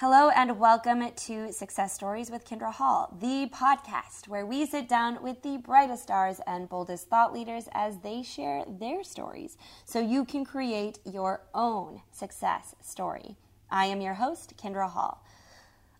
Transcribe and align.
Hello 0.00 0.28
and 0.28 0.58
welcome 0.58 1.10
to 1.10 1.50
Success 1.50 1.94
Stories 1.94 2.30
with 2.30 2.46
Kindra 2.46 2.70
Hall, 2.70 3.16
the 3.18 3.48
podcast 3.50 4.28
where 4.28 4.44
we 4.44 4.66
sit 4.66 4.90
down 4.90 5.22
with 5.22 5.40
the 5.40 5.56
brightest 5.56 6.02
stars 6.02 6.38
and 6.46 6.68
boldest 6.68 7.08
thought 7.08 7.32
leaders 7.32 7.66
as 7.72 7.96
they 8.00 8.22
share 8.22 8.62
their 8.68 9.02
stories 9.02 9.56
so 9.86 9.98
you 9.98 10.26
can 10.26 10.44
create 10.44 10.98
your 11.06 11.40
own 11.54 12.02
success 12.12 12.74
story. 12.82 13.36
I 13.70 13.86
am 13.86 14.02
your 14.02 14.12
host, 14.12 14.58
Kindra 14.62 14.90
Hall. 14.90 15.24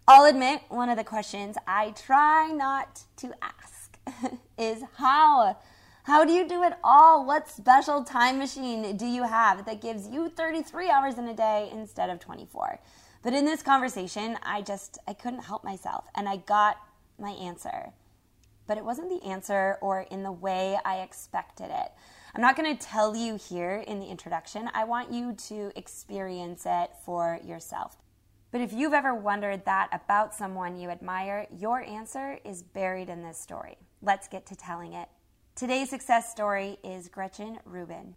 I'll 0.06 0.26
admit 0.26 0.60
one 0.68 0.90
of 0.90 0.98
the 0.98 1.02
questions 1.02 1.56
I 1.66 1.92
try 1.92 2.52
not 2.52 3.00
to 3.16 3.32
ask 3.40 3.98
is 4.58 4.82
how? 4.98 5.56
How 6.02 6.26
do 6.26 6.34
you 6.34 6.46
do 6.46 6.62
it 6.64 6.74
all? 6.84 7.24
What 7.24 7.48
special 7.48 8.04
time 8.04 8.36
machine 8.36 8.98
do 8.98 9.06
you 9.06 9.22
have 9.22 9.64
that 9.64 9.80
gives 9.80 10.06
you 10.06 10.28
33 10.28 10.90
hours 10.90 11.16
in 11.16 11.26
a 11.28 11.34
day 11.34 11.70
instead 11.72 12.10
of 12.10 12.20
24? 12.20 12.78
But 13.26 13.34
in 13.34 13.44
this 13.44 13.60
conversation, 13.60 14.38
I 14.44 14.62
just 14.62 14.98
I 15.08 15.12
couldn't 15.12 15.42
help 15.42 15.64
myself 15.64 16.04
and 16.14 16.28
I 16.28 16.36
got 16.36 16.76
my 17.18 17.30
answer. 17.30 17.90
But 18.68 18.78
it 18.78 18.84
wasn't 18.84 19.08
the 19.08 19.26
answer 19.28 19.78
or 19.80 20.02
in 20.02 20.22
the 20.22 20.30
way 20.30 20.78
I 20.84 20.98
expected 21.00 21.70
it. 21.70 21.90
I'm 22.36 22.40
not 22.40 22.54
going 22.54 22.76
to 22.76 22.86
tell 22.86 23.16
you 23.16 23.34
here 23.34 23.82
in 23.84 23.98
the 23.98 24.06
introduction. 24.06 24.70
I 24.74 24.84
want 24.84 25.10
you 25.10 25.32
to 25.48 25.72
experience 25.74 26.66
it 26.66 26.90
for 27.04 27.40
yourself. 27.44 27.96
But 28.52 28.60
if 28.60 28.72
you've 28.72 28.94
ever 28.94 29.12
wondered 29.12 29.64
that 29.64 29.88
about 29.90 30.32
someone 30.32 30.78
you 30.78 30.90
admire, 30.90 31.48
your 31.50 31.82
answer 31.82 32.38
is 32.44 32.62
buried 32.62 33.08
in 33.08 33.24
this 33.24 33.40
story. 33.40 33.76
Let's 34.02 34.28
get 34.28 34.46
to 34.46 34.54
telling 34.54 34.92
it. 34.92 35.08
Today's 35.56 35.90
success 35.90 36.30
story 36.30 36.78
is 36.84 37.08
Gretchen 37.08 37.58
Rubin. 37.64 38.14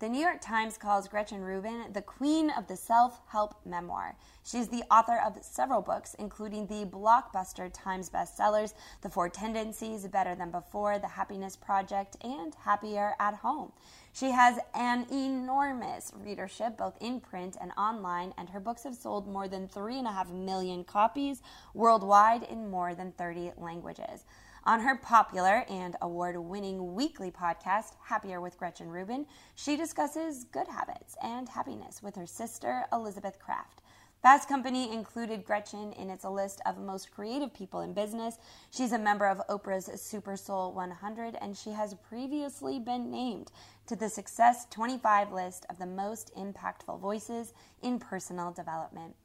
The 0.00 0.08
New 0.08 0.22
York 0.22 0.40
Times 0.40 0.78
calls 0.78 1.08
Gretchen 1.08 1.42
Rubin 1.42 1.92
the 1.92 2.00
queen 2.00 2.48
of 2.48 2.66
the 2.66 2.76
self 2.76 3.20
help 3.28 3.54
memoir. 3.66 4.16
She's 4.42 4.68
the 4.68 4.82
author 4.90 5.20
of 5.22 5.44
several 5.44 5.82
books, 5.82 6.14
including 6.18 6.66
the 6.68 6.86
blockbuster 6.86 7.70
Times 7.70 8.08
bestsellers 8.08 8.72
The 9.02 9.10
Four 9.10 9.28
Tendencies, 9.28 10.08
Better 10.08 10.34
Than 10.34 10.50
Before, 10.50 10.98
The 10.98 11.06
Happiness 11.06 11.54
Project, 11.54 12.16
and 12.24 12.54
Happier 12.54 13.14
at 13.20 13.34
Home. 13.34 13.72
She 14.14 14.30
has 14.30 14.58
an 14.72 15.04
enormous 15.12 16.12
readership, 16.16 16.78
both 16.78 16.96
in 17.02 17.20
print 17.20 17.58
and 17.60 17.70
online, 17.76 18.32
and 18.38 18.48
her 18.48 18.60
books 18.60 18.84
have 18.84 18.94
sold 18.94 19.28
more 19.28 19.48
than 19.48 19.68
3.5 19.68 20.32
million 20.32 20.82
copies 20.82 21.42
worldwide 21.74 22.44
in 22.44 22.70
more 22.70 22.94
than 22.94 23.12
30 23.12 23.52
languages. 23.58 24.24
On 24.70 24.78
her 24.78 24.94
popular 24.94 25.64
and 25.68 25.96
award 26.00 26.36
winning 26.36 26.94
weekly 26.94 27.32
podcast, 27.32 27.94
Happier 28.04 28.40
with 28.40 28.56
Gretchen 28.56 28.88
Rubin, 28.88 29.26
she 29.56 29.76
discusses 29.76 30.44
good 30.44 30.68
habits 30.68 31.16
and 31.24 31.48
happiness 31.48 32.00
with 32.04 32.14
her 32.14 32.24
sister, 32.24 32.84
Elizabeth 32.92 33.40
Craft. 33.40 33.82
Fast 34.22 34.48
Company 34.48 34.92
included 34.92 35.44
Gretchen 35.44 35.92
in 35.94 36.08
its 36.08 36.24
list 36.24 36.60
of 36.66 36.78
most 36.78 37.10
creative 37.10 37.52
people 37.52 37.80
in 37.80 37.92
business. 37.92 38.38
She's 38.70 38.92
a 38.92 38.98
member 38.98 39.26
of 39.26 39.42
Oprah's 39.48 40.00
Super 40.00 40.36
Soul 40.36 40.72
100, 40.72 41.36
and 41.40 41.56
she 41.56 41.72
has 41.72 41.94
previously 42.08 42.78
been 42.78 43.10
named 43.10 43.50
to 43.88 43.96
the 43.96 44.08
Success 44.08 44.68
25 44.70 45.32
list 45.32 45.66
of 45.68 45.80
the 45.80 45.86
most 45.86 46.30
impactful 46.36 47.00
voices 47.00 47.54
in 47.82 47.98
personal 47.98 48.52
development. 48.52 49.16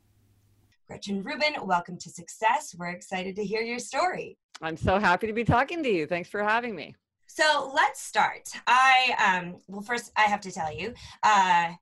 Gretchen 0.87 1.21
Rubin, 1.21 1.53
welcome 1.61 1.99
to 1.99 2.09
Success. 2.09 2.73
We're 2.75 2.89
excited 2.89 3.35
to 3.35 3.45
hear 3.45 3.61
your 3.61 3.77
story. 3.77 4.39
I'm 4.61 4.77
so 4.77 4.99
happy 4.99 5.27
to 5.27 5.33
be 5.33 5.43
talking 5.43 5.83
to 5.83 5.89
you. 5.89 6.07
Thanks 6.07 6.29
for 6.29 6.43
having 6.43 6.75
me. 6.75 6.95
So 7.27 7.71
let's 7.73 8.01
start. 8.01 8.49
I 8.67 9.15
um 9.41 9.57
well 9.67 9.81
first 9.81 10.11
I 10.15 10.23
have 10.23 10.41
to 10.41 10.51
tell 10.51 10.73
you, 10.73 10.93
uh 11.23 11.73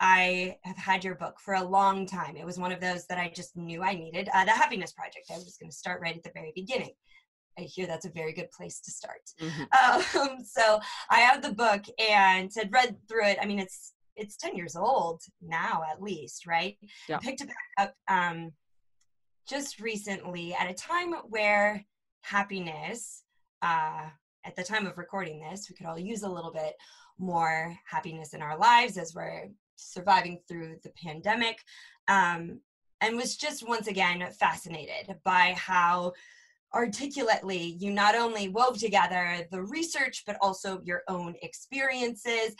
I 0.00 0.58
have 0.62 0.76
had 0.76 1.04
your 1.04 1.14
book 1.14 1.38
for 1.40 1.54
a 1.54 1.62
long 1.62 2.06
time. 2.06 2.36
It 2.36 2.44
was 2.44 2.58
one 2.58 2.72
of 2.72 2.80
those 2.80 3.06
that 3.06 3.18
I 3.18 3.32
just 3.34 3.56
knew 3.56 3.82
I 3.82 3.94
needed. 3.94 4.28
Uh, 4.34 4.44
the 4.44 4.50
Happiness 4.50 4.92
Project. 4.92 5.30
I 5.30 5.36
was 5.36 5.56
going 5.58 5.70
to 5.70 5.76
start 5.76 6.02
right 6.02 6.14
at 6.14 6.22
the 6.22 6.32
very 6.34 6.52
beginning. 6.54 6.92
I 7.58 7.62
hear 7.62 7.86
that's 7.86 8.04
a 8.04 8.10
very 8.10 8.34
good 8.34 8.50
place 8.50 8.80
to 8.80 8.90
start. 8.90 9.22
Mm-hmm. 9.40 10.22
Um, 10.22 10.38
so 10.44 10.80
I 11.10 11.20
have 11.20 11.40
the 11.40 11.54
book 11.54 11.82
and 11.98 12.50
had 12.54 12.72
read 12.72 12.96
through 13.08 13.26
it. 13.26 13.38
I 13.40 13.46
mean, 13.46 13.58
it's 13.58 13.94
it's 14.16 14.36
ten 14.36 14.54
years 14.54 14.76
old 14.76 15.22
now, 15.40 15.82
at 15.90 16.02
least, 16.02 16.46
right? 16.46 16.76
Yeah. 17.08 17.18
Picked 17.18 17.40
it 17.40 17.48
back 17.48 17.56
up 17.78 17.94
um, 18.08 18.52
just 19.48 19.80
recently 19.80 20.54
at 20.54 20.70
a 20.70 20.74
time 20.74 21.14
where 21.28 21.84
happiness, 22.26 23.22
uh, 23.62 24.08
at 24.44 24.56
the 24.56 24.62
time 24.62 24.86
of 24.86 24.98
recording 24.98 25.40
this, 25.40 25.68
we 25.68 25.76
could 25.76 25.86
all 25.86 25.98
use 25.98 26.22
a 26.22 26.28
little 26.28 26.52
bit 26.52 26.74
more 27.18 27.76
happiness 27.84 28.34
in 28.34 28.42
our 28.42 28.58
lives 28.58 28.98
as 28.98 29.14
we're 29.14 29.48
surviving 29.76 30.40
through 30.48 30.76
the 30.82 30.92
pandemic. 31.02 31.58
Um, 32.08 32.60
and 33.00 33.16
was 33.16 33.36
just 33.36 33.66
once 33.66 33.88
again 33.88 34.26
fascinated 34.38 35.16
by 35.24 35.54
how 35.56 36.12
articulately 36.74 37.76
you 37.78 37.90
not 37.90 38.14
only 38.14 38.48
wove 38.48 38.78
together 38.78 39.46
the 39.50 39.62
research 39.62 40.24
but 40.26 40.36
also 40.40 40.80
your 40.84 41.02
own 41.08 41.34
experiences 41.42 42.56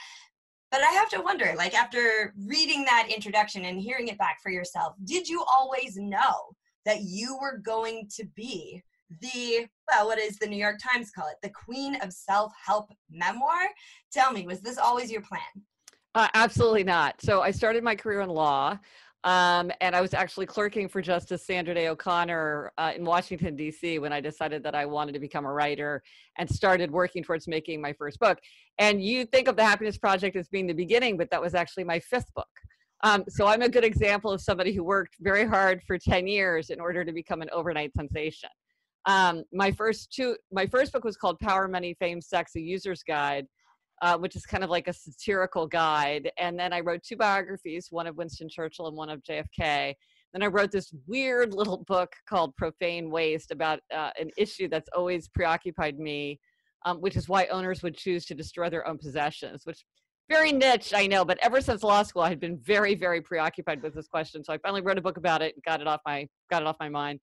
but 0.71 0.81
i 0.81 0.91
have 0.91 1.09
to 1.09 1.21
wonder 1.21 1.54
like 1.56 1.75
after 1.75 2.33
reading 2.47 2.84
that 2.84 3.09
introduction 3.12 3.65
and 3.65 3.81
hearing 3.81 4.09
it 4.09 4.16
back 4.16 4.38
for 4.43 4.50
yourself 4.50 4.94
did 5.04 5.28
you 5.28 5.44
always 5.53 5.97
know 5.97 6.54
that 6.84 7.03
you 7.03 7.37
were 7.41 7.59
going 7.59 8.09
to 8.15 8.25
be 8.37 8.81
the 9.21 9.67
well 9.91 10.06
what 10.06 10.19
does 10.19 10.37
the 10.39 10.47
new 10.47 10.56
york 10.56 10.77
times 10.93 11.11
call 11.11 11.28
it 11.28 11.37
the 11.43 11.50
queen 11.50 11.97
of 12.03 12.12
self-help 12.12 12.91
memoir 13.11 13.69
tell 14.12 14.33
me 14.33 14.47
was 14.47 14.61
this 14.61 14.78
always 14.78 15.11
your 15.11 15.21
plan 15.22 15.41
uh, 16.15 16.28
absolutely 16.34 16.84
not 16.84 17.15
so 17.21 17.41
i 17.41 17.50
started 17.50 17.84
my 17.84 17.95
career 17.95 18.21
in 18.21 18.28
law 18.28 18.78
um, 19.27 19.72
and 19.81 19.97
I 19.97 20.00
was 20.00 20.15
actually 20.15 20.47
clerking 20.47 20.89
for 20.89 21.03
Justice 21.03 21.45
Sandra 21.45 21.75
Day 21.75 21.89
O'Connor 21.89 22.71
uh, 22.78 22.93
in 22.95 23.05
Washington, 23.05 23.56
D.C., 23.56 23.99
when 23.99 24.12
I 24.12 24.21
decided 24.21 24.62
that 24.62 24.77
I 24.77 24.87
wanted 24.87 25.15
to 25.15 25.19
become 25.19 25.47
a 25.47 25.53
writer 25.53 26.00
and 26.39 26.49
started 26.49 26.93
working 26.93 27.25
towards 27.25 27.49
making 27.49 27.81
my 27.81 27.93
first 27.93 28.21
book. 28.21 28.39
And 28.78 29.03
you 29.03 29.25
think 29.25 29.49
of 29.49 29.56
the 29.56 29.65
Happiness 29.65 29.99
Project 29.99 30.37
as 30.37 30.47
being 30.47 30.69
the 30.69 30.75
beginning, 30.75 31.16
but 31.16 31.28
that 31.33 31.41
was 31.41 31.56
actually 31.56 31.83
my 31.83 31.99
fifth 31.99 32.33
book. 32.34 32.47
Um, 33.03 33.25
so 33.28 33.49
I'm 33.49 33.62
a 33.62 33.69
good 33.69 33.83
example 33.83 34.31
of 34.31 34.41
somebody 34.41 34.72
who 34.72 34.84
worked 34.84 35.16
very 35.19 35.45
hard 35.45 35.83
for 35.89 35.99
10 35.99 36.28
years 36.28 36.71
in 36.71 36.78
order 36.78 37.05
to 37.05 37.12
become 37.12 37.43
an 37.43 37.50
overnight 37.53 37.93
sensation. 37.95 38.50
Um, 39.06 39.44
my 39.53 39.71
first 39.71 40.12
two, 40.12 40.37
my 40.53 40.67
first 40.67 40.93
book 40.93 41.05
was 41.05 41.17
called 41.17 41.39
Power, 41.39 41.69
Money, 41.69 41.94
Fame, 41.99 42.21
Sex: 42.21 42.56
A 42.56 42.61
User's 42.61 43.03
Guide, 43.03 43.47
uh, 44.03 44.19
which 44.19 44.37
is 44.37 44.44
kind 44.44 44.65
of 44.65 44.71
like 44.71 44.89
a 44.89 44.93
satirical 44.93 45.67
guide. 45.67 46.31
And 46.39 46.59
then 46.59 46.72
I 46.72 46.81
wrote 46.81 47.03
two 47.03 47.16
biographies, 47.16 47.89
one 47.91 48.06
of 48.06 48.16
Winston 48.16 48.49
Churchill 48.49 48.89
and 48.89 48.97
one 48.97 49.09
of 49.09 49.22
JFK. 49.22 49.95
Then 50.33 50.43
I 50.43 50.47
wrote 50.47 50.71
this 50.71 50.93
weird 51.06 51.55
little 51.55 51.84
book 51.87 52.12
called 52.28 52.55
Profane 52.56 53.11
Waste 53.11 53.53
about 53.53 53.81
uh, 53.95 54.11
an 54.19 54.31
issue 54.37 54.69
that's 54.69 54.91
always 54.95 55.28
preoccupied 55.28 55.99
me, 55.99 56.41
um, 56.84 56.99
which 56.99 57.16
is 57.16 57.28
why 57.28 57.47
owners 57.47 57.83
would 57.83 57.97
choose 57.97 58.27
to 58.27 58.34
destroy 58.34 58.69
their 58.69 58.87
own 58.87 58.99
possessions, 58.99 59.62
which 59.65 59.84
very 60.28 60.50
niche, 60.50 60.93
I 60.95 61.06
know, 61.06 61.25
but 61.25 61.39
ever 61.41 61.61
since 61.61 61.84
law 61.84 62.03
school, 62.03 62.22
I 62.22 62.28
had 62.28 62.41
been 62.41 62.59
very, 62.59 62.97
very 62.97 63.21
preoccupied 63.21 63.81
with 63.81 63.95
this 63.95 64.09
question. 64.09 64.43
So 64.43 64.53
I 64.53 64.59
finally 64.59 64.81
wrote 64.81 64.99
a 64.99 65.03
book 65.03 65.16
about 65.16 65.41
it 65.41 65.55
and 65.55 65.62
got 65.62 65.81
it 65.81 65.87
off 65.87 66.00
my 66.05 66.27
got 66.50 66.62
it 66.62 66.69
off 66.69 66.77
my 66.81 66.89
mind. 66.89 67.21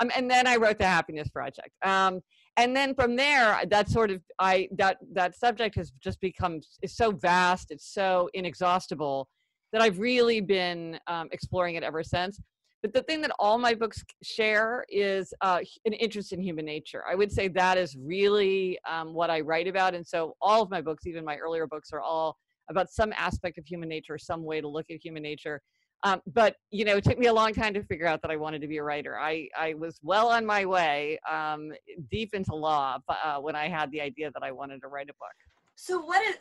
Um, 0.00 0.10
and 0.16 0.30
then 0.30 0.46
I 0.46 0.56
wrote 0.56 0.78
the 0.78 0.86
Happiness 0.86 1.28
Project. 1.28 1.70
Um, 1.84 2.20
and 2.56 2.74
then 2.76 2.94
from 2.94 3.16
there, 3.16 3.60
that 3.68 3.88
sort 3.88 4.10
of 4.10 4.20
I 4.38 4.68
that 4.76 4.98
that 5.12 5.36
subject 5.36 5.74
has 5.76 5.92
just 6.02 6.20
become 6.20 6.60
is 6.82 6.96
so 6.96 7.10
vast, 7.10 7.70
it's 7.70 7.92
so 7.92 8.28
inexhaustible 8.34 9.28
that 9.72 9.82
I've 9.82 9.98
really 9.98 10.40
been 10.40 10.98
um, 11.08 11.28
exploring 11.32 11.74
it 11.74 11.82
ever 11.82 12.04
since. 12.04 12.40
But 12.80 12.92
the 12.92 13.02
thing 13.02 13.22
that 13.22 13.32
all 13.38 13.56
my 13.58 13.74
books 13.74 14.04
share 14.22 14.84
is 14.90 15.32
uh, 15.40 15.60
an 15.86 15.94
interest 15.94 16.32
in 16.32 16.40
human 16.40 16.66
nature. 16.66 17.02
I 17.10 17.14
would 17.14 17.32
say 17.32 17.48
that 17.48 17.78
is 17.78 17.96
really 17.96 18.78
um, 18.88 19.14
what 19.14 19.30
I 19.30 19.40
write 19.40 19.66
about. 19.66 19.94
And 19.94 20.06
so 20.06 20.36
all 20.40 20.62
of 20.62 20.70
my 20.70 20.82
books, 20.82 21.06
even 21.06 21.24
my 21.24 21.36
earlier 21.38 21.66
books, 21.66 21.92
are 21.94 22.02
all 22.02 22.36
about 22.68 22.90
some 22.90 23.12
aspect 23.16 23.56
of 23.56 23.66
human 23.66 23.88
nature, 23.88 24.18
some 24.18 24.44
way 24.44 24.60
to 24.60 24.68
look 24.68 24.86
at 24.90 24.98
human 25.02 25.22
nature. 25.22 25.62
Um, 26.04 26.20
but 26.26 26.56
you 26.70 26.84
know, 26.84 26.96
it 26.96 27.04
took 27.04 27.18
me 27.18 27.26
a 27.26 27.32
long 27.32 27.54
time 27.54 27.72
to 27.74 27.82
figure 27.82 28.06
out 28.06 28.20
that 28.22 28.30
I 28.30 28.36
wanted 28.36 28.60
to 28.60 28.68
be 28.68 28.76
a 28.76 28.82
writer. 28.82 29.18
I 29.18 29.48
I 29.58 29.74
was 29.74 29.98
well 30.02 30.28
on 30.28 30.44
my 30.44 30.66
way, 30.66 31.18
um, 31.30 31.72
deep 32.10 32.34
into 32.34 32.54
law, 32.54 32.98
uh, 33.08 33.38
when 33.38 33.56
I 33.56 33.68
had 33.68 33.90
the 33.90 34.00
idea 34.00 34.30
that 34.30 34.42
I 34.42 34.52
wanted 34.52 34.80
to 34.82 34.88
write 34.88 35.08
a 35.08 35.14
book. 35.14 35.34
So 35.76 35.98
what 35.98 36.22
is? 36.26 36.36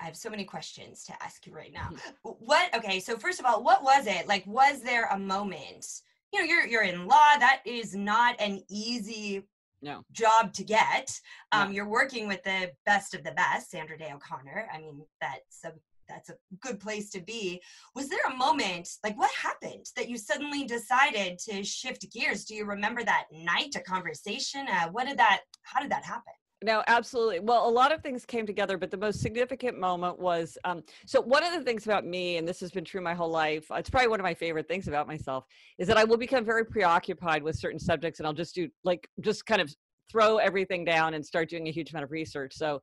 I 0.00 0.04
have 0.04 0.16
so 0.16 0.30
many 0.30 0.44
questions 0.44 1.04
to 1.04 1.22
ask 1.22 1.46
you 1.46 1.54
right 1.54 1.72
now. 1.72 1.90
Mm-hmm. 1.92 2.30
What? 2.38 2.74
Okay, 2.74 3.00
so 3.00 3.18
first 3.18 3.40
of 3.40 3.46
all, 3.46 3.62
what 3.62 3.82
was 3.82 4.06
it 4.06 4.26
like? 4.28 4.46
Was 4.46 4.80
there 4.80 5.06
a 5.06 5.18
moment? 5.18 5.86
You 6.32 6.38
know, 6.38 6.46
you're 6.46 6.66
you're 6.66 6.84
in 6.84 7.06
law. 7.06 7.36
That 7.38 7.60
is 7.66 7.94
not 7.94 8.36
an 8.40 8.62
easy 8.70 9.42
no. 9.82 10.04
job 10.12 10.52
to 10.54 10.64
get. 10.64 11.20
Um, 11.52 11.68
no. 11.68 11.74
You're 11.74 11.88
working 11.88 12.28
with 12.28 12.42
the 12.44 12.70
best 12.86 13.14
of 13.14 13.24
the 13.24 13.32
best, 13.32 13.70
Sandra 13.70 13.98
Day 13.98 14.12
O'Connor. 14.14 14.68
I 14.72 14.78
mean, 14.78 15.02
that's 15.20 15.64
a 15.64 15.72
that's 16.10 16.30
a 16.30 16.34
good 16.60 16.80
place 16.80 17.10
to 17.10 17.20
be. 17.20 17.60
Was 17.94 18.08
there 18.08 18.24
a 18.28 18.36
moment, 18.36 18.88
like 19.04 19.18
what 19.18 19.30
happened 19.30 19.86
that 19.96 20.08
you 20.08 20.18
suddenly 20.18 20.64
decided 20.64 21.38
to 21.50 21.62
shift 21.64 22.10
gears? 22.12 22.44
Do 22.44 22.54
you 22.54 22.64
remember 22.64 23.04
that 23.04 23.24
night, 23.32 23.74
a 23.76 23.80
conversation? 23.80 24.66
Uh, 24.68 24.88
what 24.90 25.06
did 25.06 25.18
that, 25.18 25.40
how 25.62 25.80
did 25.80 25.90
that 25.90 26.04
happen? 26.04 26.32
no, 26.62 26.82
absolutely. 26.88 27.40
Well, 27.40 27.66
a 27.66 27.70
lot 27.70 27.90
of 27.90 28.02
things 28.02 28.26
came 28.26 28.46
together, 28.46 28.76
but 28.76 28.90
the 28.90 28.96
most 28.96 29.20
significant 29.20 29.78
moment 29.78 30.18
was 30.18 30.58
um, 30.64 30.82
so 31.06 31.20
one 31.20 31.42
of 31.42 31.54
the 31.54 31.64
things 31.64 31.86
about 31.86 32.04
me, 32.04 32.36
and 32.36 32.46
this 32.46 32.60
has 32.60 32.70
been 32.70 32.84
true 32.84 33.00
my 33.00 33.14
whole 33.14 33.30
life, 33.30 33.66
it's 33.70 33.88
probably 33.88 34.08
one 34.08 34.20
of 34.20 34.24
my 34.24 34.34
favorite 34.34 34.68
things 34.68 34.86
about 34.86 35.06
myself, 35.06 35.46
is 35.78 35.88
that 35.88 35.96
I 35.96 36.04
will 36.04 36.18
become 36.18 36.44
very 36.44 36.66
preoccupied 36.66 37.42
with 37.42 37.56
certain 37.56 37.78
subjects 37.78 38.20
and 38.20 38.26
I'll 38.26 38.34
just 38.34 38.54
do 38.54 38.68
like, 38.84 39.08
just 39.22 39.46
kind 39.46 39.62
of 39.62 39.74
throw 40.10 40.36
everything 40.36 40.84
down 40.84 41.14
and 41.14 41.24
start 41.24 41.48
doing 41.48 41.66
a 41.66 41.70
huge 41.70 41.92
amount 41.92 42.04
of 42.04 42.10
research. 42.10 42.52
So 42.54 42.82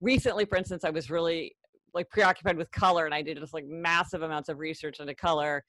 recently, 0.00 0.44
for 0.44 0.56
instance, 0.56 0.84
I 0.84 0.90
was 0.90 1.10
really 1.10 1.56
like 1.96 2.08
preoccupied 2.10 2.56
with 2.56 2.70
color 2.70 3.06
and 3.06 3.14
I 3.14 3.22
did 3.22 3.38
just 3.38 3.54
like 3.54 3.66
massive 3.66 4.22
amounts 4.22 4.48
of 4.48 4.58
research 4.58 5.00
into 5.00 5.14
color. 5.14 5.64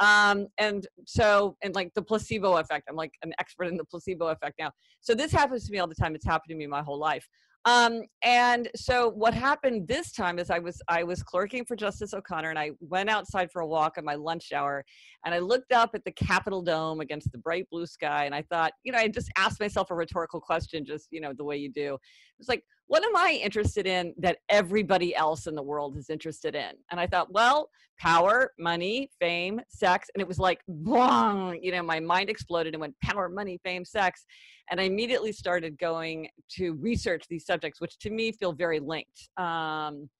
Um 0.00 0.46
and 0.56 0.86
so 1.06 1.56
and 1.62 1.74
like 1.74 1.92
the 1.94 2.00
placebo 2.00 2.56
effect 2.56 2.88
i'm 2.88 2.96
like 2.96 3.12
an 3.22 3.34
expert 3.38 3.64
in 3.64 3.76
the 3.76 3.84
placebo 3.84 4.28
effect 4.28 4.54
now. 4.58 4.70
So 5.02 5.14
this 5.14 5.32
happens 5.32 5.66
to 5.66 5.72
me 5.72 5.80
all 5.80 5.86
the 5.86 5.94
time. 5.94 6.14
It's 6.14 6.24
happened 6.24 6.50
to 6.50 6.56
me 6.56 6.66
my 6.66 6.80
whole 6.80 6.98
life. 6.98 7.28
Um 7.66 8.02
and 8.24 8.70
so 8.74 9.10
what 9.10 9.34
happened 9.34 9.86
this 9.86 10.10
time 10.10 10.40
is 10.40 10.50
i 10.50 10.58
was 10.58 10.82
i 10.88 11.04
was 11.04 11.22
clerking 11.22 11.64
for 11.64 11.76
justice 11.76 12.12
o'connor 12.12 12.50
and 12.50 12.58
i 12.58 12.72
went 12.80 13.08
outside 13.08 13.52
for 13.52 13.62
a 13.62 13.66
walk 13.66 13.98
on 13.98 14.04
my 14.04 14.16
lunch 14.16 14.50
hour 14.52 14.84
and 15.24 15.32
i 15.32 15.38
looked 15.38 15.72
up 15.72 15.90
at 15.94 16.02
the 16.04 16.10
capitol 16.10 16.60
dome 16.60 16.98
against 16.98 17.30
the 17.30 17.38
bright 17.38 17.68
blue 17.70 17.86
sky 17.86 18.24
and 18.24 18.34
i 18.34 18.42
thought 18.42 18.72
you 18.82 18.90
know 18.90 18.98
i 18.98 19.06
just 19.06 19.30
asked 19.36 19.60
myself 19.60 19.92
a 19.92 19.94
rhetorical 19.94 20.40
question 20.40 20.84
just 20.84 21.06
you 21.12 21.20
know 21.20 21.32
the 21.36 21.44
way 21.44 21.56
you 21.56 21.70
do. 21.70 21.96
It's 22.40 22.48
like 22.48 22.64
what 22.92 23.02
am 23.06 23.16
I 23.16 23.40
interested 23.42 23.86
in 23.86 24.12
that 24.18 24.36
everybody 24.50 25.16
else 25.16 25.46
in 25.46 25.54
the 25.54 25.62
world 25.62 25.96
is 25.96 26.10
interested 26.10 26.54
in? 26.54 26.72
And 26.90 27.00
I 27.00 27.06
thought, 27.06 27.32
well, 27.32 27.70
power, 27.98 28.52
money, 28.58 29.08
fame, 29.18 29.62
sex. 29.70 30.10
And 30.14 30.20
it 30.20 30.28
was 30.28 30.38
like, 30.38 30.60
boom, 30.68 31.58
you 31.62 31.72
know, 31.72 31.82
my 31.82 32.00
mind 32.00 32.28
exploded 32.28 32.74
and 32.74 32.82
went 32.82 32.94
power, 33.02 33.30
money, 33.30 33.58
fame, 33.64 33.86
sex. 33.86 34.26
And 34.70 34.78
I 34.78 34.82
immediately 34.84 35.32
started 35.32 35.78
going 35.78 36.28
to 36.56 36.74
research 36.74 37.24
these 37.30 37.46
subjects, 37.46 37.80
which 37.80 37.96
to 38.00 38.10
me 38.10 38.30
feel 38.30 38.52
very 38.52 38.78
linked. 38.78 39.26
Um, 39.38 40.10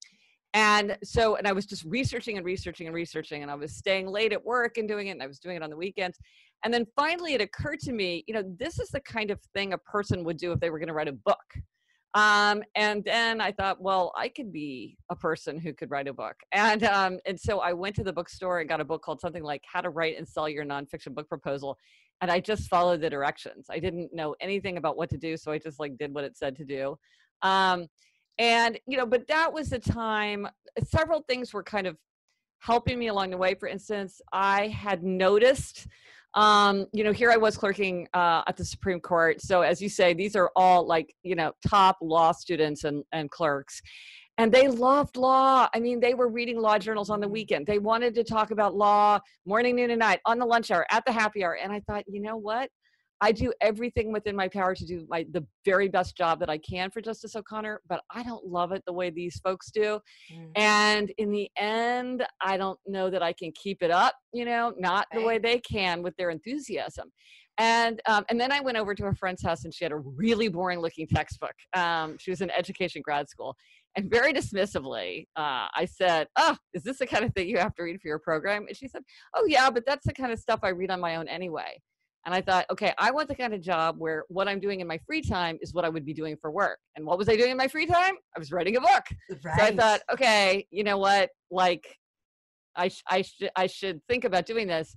and 0.55 0.97
so, 1.05 1.37
and 1.37 1.47
I 1.47 1.53
was 1.53 1.67
just 1.67 1.85
researching 1.85 2.39
and 2.39 2.47
researching 2.47 2.87
and 2.87 2.95
researching, 2.95 3.43
and 3.43 3.51
I 3.51 3.55
was 3.55 3.77
staying 3.77 4.07
late 4.07 4.33
at 4.33 4.43
work 4.43 4.79
and 4.79 4.89
doing 4.89 5.09
it, 5.09 5.11
and 5.11 5.23
I 5.23 5.27
was 5.27 5.41
doing 5.41 5.57
it 5.57 5.63
on 5.63 5.69
the 5.69 5.77
weekends. 5.77 6.19
And 6.65 6.73
then 6.73 6.87
finally, 6.97 7.35
it 7.35 7.43
occurred 7.43 7.81
to 7.81 7.93
me, 7.93 8.25
you 8.27 8.33
know, 8.33 8.45
this 8.59 8.79
is 8.79 8.89
the 8.89 9.01
kind 9.01 9.31
of 9.31 9.39
thing 9.53 9.75
a 9.75 9.79
person 9.79 10.25
would 10.25 10.39
do 10.39 10.53
if 10.53 10.61
they 10.61 10.71
were 10.71 10.79
going 10.79 10.89
to 10.89 10.95
write 10.95 11.09
a 11.09 11.13
book 11.13 11.37
um, 12.15 12.63
and 12.75 13.03
then 13.05 13.41
I 13.41 13.53
thought, 13.53 13.81
well, 13.81 14.13
I 14.17 14.29
could 14.29 14.53
be 14.53 14.99
a 15.11 15.17
person 15.17 15.59
who 15.59 15.73
could 15.73 15.91
write 15.91 16.09
a 16.09 16.13
book. 16.13 16.37
And 16.53 16.85
um, 16.85 17.19
and 17.27 17.39
so 17.39 17.61
I 17.61 17.73
went 17.73 17.97
to 17.97 18.05
the 18.05 18.13
bookstore 18.13 18.61
and 18.61 18.69
got 18.69 18.81
a 18.81 18.85
book 18.85 19.03
called 19.03 19.21
something 19.21 19.43
like 19.43 19.63
How 19.71 19.81
to 19.81 19.91
Write 19.91 20.19
and 20.19 20.29
Sell 20.29 20.49
Your 20.49 20.65
Nonfiction 20.65 21.15
Book 21.15 21.29
Proposal. 21.29 21.77
And 22.21 22.31
I 22.31 22.41
just 22.41 22.69
followed 22.69 23.01
the 23.01 23.11
directions. 23.11 23.67
I 23.71 23.79
didn't 23.79 24.15
know 24.15 24.37
anything 24.41 24.77
about 24.77 24.97
what 24.97 25.11
to 25.11 25.19
do, 25.19 25.37
so 25.37 25.51
I 25.51 25.59
just 25.59 25.81
like 25.81 25.97
did 25.99 26.15
what 26.15 26.25
it 26.25 26.37
said 26.37 26.57
to 26.57 26.65
do. 26.65 26.97
Um, 27.43 27.89
and 28.39 28.79
you 28.87 28.97
know, 28.97 29.07
but 29.07 29.27
that 29.29 29.53
was 29.53 29.71
the 29.71 29.79
time. 29.79 30.47
Several 30.85 31.23
things 31.29 31.53
were 31.53 31.63
kind 31.63 31.87
of 31.87 31.97
helping 32.61 32.99
me 32.99 33.09
along 33.09 33.31
the 33.31 33.37
way. 33.37 33.55
For 33.55 33.69
instance, 33.69 34.21
I 34.33 34.69
had 34.69 35.03
noticed 35.03 35.89
um, 36.35 36.87
you 36.93 37.05
know, 37.05 37.13
here 37.13 37.31
I 37.31 37.37
was 37.37 37.57
clerking 37.57 38.09
uh, 38.15 38.43
at 38.47 38.57
the 38.57 38.65
Supreme 38.65 39.01
Court. 39.01 39.41
So 39.41 39.63
as 39.63 39.83
you 39.83 39.89
say, 39.89 40.15
these 40.15 40.35
are 40.35 40.51
all 40.57 40.87
like, 40.87 41.15
you 41.23 41.35
know, 41.35 41.53
top 41.69 41.99
law 42.01 42.33
students 42.33 42.85
and, 42.85 43.05
and 43.13 43.31
clerks. 43.31 43.83
And 44.39 44.51
they 44.51 44.67
loved 44.67 45.17
law. 45.17 45.69
I 45.75 45.79
mean, 45.79 46.01
they 46.01 46.15
were 46.15 46.29
reading 46.29 46.59
law 46.59 46.79
journals 46.79 47.11
on 47.11 47.21
the 47.21 47.27
mm-hmm. 47.27 47.35
weekend. 47.35 47.67
They 47.67 47.79
wanted 47.79 48.15
to 48.15 48.25
talk 48.25 48.51
about 48.51 48.75
law 48.75 49.21
morning, 49.45 49.77
noon, 49.77 49.91
and 49.91 49.99
night, 49.99 50.21
on 50.25 50.39
the 50.39 50.47
lunch 50.47 50.71
hour, 50.71 50.87
at 50.91 51.05
the 51.05 51.13
happy 51.13 51.45
hour. 51.45 51.59
And 51.63 51.71
I 51.71 51.81
thought, 51.81 52.05
you 52.09 52.21
know 52.23 52.37
what? 52.37 52.71
I 53.23 53.31
do 53.31 53.53
everything 53.61 54.13
within 54.13 54.35
my 54.35 54.49
power 54.49 54.75
to 54.75 54.85
do 54.85 55.07
my 55.09 55.25
the 55.31 55.47
very 55.65 55.89
best 55.89 56.17
job 56.17 56.41
that 56.41 56.51
I 56.51 56.59
can 56.59 56.91
for 56.91 57.01
Justice 57.01 57.37
O'Connor, 57.37 57.81
but 57.89 58.03
I 58.11 58.25
don't 58.25 58.45
love 58.45 58.73
it 58.73 58.83
the 58.85 58.93
way 58.93 59.11
these 59.11 59.39
folks 59.45 59.71
do. 59.71 60.01
Mm. 60.35 60.51
And 60.57 61.13
in 61.19 61.31
the 61.31 61.49
end, 61.57 62.27
I 62.41 62.57
don't 62.57 62.81
know 62.85 63.11
that 63.11 63.23
I 63.23 63.33
can 63.33 63.53
keep 63.53 63.81
it 63.81 63.93
up, 63.93 64.15
you 64.33 64.45
know, 64.45 64.75
not 64.77 65.07
the 65.13 65.23
way 65.23 65.39
they 65.39 65.61
can 65.61 66.03
with 66.03 66.17
their 66.17 66.31
enthusiasm. 66.31 67.13
And 67.59 68.01
um, 68.09 68.25
and 68.29 68.41
then 68.41 68.51
I 68.51 68.61
went 68.61 68.77
over 68.77 68.93
to 68.93 69.07
a 69.07 69.15
friend's 69.15 69.43
house 69.43 69.65
and 69.65 69.73
she 69.73 69.85
had 69.85 69.93
a 69.93 69.99
really 69.99 70.49
boring 70.49 70.81
looking 70.81 71.07
textbook. 71.07 71.55
Um, 71.77 72.17
she 72.19 72.33
was 72.33 72.41
in 72.41 72.51
education 72.51 73.03
grad 73.05 73.29
school. 73.29 73.55
And 73.95 74.11
very 74.11 74.33
dismissively, 74.33 75.27
uh, 75.37 75.69
I 75.77 75.85
said, 75.85 76.27
Oh, 76.37 76.57
is 76.75 76.83
this 76.83 76.99
the 76.99 77.07
kind 77.07 77.25
of 77.25 77.33
thing 77.35 77.49
you 77.49 77.59
have 77.59 77.75
to 77.75 77.85
read 77.85 78.01
for 78.01 78.09
your 78.09 78.19
program? 78.19 78.65
And 78.67 78.77
she 78.77 78.89
said, 78.89 79.03
Oh, 79.37 79.45
yeah, 79.47 79.71
but 79.71 79.85
that's 79.87 80.07
the 80.07 80.15
kind 80.15 80.33
of 80.33 80.41
stuff 80.41 80.61
I 80.65 80.71
read 80.71 80.91
on 80.91 80.99
my 80.99 81.17
own 81.17 81.29
anyway. 81.29 81.79
And 82.25 82.35
I 82.35 82.41
thought, 82.41 82.67
okay, 82.71 82.93
I 82.99 83.11
want 83.11 83.29
the 83.29 83.35
kind 83.35 83.53
of 83.53 83.61
job 83.61 83.97
where 83.99 84.25
what 84.29 84.47
I'm 84.47 84.61
doing 84.61 84.81
in 84.81 84.87
my 84.87 84.99
free 85.07 85.23
time 85.23 85.59
is 85.61 85.75
what 85.75 85.85
I 85.85 85.89
would 85.89 86.05
be 86.05 86.15
doing 86.15 86.37
for 86.41 86.51
work. 86.53 86.79
And 86.95 87.05
what 87.05 87.19
was 87.19 87.29
I 87.29 87.37
doing 87.37 87.51
in 87.51 87.57
my 87.57 87.67
free 87.67 87.87
time? 87.87 88.15
I 88.37 88.39
was 88.39 88.53
writing 88.53 88.77
a 88.77 88.81
book. 88.81 89.05
Right. 89.45 89.59
So 89.59 89.65
I 89.65 89.77
thought, 89.77 90.01
okay, 90.13 90.67
you 90.71 90.85
know 90.85 90.99
what? 90.99 91.31
Like, 91.51 91.85
I 92.77 92.89
sh- 92.89 93.03
I 93.09 93.23
should 93.23 93.51
I 93.57 93.67
should 93.67 94.01
think 94.09 94.25
about 94.25 94.47
doing 94.47 94.67
this. 94.67 94.95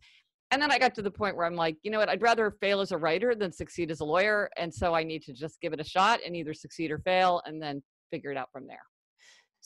And 0.52 0.62
then 0.62 0.72
I 0.72 0.78
got 0.78 0.94
to 0.96 1.02
the 1.02 1.12
point 1.12 1.36
where 1.36 1.46
I'm 1.46 1.56
like, 1.56 1.76
you 1.84 1.90
know 1.90 1.98
what? 1.98 2.10
I'd 2.10 2.22
rather 2.22 2.56
fail 2.62 2.80
as 2.80 2.92
a 2.92 2.98
writer 2.98 3.34
than 3.34 3.52
succeed 3.52 3.90
as 3.90 4.00
a 4.00 4.06
lawyer. 4.06 4.50
And 4.58 4.74
so 4.74 4.94
I 4.94 5.04
need 5.04 5.24
to 5.24 5.34
just 5.34 5.60
give 5.60 5.74
it 5.74 5.82
a 5.82 5.84
shot 5.84 6.20
and 6.26 6.36
either 6.36 6.54
succeed 6.54 6.92
or 6.92 7.00
fail, 7.00 7.42
and 7.46 7.62
then 7.62 7.82
figure 8.12 8.32
it 8.32 8.38
out 8.38 8.50
from 8.54 8.68
there. 8.68 8.84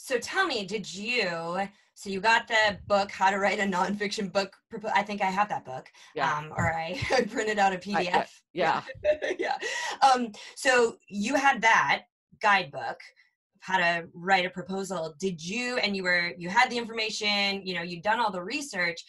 So 0.01 0.17
tell 0.17 0.47
me, 0.47 0.65
did 0.65 0.91
you? 0.91 1.59
So 1.93 2.09
you 2.09 2.21
got 2.21 2.47
the 2.47 2.79
book, 2.87 3.11
How 3.11 3.29
to 3.29 3.37
Write 3.37 3.59
a 3.59 3.63
Nonfiction 3.63 4.31
Book. 4.31 4.55
I 4.95 5.03
think 5.03 5.21
I 5.21 5.25
have 5.25 5.49
that 5.49 5.65
book. 5.65 5.87
Yeah. 6.15 6.33
Um, 6.33 6.53
or 6.55 6.73
I 6.73 6.97
printed 7.29 7.59
out 7.59 7.73
a 7.73 7.77
PDF. 7.77 8.15
I, 8.15 8.25
yeah. 8.53 8.81
yeah. 9.37 9.57
Um, 10.01 10.31
so 10.55 10.95
you 11.09 11.35
had 11.35 11.61
that 11.61 12.03
guidebook 12.41 12.97
how 13.59 13.77
to 13.77 14.07
write 14.13 14.45
a 14.45 14.49
proposal 14.49 15.13
did 15.19 15.43
you 15.43 15.77
and 15.79 15.93
you 15.93 16.01
were 16.01 16.31
you 16.37 16.47
had 16.47 16.69
the 16.69 16.77
information 16.77 17.61
you 17.67 17.75
know 17.75 17.81
you'd 17.81 18.01
done 18.01 18.17
all 18.17 18.31
the 18.31 18.41
research 18.41 19.03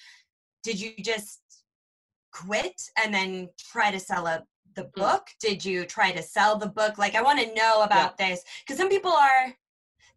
did 0.65 0.81
you 0.81 0.91
just 1.05 1.41
quit 2.33 2.83
and 3.01 3.15
then 3.15 3.49
try 3.71 3.93
to 3.93 4.01
sell 4.01 4.27
a 4.27 4.43
the 4.75 4.83
mm. 4.83 4.93
book 4.95 5.29
did 5.41 5.65
you 5.65 5.85
try 5.85 6.11
to 6.11 6.21
sell 6.21 6.59
the 6.59 6.67
book 6.67 6.99
like 6.99 7.15
i 7.15 7.23
want 7.23 7.39
to 7.39 7.55
know 7.55 7.85
about 7.85 8.17
yeah. 8.19 8.31
this 8.31 8.43
because 8.67 8.77
some 8.77 8.89
people 8.89 9.13
are 9.13 9.55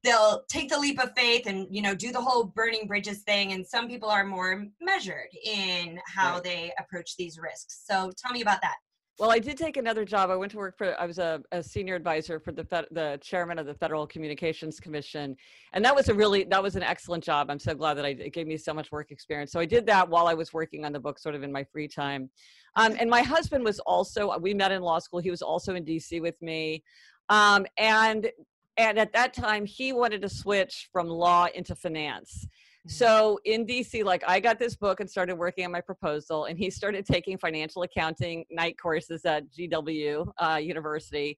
they'll 0.04 0.44
take 0.50 0.70
the 0.70 0.78
leap 0.78 1.00
of 1.02 1.12
faith 1.16 1.48
and 1.48 1.68
you 1.70 1.82
know 1.82 1.96
do 1.96 2.12
the 2.12 2.22
whole 2.22 2.44
burning 2.44 2.88
bridges 2.88 3.22
thing 3.24 3.54
and 3.54 3.66
some 3.66 3.88
people 3.88 4.10
are 4.10 4.24
more 4.24 4.66
measured 4.82 5.30
in 5.46 6.00
how 6.06 6.36
right. 6.36 6.44
they 6.44 6.74
approach 6.80 7.16
these 7.18 7.40
risks 7.40 7.84
so 7.86 8.12
tell 8.18 8.32
me 8.32 8.42
about 8.42 8.62
that 8.62 8.76
well, 9.20 9.32
I 9.32 9.38
did 9.38 9.60
take 9.60 9.78
another 9.78 10.06
job. 10.06 10.32
I 10.32 10.36
went 10.36 10.52
to 10.54 10.58
work 10.58 10.76
for. 10.76 11.00
I 11.00 11.06
was 11.06 11.20
a, 11.20 11.40
a 11.52 11.62
senior 11.62 11.94
advisor 11.94 12.40
for 12.40 12.52
the 12.52 12.66
the 12.90 13.20
chairman 13.22 13.60
of 13.60 13.68
the 13.68 13.76
Federal 13.76 14.08
Communications 14.08 14.80
Commission, 14.80 15.36
and 15.74 15.86
that 15.86 15.96
was 15.96 16.10
a 16.10 16.16
really 16.16 16.46
that 16.46 16.64
was 16.64 16.76
an 16.76 16.82
excellent 16.82 17.24
job. 17.24 17.52
I'm 17.52 17.60
so 17.60 17.76
glad 17.76 17.94
that 17.96 18.06
I 18.06 18.10
it 18.10 18.34
gave 18.34 18.48
me 18.48 18.58
so 18.58 18.74
much 18.74 18.92
work 18.92 19.12
experience. 19.12 19.52
So 19.52 19.60
I 19.60 19.66
did 19.66 19.86
that 19.86 20.10
while 20.10 20.26
I 20.26 20.34
was 20.34 20.52
working 20.52 20.84
on 20.84 20.94
the 20.94 21.00
book, 21.00 21.20
sort 21.20 21.36
of 21.36 21.44
in 21.44 21.52
my 21.52 21.64
free 21.64 21.88
time. 21.88 22.32
Um, 22.76 22.96
and 23.00 23.08
my 23.08 23.22
husband 23.22 23.64
was 23.64 23.78
also. 23.82 24.36
We 24.40 24.56
met 24.56 24.72
in 24.72 24.82
law 24.82 24.98
school. 24.98 25.20
He 25.20 25.30
was 25.30 25.44
also 25.44 25.76
in 25.76 25.84
D.C. 25.84 26.20
with 26.20 26.42
me, 26.42 26.84
um, 27.30 27.68
and 27.78 28.32
and 28.78 28.98
at 28.98 29.14
that 29.14 29.34
time 29.34 29.66
he 29.66 29.94
wanted 29.94 30.22
to 30.22 30.30
switch 30.30 30.90
from 30.92 31.08
law 31.08 31.48
into 31.54 31.76
finance 31.76 32.46
mm-hmm. 32.46 32.90
so 32.90 33.40
in 33.46 33.66
dc 33.66 34.04
like 34.04 34.24
i 34.28 34.40
got 34.40 34.60
this 34.60 34.76
book 34.76 35.00
and 35.00 35.10
started 35.10 35.36
working 35.36 35.66
on 35.66 35.72
my 35.72 35.82
proposal 35.82 36.46
and 36.46 36.58
he 36.58 36.70
started 36.70 37.06
taking 37.06 37.38
financial 37.38 37.84
accounting 37.84 38.46
night 38.50 38.78
courses 38.78 39.26
at 39.26 39.44
gw 39.52 40.32
uh, 40.38 40.56
university 40.56 41.38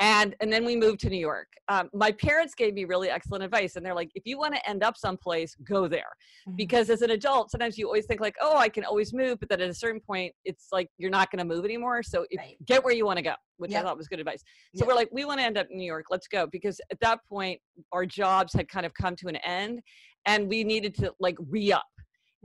and 0.00 0.34
and 0.40 0.52
then 0.52 0.64
we 0.64 0.74
moved 0.74 0.98
to 0.98 1.08
new 1.08 1.18
york 1.18 1.46
um, 1.68 1.88
my 1.92 2.10
parents 2.10 2.54
gave 2.54 2.74
me 2.74 2.84
really 2.84 3.08
excellent 3.08 3.44
advice 3.44 3.76
and 3.76 3.84
they're 3.84 3.94
like 3.94 4.10
if 4.14 4.22
you 4.26 4.38
want 4.38 4.54
to 4.54 4.68
end 4.68 4.82
up 4.82 4.96
someplace 4.96 5.54
go 5.62 5.86
there 5.86 6.00
mm-hmm. 6.48 6.56
because 6.56 6.90
as 6.90 7.02
an 7.02 7.10
adult 7.10 7.50
sometimes 7.50 7.78
you 7.78 7.86
always 7.86 8.06
think 8.06 8.20
like 8.20 8.34
oh 8.40 8.56
i 8.56 8.68
can 8.68 8.84
always 8.84 9.12
move 9.12 9.38
but 9.38 9.48
then 9.48 9.60
at 9.60 9.68
a 9.68 9.74
certain 9.74 10.00
point 10.00 10.32
it's 10.44 10.68
like 10.72 10.88
you're 10.98 11.10
not 11.10 11.30
going 11.30 11.38
to 11.38 11.44
move 11.44 11.64
anymore 11.64 12.02
so 12.02 12.26
if, 12.30 12.38
right. 12.38 12.56
get 12.66 12.82
where 12.82 12.94
you 12.94 13.04
want 13.04 13.18
to 13.18 13.22
go 13.22 13.34
which 13.58 13.70
yep. 13.70 13.82
i 13.82 13.86
thought 13.86 13.96
was 13.96 14.08
good 14.08 14.18
advice 14.18 14.42
so 14.74 14.80
yep. 14.80 14.88
we're 14.88 14.94
like 14.94 15.08
we 15.12 15.24
want 15.24 15.38
to 15.38 15.44
end 15.44 15.58
up 15.58 15.66
in 15.70 15.76
new 15.76 15.84
york 15.84 16.06
let's 16.10 16.26
go 16.26 16.46
because 16.46 16.80
at 16.90 16.98
that 17.00 17.20
point 17.28 17.60
our 17.92 18.06
jobs 18.06 18.52
had 18.52 18.68
kind 18.68 18.86
of 18.86 18.94
come 18.94 19.14
to 19.14 19.28
an 19.28 19.36
end 19.36 19.80
and 20.26 20.48
we 20.48 20.64
needed 20.64 20.94
to 20.94 21.12
like 21.20 21.36
re-up 21.48 21.84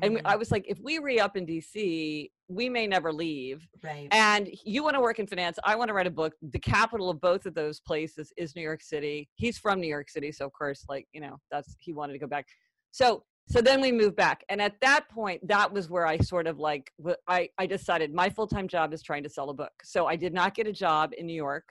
and 0.02 0.18
mm-hmm. 0.18 0.28
I 0.28 0.36
was 0.36 0.52
like, 0.52 0.66
if 0.68 0.80
we 0.82 1.00
re 1.00 1.20
up 1.20 1.38
in 1.38 1.46
DC, 1.46 2.30
we 2.48 2.70
may 2.70 2.86
never 2.86 3.14
leave. 3.14 3.68
Right. 3.82 4.08
And 4.12 4.50
you 4.64 4.84
want 4.84 4.96
to 4.96 5.02
work 5.02 5.20
in 5.20 5.28
finance. 5.28 5.58
I 5.64 5.76
want 5.76 5.88
to 5.88 5.94
write 5.94 6.08
a 6.08 6.12
book. 6.12 6.34
The 6.42 6.60
capital 6.60 7.10
of 7.10 7.22
both 7.22 7.46
of 7.46 7.54
those 7.54 7.80
places 7.80 8.34
is 8.38 8.56
New 8.56 8.62
York 8.62 8.82
City. 8.82 9.30
He's 9.36 9.58
from 9.58 9.80
New 9.80 9.88
York 9.88 10.10
City. 10.10 10.32
So, 10.32 10.46
of 10.46 10.54
course, 10.54 10.86
like, 10.90 11.08
you 11.14 11.22
know, 11.22 11.38
that's, 11.50 11.76
he 11.80 11.94
wanted 11.94 12.14
to 12.14 12.20
go 12.20 12.28
back. 12.28 12.46
So, 12.92 13.24
so 13.48 13.62
then 13.62 13.80
we 13.80 13.92
moved 13.92 14.16
back. 14.16 14.44
And 14.50 14.62
at 14.62 14.80
that 14.82 15.08
point, 15.10 15.48
that 15.48 15.72
was 15.72 15.90
where 15.90 16.06
I 16.06 16.18
sort 16.18 16.48
of 16.48 16.60
like, 16.60 16.92
I, 17.28 17.50
I 17.58 17.66
decided 17.66 18.14
my 18.14 18.30
full 18.30 18.48
time 18.48 18.68
job 18.68 18.94
is 18.94 19.02
trying 19.02 19.24
to 19.24 19.30
sell 19.30 19.50
a 19.50 19.54
book. 19.54 19.74
So 19.84 20.08
I 20.08 20.16
did 20.16 20.34
not 20.34 20.56
get 20.56 20.68
a 20.68 20.74
job 20.74 21.14
in 21.18 21.26
New 21.26 21.36
York. 21.36 21.70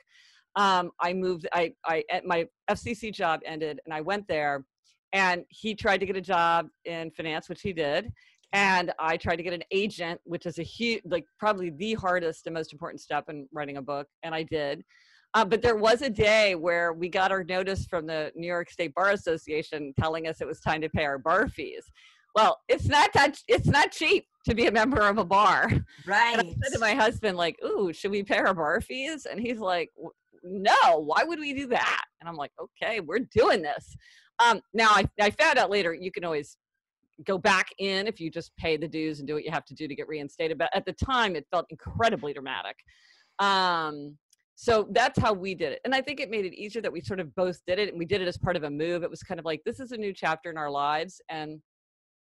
Um, 0.55 0.91
I 0.99 1.13
moved, 1.13 1.47
I, 1.53 1.73
I, 1.85 2.03
my 2.25 2.47
FCC 2.71 3.13
job 3.13 3.41
ended 3.45 3.81
and 3.85 3.93
I 3.93 4.01
went 4.01 4.27
there 4.27 4.65
and 5.15 5.43
he 5.49 5.73
tried 5.73 5.99
to 6.01 6.05
get 6.05 6.17
a 6.17 6.21
job 6.35 6.67
in 6.83 7.09
finance 7.09 7.49
which 7.49 7.61
he 7.61 7.73
did 7.73 8.11
and 8.53 8.91
i 8.99 9.17
tried 9.17 9.37
to 9.37 9.43
get 9.43 9.53
an 9.53 9.63
agent 9.71 10.19
which 10.25 10.45
is 10.45 10.59
a 10.59 10.63
huge 10.63 11.01
like 11.05 11.25
probably 11.39 11.71
the 11.71 11.93
hardest 11.95 12.45
and 12.45 12.53
most 12.53 12.71
important 12.73 13.01
step 13.01 13.23
in 13.29 13.47
writing 13.51 13.77
a 13.77 13.81
book 13.81 14.07
and 14.23 14.35
i 14.35 14.43
did 14.43 14.83
Uh, 15.37 15.43
but 15.51 15.61
there 15.61 15.75
was 15.87 16.01
a 16.01 16.09
day 16.09 16.55
where 16.55 16.93
we 17.01 17.07
got 17.09 17.29
our 17.35 17.43
notice 17.43 17.81
from 17.91 18.03
the 18.07 18.21
New 18.35 18.47
York 18.55 18.69
State 18.75 18.93
Bar 18.97 19.09
Association 19.19 19.93
telling 20.01 20.23
us 20.29 20.39
it 20.39 20.47
was 20.47 20.61
time 20.61 20.81
to 20.81 20.89
pay 20.97 21.05
our 21.11 21.19
bar 21.27 21.43
fees. 21.55 21.85
Well, 22.37 22.53
it's 22.73 22.87
not 22.87 23.09
that 23.17 23.31
it's 23.55 23.67
not 23.77 23.91
cheap 23.99 24.23
to 24.47 24.53
be 24.55 24.65
a 24.67 24.71
member 24.81 25.01
of 25.11 25.17
a 25.17 25.25
bar. 25.25 25.61
Right. 26.07 26.39
And 26.39 26.47
I 26.47 26.55
said 26.61 26.71
to 26.75 26.79
my 26.79 26.93
husband, 27.03 27.35
like, 27.45 27.57
"Ooh, 27.69 27.91
should 27.91 28.11
we 28.11 28.23
pay 28.31 28.37
our 28.47 28.53
bar 28.53 28.79
fees?" 28.79 29.21
And 29.29 29.37
he's 29.45 29.59
like, 29.59 29.89
"No, 30.71 30.81
why 31.09 31.21
would 31.27 31.39
we 31.45 31.51
do 31.61 31.67
that?" 31.79 32.03
And 32.19 32.29
I'm 32.29 32.39
like, 32.43 32.53
"Okay, 32.65 32.95
we're 33.07 33.27
doing 33.41 33.61
this." 33.61 33.85
Um, 34.39 34.61
now 34.73 34.89
I, 34.89 35.05
I 35.19 35.29
found 35.31 35.57
out 35.57 35.69
later 35.69 35.93
you 35.93 36.11
can 36.11 36.25
always 36.25 36.57
go 37.25 37.37
back 37.37 37.67
in 37.79 38.07
if 38.07 38.19
you 38.19 38.29
just 38.29 38.55
pay 38.57 38.77
the 38.77 38.87
dues 38.87 39.19
and 39.19 39.27
do 39.27 39.35
what 39.35 39.45
you 39.45 39.51
have 39.51 39.65
to 39.65 39.73
do 39.73 39.87
to 39.87 39.95
get 39.95 40.07
reinstated. 40.07 40.57
But 40.57 40.69
at 40.73 40.85
the 40.85 40.93
time, 40.93 41.35
it 41.35 41.45
felt 41.51 41.65
incredibly 41.69 42.33
dramatic. 42.33 42.75
Um, 43.39 44.17
so 44.55 44.87
that's 44.91 45.19
how 45.19 45.33
we 45.33 45.53
did 45.53 45.73
it. 45.73 45.81
And 45.85 45.93
I 45.93 46.01
think 46.01 46.19
it 46.19 46.29
made 46.29 46.45
it 46.45 46.53
easier 46.53 46.81
that 46.81 46.91
we 46.91 47.01
sort 47.01 47.19
of 47.19 47.33
both 47.35 47.59
did 47.67 47.79
it 47.79 47.89
and 47.89 47.99
we 47.99 48.05
did 48.05 48.21
it 48.21 48.27
as 48.27 48.37
part 48.37 48.55
of 48.55 48.63
a 48.63 48.69
move. 48.69 49.03
It 49.03 49.09
was 49.09 49.21
kind 49.21 49.39
of 49.39 49.45
like, 49.45 49.61
this 49.65 49.79
is 49.79 49.91
a 49.91 49.97
new 49.97 50.13
chapter 50.13 50.49
in 50.49 50.57
our 50.57 50.69
lives. 50.69 51.21
And 51.29 51.61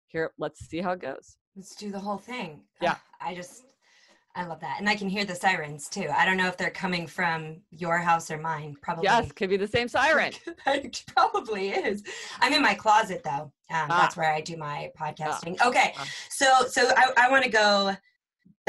here, 0.08 0.32
let's 0.38 0.68
see 0.68 0.80
how 0.80 0.92
it 0.92 1.02
goes. 1.02 1.38
Let's 1.56 1.76
do 1.76 1.92
the 1.92 2.00
whole 2.00 2.18
thing. 2.18 2.62
Yeah. 2.82 2.96
I 3.22 3.34
just, 3.34 3.64
I 4.40 4.46
love 4.46 4.62
that. 4.62 4.78
And 4.80 4.88
I 4.88 4.96
can 4.96 5.10
hear 5.10 5.26
the 5.26 5.36
sirens 5.36 5.90
too. 5.90 6.08
I 6.16 6.26
don't 6.26 6.38
know 6.38 6.48
if 6.48 6.56
they're 6.56 6.70
coming 6.70 7.08
from 7.08 7.58
your 7.72 7.98
house 7.98 8.32
or 8.32 8.38
mine. 8.38 8.78
Probably. 8.82 9.04
Yes, 9.04 9.34
could 9.34 9.50
be 9.50 9.58
the 9.58 9.68
same 9.68 9.90
siren. 9.90 10.32
it 10.66 11.04
probably 11.08 11.72
is. 11.72 12.04
I'm 12.40 12.54
in 12.54 12.62
my 12.62 12.74
closet 12.74 13.22
though. 13.24 13.52
Um, 13.72 13.88
Ah. 13.90 14.00
That's 14.02 14.16
where 14.16 14.32
I 14.34 14.40
do 14.40 14.56
my 14.56 14.92
podcasting. 14.98 15.62
Okay. 15.62 15.94
Ah. 15.98 16.08
So, 16.30 16.46
so 16.70 16.90
I, 16.96 17.12
I 17.18 17.30
want 17.30 17.44
to 17.44 17.50
go 17.50 17.96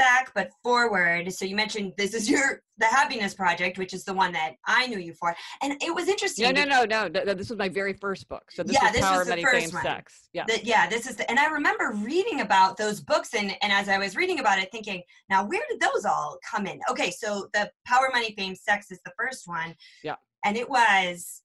back 0.01 0.31
but 0.33 0.49
forward. 0.63 1.31
So 1.31 1.45
you 1.45 1.55
mentioned 1.55 1.93
this 1.97 2.13
is 2.13 2.29
your 2.29 2.61
the 2.77 2.87
happiness 2.87 3.33
project, 3.35 3.77
which 3.77 3.93
is 3.93 4.03
the 4.03 4.13
one 4.13 4.31
that 4.33 4.53
I 4.65 4.87
knew 4.87 4.97
you 4.97 5.13
for, 5.13 5.35
and 5.61 5.73
it 5.83 5.93
was 5.93 6.07
interesting. 6.07 6.45
No, 6.45 6.63
no, 6.63 6.65
no, 6.65 6.83
no. 6.85 7.09
th- 7.09 7.25
th- 7.25 7.37
This 7.37 7.49
was 7.51 7.59
my 7.59 7.69
very 7.69 7.93
first 7.93 8.27
book. 8.27 8.45
So 8.51 8.63
this 8.63 8.73
Yeah, 8.75 8.85
was 8.85 8.91
this 8.93 9.01
Power 9.05 9.17
was 9.19 9.27
the 9.27 9.31
Many 9.33 9.43
first 9.43 9.65
Fame 9.65 9.73
one. 9.75 9.83
Sex. 9.83 10.29
Yeah. 10.33 10.45
that 10.47 10.65
yeah 10.65 10.87
this 10.89 11.05
is 11.09 11.15
the, 11.17 11.29
and 11.29 11.37
i 11.37 11.47
remember 11.59 11.91
reading 12.11 12.39
about 12.41 12.77
those 12.77 12.99
books 13.01 13.33
and 13.39 13.49
and 13.61 13.71
as 13.79 13.87
i 13.89 13.97
was 13.97 14.15
reading 14.15 14.39
about 14.39 14.57
it 14.59 14.69
thinking 14.71 14.99
now 15.29 15.45
where 15.45 15.61
did 15.69 15.79
those 15.81 16.05
all 16.05 16.37
come 16.49 16.65
in 16.65 16.79
okay 16.89 17.11
so 17.11 17.47
the 17.53 17.69
power 17.85 18.07
money 18.13 18.33
fame 18.37 18.55
sex 18.55 18.79
is 18.91 18.99
the 19.03 19.11
first 19.19 19.43
one 19.45 19.75
Yeah. 20.03 20.15
and 20.45 20.55
it 20.55 20.69
was 20.69 21.41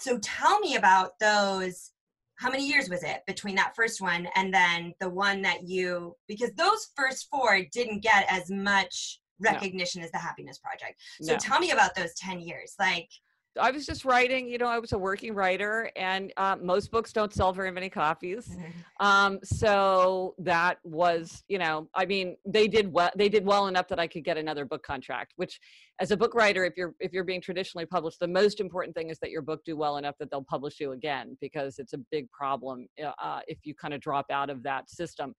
so 0.00 0.18
tell 0.18 0.58
me 0.60 0.74
about 0.74 1.10
those 1.20 1.92
how 2.40 2.50
many 2.50 2.66
years 2.66 2.88
was 2.88 3.02
it 3.02 3.20
between 3.26 3.54
that 3.54 3.76
first 3.76 4.00
one 4.00 4.26
and 4.34 4.52
then 4.52 4.94
the 4.98 5.08
one 5.08 5.42
that 5.42 5.62
you 5.68 6.16
because 6.26 6.50
those 6.56 6.88
first 6.96 7.28
four 7.30 7.60
didn't 7.70 8.02
get 8.02 8.24
as 8.30 8.50
much 8.50 9.20
recognition 9.40 10.02
as 10.02 10.10
the 10.10 10.18
happiness 10.18 10.58
project 10.58 10.98
so 11.20 11.32
No. 11.32 11.38
tell 11.38 11.60
me 11.60 11.70
about 11.70 11.94
those 11.94 12.14
10 12.14 12.40
years 12.40 12.74
like 12.78 13.08
I 13.58 13.70
was 13.70 13.84
just 13.84 14.04
writing, 14.04 14.48
you 14.48 14.58
know, 14.58 14.66
I 14.66 14.78
was 14.78 14.92
a 14.92 14.98
working 14.98 15.34
writer, 15.34 15.90
and 15.96 16.32
uh, 16.36 16.56
most 16.62 16.90
books 16.90 17.12
don't 17.12 17.32
sell 17.32 17.52
very 17.52 17.72
many 17.72 17.88
copies. 17.88 18.56
Um, 19.00 19.40
so 19.42 20.34
that 20.38 20.78
was, 20.84 21.42
you 21.48 21.58
know, 21.58 21.88
I 21.94 22.06
mean, 22.06 22.36
they 22.44 22.68
did 22.68 22.92
well. 22.92 23.10
They 23.16 23.28
did 23.28 23.44
well 23.44 23.66
enough 23.66 23.88
that 23.88 23.98
I 23.98 24.06
could 24.06 24.24
get 24.24 24.36
another 24.36 24.64
book 24.64 24.82
contract. 24.82 25.32
Which, 25.36 25.58
as 26.00 26.10
a 26.10 26.16
book 26.16 26.34
writer, 26.34 26.64
if 26.64 26.74
you're 26.76 26.94
if 27.00 27.12
you're 27.12 27.24
being 27.24 27.40
traditionally 27.40 27.86
published, 27.86 28.20
the 28.20 28.28
most 28.28 28.60
important 28.60 28.94
thing 28.94 29.10
is 29.10 29.18
that 29.18 29.30
your 29.30 29.42
book 29.42 29.64
do 29.64 29.76
well 29.76 29.96
enough 29.96 30.14
that 30.20 30.30
they'll 30.30 30.44
publish 30.44 30.78
you 30.78 30.92
again, 30.92 31.36
because 31.40 31.78
it's 31.78 31.92
a 31.92 31.98
big 32.10 32.30
problem 32.30 32.86
uh, 33.02 33.12
uh, 33.22 33.40
if 33.48 33.58
you 33.64 33.74
kind 33.74 33.94
of 33.94 34.00
drop 34.00 34.26
out 34.30 34.50
of 34.50 34.62
that 34.62 34.88
system. 34.90 35.34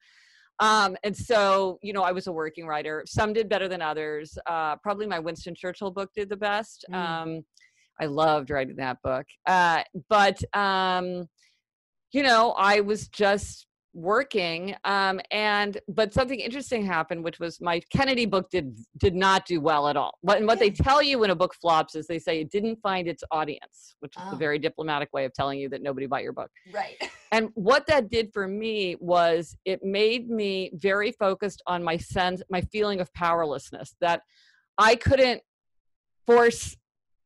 Um, 0.59 0.95
and 1.03 1.15
so, 1.15 1.79
you 1.81 1.93
know, 1.93 2.03
I 2.03 2.11
was 2.11 2.27
a 2.27 2.31
working 2.31 2.67
writer. 2.67 3.03
Some 3.07 3.33
did 3.33 3.49
better 3.49 3.67
than 3.67 3.81
others. 3.81 4.37
Uh, 4.45 4.75
probably 4.75 5.07
my 5.07 5.17
Winston 5.17 5.55
Churchill 5.55 5.89
book 5.89 6.11
did 6.13 6.29
the 6.29 6.37
best. 6.37 6.85
Mm. 6.91 6.95
Um, 6.95 7.45
I 8.01 8.05
loved 8.05 8.50
writing 8.50 8.77
that 8.77 8.98
book. 9.03 9.25
Uh, 9.46 9.84
but, 10.10 10.41
um, 10.55 11.27
you 12.12 12.24
know, 12.24 12.51
I 12.58 12.81
was 12.81 13.08
just 13.08 13.67
working 13.93 14.74
um 14.86 15.20
and 15.31 15.77
but 15.89 16.13
something 16.13 16.39
interesting 16.39 16.86
happened 16.86 17.22
which 17.22 17.41
was 17.41 17.60
my 17.60 17.81
kennedy 17.91 18.25
book 18.25 18.50
did 18.50 18.74
did 19.00 19.13
not 19.13 19.46
do 19.46 19.60
well 19.60 19.89
at 19.89 19.98
all 19.98 20.17
what, 20.22 20.38
and 20.38 20.48
what 20.48 20.60
they 20.60 20.70
tell 20.70 21.03
you 21.03 21.20
when 21.20 21.29
a 21.29 21.36
book 21.36 21.53
flops 21.62 21.93
is 21.93 22.08
they 22.08 22.17
say 22.17 22.39
it 22.39 22.50
didn't 22.50 22.79
find 22.81 23.05
its 23.05 23.22
audience 23.31 23.98
which 24.00 24.15
is 24.15 24.24
Oh. 24.31 24.36
a 24.36 24.38
very 24.38 24.60
diplomatic 24.60 25.10
way 25.12 25.25
of 25.25 25.34
telling 25.34 25.60
you 25.60 25.67
that 25.67 25.81
nobody 25.81 26.05
bought 26.05 26.24
your 26.24 26.31
book 26.31 26.50
right 26.72 26.96
and 27.31 27.50
what 27.53 27.88
that 27.88 28.10
did 28.10 28.31
for 28.34 28.48
me 28.48 28.96
was 29.00 29.55
it 29.65 29.84
made 29.84 30.29
me 30.29 30.72
very 30.74 31.13
focused 31.13 31.62
on 31.65 31.84
my 31.84 31.98
sense, 31.98 32.41
my 32.50 32.62
feeling 32.74 33.00
of 33.00 33.12
powerlessness, 33.13 33.96
that 34.01 34.22
I 34.77 34.96
couldn't 34.96 35.41
force 36.27 36.75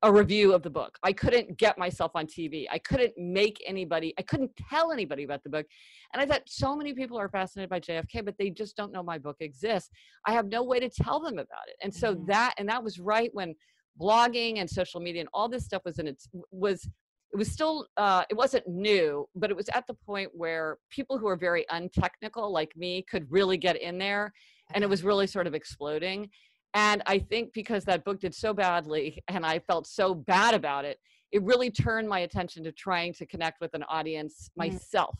a 0.05 0.13
review 0.13 0.53
of 0.53 0.61
the 0.61 0.69
book. 0.69 0.99
I 1.01 1.11
couldn't 1.11 1.57
get 1.57 1.79
myself 1.79 2.11
on 2.13 2.27
TV. 2.27 2.67
I 2.71 2.77
couldn't 2.77 3.13
make 3.17 3.57
anybody, 3.65 4.13
I 4.19 4.21
couldn't 4.21 4.51
tell 4.69 4.91
anybody 4.91 5.23
about 5.23 5.43
the 5.43 5.49
book. 5.49 5.65
And 6.13 6.21
I 6.21 6.27
thought 6.27 6.43
so 6.45 6.75
many 6.75 6.93
people 6.93 7.17
are 7.17 7.27
fascinated 7.27 7.71
by 7.71 7.79
JFK, 7.79 8.23
but 8.23 8.35
they 8.37 8.51
just 8.51 8.77
don't 8.77 8.91
know 8.91 9.01
my 9.01 9.17
book 9.17 9.37
exists. 9.39 9.89
I 10.27 10.33
have 10.33 10.45
no 10.45 10.63
way 10.63 10.79
to 10.79 10.89
tell 10.89 11.19
them 11.19 11.39
about 11.39 11.67
it. 11.67 11.75
And 11.81 11.91
so 11.91 12.13
Mhm. 12.13 12.27
that, 12.27 12.53
and 12.59 12.69
that 12.69 12.83
was 12.83 12.99
right 12.99 13.33
when 13.33 13.55
blogging 13.99 14.59
and 14.59 14.69
social 14.69 14.99
media 14.99 15.21
and 15.21 15.29
all 15.33 15.49
this 15.49 15.65
stuff 15.65 15.81
was 15.85 15.97
in 15.97 16.05
its, 16.05 16.29
was 16.51 16.87
it 17.33 17.37
was 17.37 17.51
still 17.51 17.87
uh, 17.97 18.23
it 18.29 18.35
wasn't 18.35 18.65
new 18.67 19.27
but 19.35 19.49
it 19.49 19.57
was 19.57 19.67
at 19.69 19.85
the 19.87 19.93
point 19.93 20.29
where 20.33 20.77
people 20.89 21.17
who 21.17 21.27
are 21.27 21.35
very 21.35 21.65
untechnical 21.69 22.51
like 22.51 22.71
me 22.77 23.03
could 23.09 23.25
really 23.29 23.57
get 23.57 23.75
in 23.81 23.97
there 23.97 24.31
and 24.73 24.83
it 24.83 24.89
was 24.89 25.03
really 25.03 25.27
sort 25.27 25.47
of 25.47 25.53
exploding 25.53 26.29
and 26.75 27.01
i 27.07 27.17
think 27.17 27.51
because 27.53 27.83
that 27.85 28.03
book 28.05 28.19
did 28.19 28.35
so 28.35 28.53
badly 28.53 29.23
and 29.29 29.45
i 29.45 29.57
felt 29.57 29.87
so 29.87 30.13
bad 30.13 30.53
about 30.53 30.85
it 30.85 30.99
it 31.31 31.41
really 31.41 31.71
turned 31.71 32.07
my 32.07 32.19
attention 32.19 32.63
to 32.63 32.71
trying 32.71 33.11
to 33.13 33.25
connect 33.25 33.59
with 33.59 33.73
an 33.73 33.83
audience 33.89 34.49
myself 34.55 35.17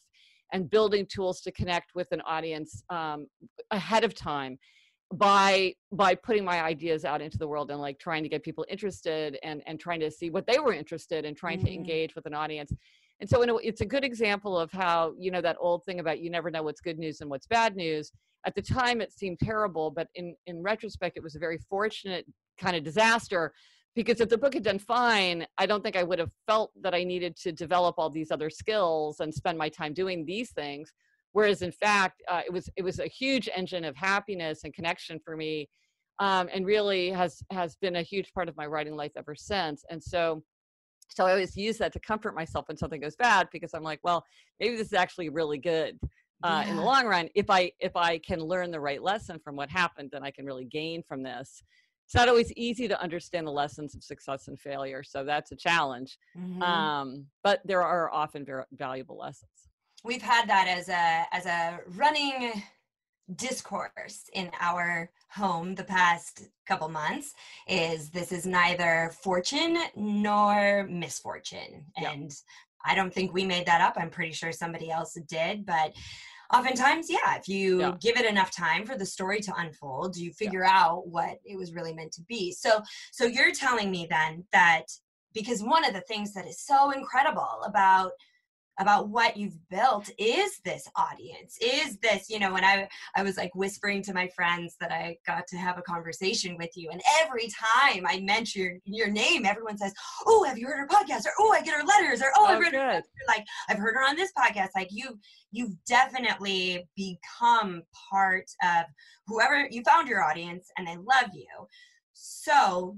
and 0.54 0.70
building 0.70 1.06
tools 1.08 1.42
to 1.42 1.52
connect 1.52 1.96
with 1.96 2.08
an 2.12 2.22
audience 2.22 2.84
um, 2.92 3.26
ahead 3.72 4.04
of 4.04 4.14
time 4.14 4.58
by 5.16 5.74
by 5.92 6.14
putting 6.16 6.44
my 6.44 6.62
ideas 6.64 7.06
out 7.06 7.22
into 7.22 7.38
the 7.38 7.48
world 7.48 7.72
and 7.72 7.80
like 7.80 7.98
trying 8.00 8.24
to 8.24 8.30
get 8.30 8.44
people 8.44 8.66
interested 8.70 9.38
and 9.44 9.62
and 9.66 9.80
trying 9.80 10.00
to 10.00 10.12
see 10.12 10.30
what 10.30 10.46
they 10.48 10.60
were 10.60 10.74
interested 10.74 11.26
in 11.26 11.34
trying 11.36 11.60
to 11.60 11.70
Mhm. 11.70 11.76
engage 11.76 12.16
with 12.16 12.26
an 12.26 12.34
audience 12.34 12.72
and 13.20 13.30
so 13.30 13.42
a, 13.42 13.58
it's 13.58 13.82
a 13.82 13.86
good 13.86 14.04
example 14.04 14.58
of 14.58 14.72
how 14.72 15.14
you 15.18 15.32
know 15.32 15.42
that 15.42 15.58
old 15.60 15.84
thing 15.86 16.00
about 16.00 16.20
you 16.20 16.30
never 16.30 16.52
know 16.52 16.64
what's 16.64 16.82
good 16.82 17.00
news 17.00 17.22
and 17.22 17.30
what's 17.30 17.48
bad 17.48 17.76
news. 17.76 18.12
At 18.46 18.56
the 18.56 18.62
time 18.62 19.02
it 19.02 19.12
seemed 19.12 19.40
terrible 19.40 19.90
but 19.90 20.08
in 20.16 20.36
in 20.46 20.62
retrospect 20.62 21.18
it 21.18 21.24
was 21.24 21.36
a 21.36 21.40
very 21.40 21.58
fortunate 21.70 22.26
kind 22.60 22.76
of 22.76 22.84
disaster 22.84 23.54
because 23.96 24.20
if 24.22 24.30
the 24.30 24.38
book 24.38 24.54
had 24.54 24.64
done 24.64 24.80
fine 24.80 25.46
i 25.58 25.66
don't 25.66 25.84
think 25.84 25.96
i 25.96 26.04
would 26.04 26.20
have 26.20 26.32
felt 26.46 26.72
that 26.82 26.94
i 26.94 27.04
needed 27.04 27.36
to 27.36 27.52
develop 27.52 27.96
all 27.98 28.10
these 28.10 28.32
other 28.32 28.50
skills 28.50 29.20
and 29.20 29.34
spend 29.34 29.58
my 29.58 29.68
time 29.68 29.94
doing 29.94 30.26
these 30.26 30.52
things. 30.52 30.92
Whereas 31.32 31.62
in 31.64 31.72
fact 31.72 32.22
uh, 32.30 32.42
it 32.46 32.54
was 32.54 32.70
it 32.78 32.84
was 32.84 33.00
a 33.00 33.08
huge 33.08 33.50
engine 33.56 33.84
of 33.84 33.96
happiness 33.96 34.64
and 34.64 34.74
connection 34.74 35.20
for 35.26 35.36
me 35.36 35.68
um, 36.20 36.50
and 36.54 36.66
really 36.66 37.10
has 37.10 37.42
has 37.52 37.76
been 37.76 37.98
a 37.98 38.02
huge 38.02 38.32
part 38.34 38.48
of 38.48 38.56
my 38.56 38.66
writing 38.66 38.96
life 38.96 39.12
ever 39.18 39.36
since. 39.36 39.84
And 39.90 40.02
so 40.02 40.44
so 41.10 41.26
i 41.26 41.32
always 41.32 41.56
use 41.56 41.78
that 41.78 41.94
to 41.94 42.00
comfort 42.00 42.36
myself 42.36 42.68
when 42.68 42.78
something 42.78 43.02
goes 43.02 43.16
bad 43.16 43.48
because 43.52 43.74
i'm 43.74 43.84
like 43.84 44.00
well 44.04 44.24
maybe 44.60 44.76
this 44.76 44.88
is 44.88 44.94
actually 44.94 45.30
really 45.30 45.58
good 45.58 46.00
uh, 46.44 46.64
in 46.70 46.76
the 46.76 46.82
long 46.82 47.08
run. 47.08 47.28
If 47.34 47.50
i 47.50 47.72
if 47.80 47.96
i 47.96 48.20
can 48.20 48.40
learn 48.40 48.70
the 48.70 48.80
right 48.80 49.02
lesson 49.02 49.40
from 49.40 49.56
what 49.56 49.70
happened 49.70 50.10
then 50.12 50.24
i 50.24 50.30
can 50.32 50.46
really 50.46 50.66
gain 50.66 51.02
from 51.02 51.24
this. 51.24 51.64
It's 52.06 52.14
not 52.14 52.30
always 52.30 52.52
easy 52.54 52.88
to 52.88 53.02
understand 53.02 53.48
the 53.48 53.52
lessons 53.52 53.96
of 53.96 54.04
success 54.04 54.48
and 54.48 54.60
failure 54.60 55.02
so 55.04 55.24
that's 55.24 55.52
a 55.52 55.56
challenge 55.56 56.18
Mhm. 56.38 56.62
um, 56.62 57.26
but 57.44 57.62
there 57.66 57.82
are 57.82 58.14
often 58.14 58.46
very 58.46 58.64
valuable 58.74 59.18
lessons. 59.18 59.70
We've 60.04 60.22
had 60.22 60.48
that 60.50 60.68
as 60.68 60.88
a 60.90 61.26
as 61.36 61.46
a 61.48 61.80
running 61.96 62.62
discourse 63.36 64.30
in 64.34 64.52
our 64.60 65.10
home 65.32 65.74
the 65.76 65.84
past 65.84 66.44
couple 66.68 66.88
months 66.90 67.34
is 67.68 68.10
this 68.12 68.32
is 68.32 68.46
neither 68.46 69.12
fortune 69.24 69.78
nor 69.96 70.86
misfortune. 70.90 71.86
Yeah. 71.98 72.12
and 72.12 72.32
i 72.86 72.94
don't 72.94 73.12
think 73.14 73.34
we 73.34 73.44
made 73.46 73.66
that 73.66 73.82
up. 73.82 73.96
I'm 73.98 74.12
pretty 74.12 74.32
sure 74.34 74.52
somebody 74.52 74.92
else 74.92 75.18
did. 75.28 75.66
But 75.66 75.94
oftentimes 76.54 77.10
yeah 77.10 77.36
if 77.36 77.48
you 77.48 77.80
Yeah. 77.80 77.96
give 78.00 78.18
it 78.18 78.26
enough 78.28 78.52
time 78.52 78.86
for 78.86 78.96
the 78.96 79.06
story 79.06 79.40
to 79.42 79.54
unfold 79.58 80.16
you 80.16 80.32
figure 80.32 80.64
out 80.64 81.08
what 81.08 81.40
it 81.44 81.58
was 81.58 81.74
really 81.74 81.94
meant 81.94 82.12
to 82.14 82.22
be. 82.24 82.52
So 82.52 82.84
so 83.12 83.26
you're 83.26 83.52
telling 83.54 83.90
me 83.90 84.06
then 84.10 84.46
that 84.52 84.86
because 85.34 85.62
one 85.64 85.84
of 85.84 85.94
the 85.94 86.02
things 86.02 86.34
that 86.34 86.48
is 86.48 86.62
so 86.62 86.92
incredible 86.92 87.62
about 87.66 88.12
about 88.80 89.10
what 89.10 89.38
you've 89.38 89.58
built 89.70 90.10
is 90.18 90.60
this 90.64 90.88
audience 90.96 91.58
is 91.62 91.98
this 91.98 92.30
you 92.30 92.40
know 92.40 92.54
when 92.54 92.64
i 92.64 92.88
i 93.16 93.24
was 93.24 93.38
like 93.38 93.54
whispering 93.56 94.02
to 94.02 94.14
my 94.14 94.28
friends 94.36 94.76
that 94.80 94.92
i 94.92 95.18
got 95.26 95.48
to 95.48 95.58
have 95.58 95.78
a 95.78 95.82
conversation 95.82 96.56
with 96.58 96.72
you 96.76 96.90
and 96.92 97.02
every 97.22 97.48
time 97.48 98.06
i 98.08 98.20
mention 98.22 98.62
your, 98.62 98.74
your 98.86 99.10
name 99.10 99.46
everyone 99.46 99.78
says 99.78 99.94
oh 100.26 100.44
have 100.44 100.58
you 100.58 100.68
heard 100.68 100.80
her 100.80 100.88
podcast? 100.88 101.26
or 101.26 101.32
oh 101.40 101.52
i 101.52 101.62
get 101.62 101.74
her 101.74 101.86
letters 101.86 102.22
or 102.22 102.32
oh, 102.36 102.46
i've 102.46 102.58
Oh, 102.58 102.60
read 102.60 102.74
her 102.74 103.02
like 103.28 103.46
i've 103.70 103.78
heard 103.78 103.96
her 103.96 104.04
on 104.04 104.16
this 104.16 104.32
podcast 104.38 104.70
like 104.76 104.90
you 104.92 105.18
you've 105.56 105.74
definitely 105.88 106.88
become 106.96 107.84
part 108.10 108.50
of 108.64 108.86
whoever 109.26 109.68
you 109.70 109.82
found 109.84 110.08
your 110.08 110.24
audience 110.24 110.70
and 110.78 110.88
they 110.88 110.98
love 110.98 111.30
you. 111.34 111.48
So 112.14 112.98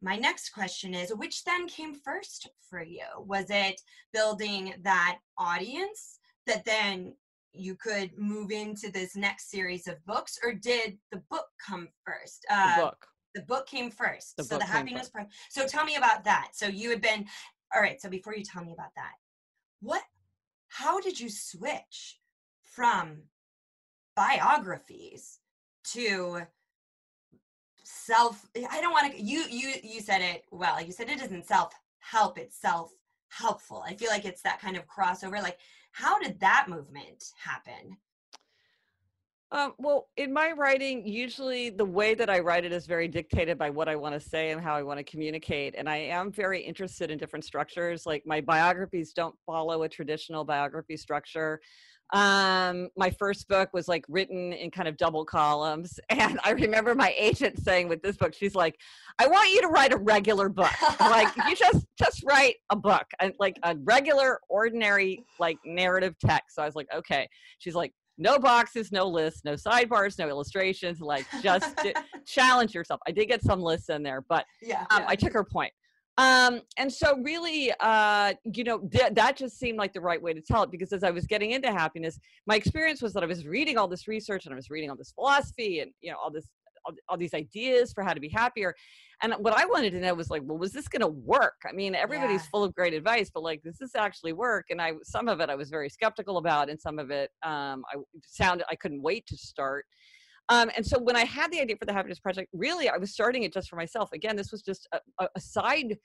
my 0.00 0.16
next 0.16 0.50
question 0.50 0.94
is 0.94 1.14
which 1.14 1.44
then 1.44 1.66
came 1.66 1.94
first 1.94 2.48
for 2.68 2.82
you? 2.82 3.04
Was 3.18 3.46
it 3.50 3.80
building 4.12 4.74
that 4.82 5.18
audience 5.36 6.18
that 6.46 6.64
then 6.64 7.14
you 7.52 7.74
could 7.74 8.16
move 8.16 8.50
into 8.50 8.90
this 8.92 9.16
next 9.16 9.50
series 9.50 9.88
of 9.88 10.04
books, 10.06 10.38
or 10.42 10.52
did 10.52 10.98
the 11.10 11.22
book 11.30 11.46
come 11.64 11.88
first? 12.04 12.46
Uh, 12.50 12.76
the 12.76 12.82
book. 12.82 13.06
The 13.34 13.42
book 13.42 13.66
came 13.66 13.90
first. 13.90 14.36
The 14.36 14.44
so 14.44 14.58
the 14.58 14.64
happiness 14.64 15.08
part. 15.08 15.26
So 15.50 15.66
tell 15.66 15.84
me 15.84 15.96
about 15.96 16.24
that. 16.24 16.50
So 16.54 16.66
you 16.66 16.90
had 16.90 17.00
been 17.00 17.26
all 17.74 17.82
right. 17.82 18.00
So 18.00 18.08
before 18.08 18.34
you 18.34 18.44
tell 18.44 18.64
me 18.64 18.72
about 18.72 18.94
that, 18.96 19.12
what? 19.80 20.02
How 20.68 21.00
did 21.00 21.18
you 21.18 21.30
switch 21.30 22.18
from 22.62 23.22
biographies 24.14 25.38
to 25.92 26.42
self 28.08 28.48
i 28.70 28.80
don't 28.80 28.92
want 28.92 29.12
to 29.12 29.22
you 29.22 29.44
you 29.50 29.74
you 29.82 30.00
said 30.00 30.22
it 30.22 30.44
well 30.50 30.82
you 30.82 30.92
said 30.92 31.10
it 31.10 31.20
isn't 31.20 31.46
self 31.46 31.74
help 31.98 32.38
it's 32.38 32.58
self 32.58 32.90
helpful 33.28 33.84
i 33.86 33.94
feel 33.94 34.08
like 34.08 34.24
it's 34.24 34.40
that 34.40 34.58
kind 34.58 34.78
of 34.78 34.84
crossover 34.86 35.42
like 35.42 35.58
how 35.92 36.18
did 36.18 36.40
that 36.40 36.66
movement 36.68 37.22
happen 37.38 37.98
um, 39.50 39.72
well, 39.78 40.08
in 40.18 40.30
my 40.30 40.52
writing, 40.52 41.06
usually 41.06 41.70
the 41.70 41.84
way 41.84 42.14
that 42.14 42.28
I 42.28 42.40
write 42.40 42.66
it 42.66 42.72
is 42.72 42.84
very 42.84 43.08
dictated 43.08 43.56
by 43.56 43.70
what 43.70 43.88
I 43.88 43.96
want 43.96 44.12
to 44.12 44.20
say 44.20 44.50
and 44.50 44.60
how 44.60 44.76
I 44.76 44.82
want 44.82 44.98
to 44.98 45.04
communicate. 45.04 45.74
And 45.78 45.88
I 45.88 45.96
am 45.96 46.30
very 46.30 46.60
interested 46.60 47.10
in 47.10 47.16
different 47.16 47.46
structures. 47.46 48.04
Like 48.04 48.24
my 48.26 48.42
biographies 48.42 49.14
don't 49.14 49.34
follow 49.46 49.84
a 49.84 49.88
traditional 49.88 50.44
biography 50.44 50.98
structure 50.98 51.62
um 52.14 52.88
my 52.96 53.10
first 53.10 53.46
book 53.48 53.68
was 53.72 53.86
like 53.86 54.04
written 54.08 54.52
in 54.52 54.70
kind 54.70 54.88
of 54.88 54.96
double 54.96 55.24
columns 55.24 56.00
and 56.08 56.40
i 56.42 56.52
remember 56.52 56.94
my 56.94 57.14
agent 57.18 57.58
saying 57.62 57.86
with 57.86 58.00
this 58.02 58.16
book 58.16 58.32
she's 58.34 58.54
like 58.54 58.76
i 59.18 59.26
want 59.26 59.50
you 59.50 59.60
to 59.60 59.68
write 59.68 59.92
a 59.92 59.96
regular 59.96 60.48
book. 60.48 61.00
Like 61.00 61.34
you 61.36 61.54
just 61.56 61.86
just 61.98 62.22
write 62.24 62.56
a 62.70 62.76
book 62.76 63.04
and 63.20 63.32
like 63.38 63.56
a 63.62 63.76
regular 63.84 64.40
ordinary 64.48 65.24
like 65.38 65.58
narrative 65.64 66.14
text. 66.24 66.56
So 66.56 66.62
i 66.62 66.66
was 66.66 66.74
like 66.74 66.88
okay. 66.94 67.28
She's 67.58 67.74
like 67.74 67.92
no 68.20 68.38
boxes 68.38 68.90
no 68.90 69.06
lists 69.06 69.42
no 69.44 69.54
sidebars 69.54 70.18
no 70.18 70.28
illustrations 70.28 71.00
like 71.00 71.26
just 71.42 71.74
challenge 72.26 72.74
yourself. 72.74 73.00
I 73.06 73.12
did 73.12 73.26
get 73.26 73.42
some 73.42 73.60
lists 73.60 73.88
in 73.88 74.02
there 74.02 74.22
but 74.28 74.44
yeah, 74.60 74.84
um, 74.90 75.02
yeah. 75.02 75.06
i 75.08 75.14
took 75.14 75.32
her 75.32 75.44
point 75.44 75.72
um, 76.18 76.62
and 76.76 76.92
so 76.92 77.16
really, 77.22 77.72
uh, 77.78 78.34
you 78.52 78.64
know, 78.64 78.80
th- 78.80 79.12
that 79.14 79.36
just 79.36 79.56
seemed 79.56 79.78
like 79.78 79.92
the 79.92 80.00
right 80.00 80.20
way 80.20 80.34
to 80.34 80.40
tell 80.40 80.64
it 80.64 80.70
because 80.70 80.92
as 80.92 81.04
I 81.04 81.12
was 81.12 81.26
getting 81.26 81.52
into 81.52 81.70
happiness, 81.70 82.18
my 82.44 82.56
experience 82.56 83.00
was 83.00 83.12
that 83.12 83.22
I 83.22 83.26
was 83.26 83.46
reading 83.46 83.78
all 83.78 83.86
this 83.86 84.08
research 84.08 84.44
and 84.44 84.52
I 84.52 84.56
was 84.56 84.68
reading 84.68 84.90
all 84.90 84.96
this 84.96 85.12
philosophy 85.12 85.78
and, 85.78 85.92
you 86.00 86.10
know, 86.10 86.16
all 86.22 86.32
this, 86.32 86.48
all, 86.84 86.92
all 87.08 87.16
these 87.16 87.34
ideas 87.34 87.92
for 87.92 88.02
how 88.02 88.14
to 88.14 88.20
be 88.20 88.28
happier. 88.28 88.74
And 89.22 89.32
what 89.38 89.54
I 89.56 89.64
wanted 89.66 89.92
to 89.92 90.00
know 90.00 90.12
was 90.12 90.28
like, 90.28 90.42
well, 90.44 90.58
was 90.58 90.72
this 90.72 90.88
going 90.88 91.02
to 91.02 91.08
work? 91.08 91.54
I 91.68 91.72
mean, 91.72 91.94
everybody's 91.94 92.42
yeah. 92.42 92.48
full 92.50 92.64
of 92.64 92.74
great 92.74 92.94
advice, 92.94 93.30
but 93.32 93.44
like, 93.44 93.62
does 93.62 93.78
this 93.78 93.94
actually 93.94 94.32
work? 94.32 94.66
And 94.70 94.82
I, 94.82 94.94
some 95.04 95.28
of 95.28 95.38
it 95.38 95.50
I 95.50 95.54
was 95.54 95.70
very 95.70 95.88
skeptical 95.88 96.38
about 96.38 96.68
and 96.68 96.80
some 96.80 96.98
of 96.98 97.12
it, 97.12 97.30
um, 97.44 97.84
I 97.92 97.98
sounded, 98.26 98.66
I 98.68 98.74
couldn't 98.74 99.02
wait 99.02 99.24
to 99.28 99.36
start. 99.36 99.86
Um, 100.48 100.70
and 100.76 100.86
so 100.86 100.98
when 100.98 101.16
I 101.16 101.24
had 101.24 101.50
the 101.50 101.60
idea 101.60 101.76
for 101.76 101.84
the 101.84 101.92
Happiness 101.92 102.18
Project, 102.18 102.48
really 102.52 102.88
I 102.88 102.96
was 102.96 103.12
starting 103.12 103.42
it 103.42 103.52
just 103.52 103.68
for 103.68 103.76
myself. 103.76 104.10
Again, 104.12 104.36
this 104.36 104.50
was 104.50 104.62
just 104.62 104.88
a, 104.92 105.28
a 105.34 105.40
side 105.40 105.96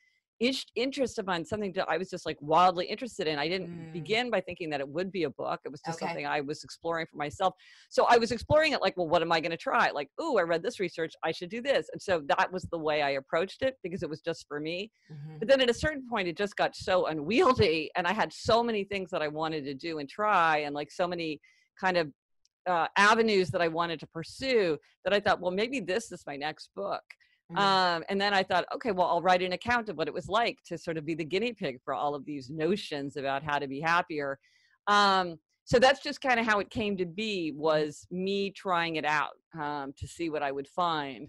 interest 0.76 1.20
of 1.20 1.26
mine, 1.26 1.46
something 1.46 1.72
that 1.74 1.88
I 1.90 1.98
was 1.98 2.10
just 2.10 2.26
like 2.26 2.38
wildly 2.42 2.86
interested 2.86 3.28
in. 3.28 3.40
I 3.40 3.48
didn't 3.48 3.70
mm. 3.70 3.94
begin 3.94 4.30
by 4.30 4.42
thinking 4.42 4.70
that 4.72 4.80
it 4.80 4.88
would 4.88 5.12
be 5.12 5.24
a 5.24 5.30
book. 5.30 5.62
It 5.64 5.70
was 5.70 5.82
just 5.86 6.02
okay. 6.02 6.08
something 6.08 6.26
I 6.26 6.42
was 6.42 6.64
exploring 6.64 7.06
for 7.10 7.18
myself. 7.18 7.54
So 7.90 8.06
I 8.10 8.18
was 8.18 8.32
exploring 8.32 8.74
it 8.74 8.82
like, 8.82 8.98
well, 8.98 9.08
what 9.08 9.22
am 9.22 9.32
I 9.32 9.40
going 9.40 9.52
to 9.52 9.58
try? 9.58 9.92
Like, 9.92 10.10
oh, 10.20 10.38
I 10.38 10.42
read 10.42 10.64
this 10.64 10.80
research. 10.80 11.14
I 11.24 11.32
should 11.32 11.50
do 11.50 11.62
this. 11.62 11.88
And 11.94 12.02
so 12.02 12.24
that 12.28 12.52
was 12.52 12.64
the 12.72 12.78
way 12.78 13.02
I 13.02 13.12
approached 13.12 13.62
it 13.62 13.78
because 13.84 14.04
it 14.04 14.10
was 14.10 14.22
just 14.22 14.46
for 14.48 14.60
me. 14.60 14.92
Mm-hmm. 15.12 15.38
But 15.40 15.48
then 15.48 15.62
at 15.62 15.70
a 15.70 15.74
certain 15.74 16.04
point, 16.10 16.28
it 16.28 16.38
just 16.38 16.56
got 16.56 16.76
so 16.76 17.06
unwieldy 17.08 17.92
and 17.96 18.08
I 18.08 18.14
had 18.14 18.34
so 18.34 18.64
many 18.64 18.84
things 18.84 19.10
that 19.12 19.22
I 19.22 19.28
wanted 19.28 19.64
to 19.66 19.74
do 19.74 20.00
and 20.00 20.10
try 20.10 20.60
and 20.60 20.76
like 20.76 20.92
so 20.92 21.08
many 21.08 21.40
kind 21.80 21.98
of 21.98 22.12
uh, 22.68 22.88
avenues 22.98 23.50
that 23.52 23.62
I 23.62 23.68
wanted 23.68 24.00
to 24.02 24.08
pursue 24.08 24.78
that 25.04 25.14
I 25.14 25.20
thought, 25.20 25.42
well, 25.42 25.52
maybe 25.52 25.80
this 25.80 26.12
is 26.12 26.24
my 26.26 26.36
next 26.36 26.70
book. 26.76 27.04
Mm-hmm. 27.52 27.62
Um, 27.62 28.04
and 28.10 28.20
then 28.20 28.34
I 28.34 28.44
thought, 28.44 28.66
okay, 28.74 28.92
well, 28.92 29.08
I'll 29.08 29.22
write 29.22 29.42
an 29.42 29.54
account 29.54 29.90
of 29.90 29.98
what 29.98 30.08
it 30.08 30.14
was 30.14 30.28
like 30.28 30.58
to 30.68 30.78
sort 30.78 30.98
of 30.98 31.06
be 31.06 31.14
the 31.14 31.26
guinea 31.26 31.54
pig 31.54 31.80
for 31.84 31.94
all 31.94 32.16
of 32.16 32.26
these 32.26 32.50
notions 32.50 33.18
about 33.18 33.44
how 33.44 33.60
to 33.60 33.68
be 33.68 33.82
happier. 33.82 34.40
Um, 34.88 35.38
so 35.66 35.80
that's 35.80 36.02
just 36.02 36.22
kind 36.22 36.40
of 36.40 36.46
how 36.46 36.60
it 36.60 36.70
came 36.70 36.98
to 36.98 37.06
be 37.06 37.52
mm-hmm. 37.52 37.62
was 37.62 38.08
me 38.12 38.52
trying 38.52 38.96
it 38.96 39.06
out 39.06 39.34
um, 39.60 39.94
to 39.98 40.08
see 40.08 40.30
what 40.30 40.44
I 40.44 40.52
would 40.52 40.68
find. 40.68 41.28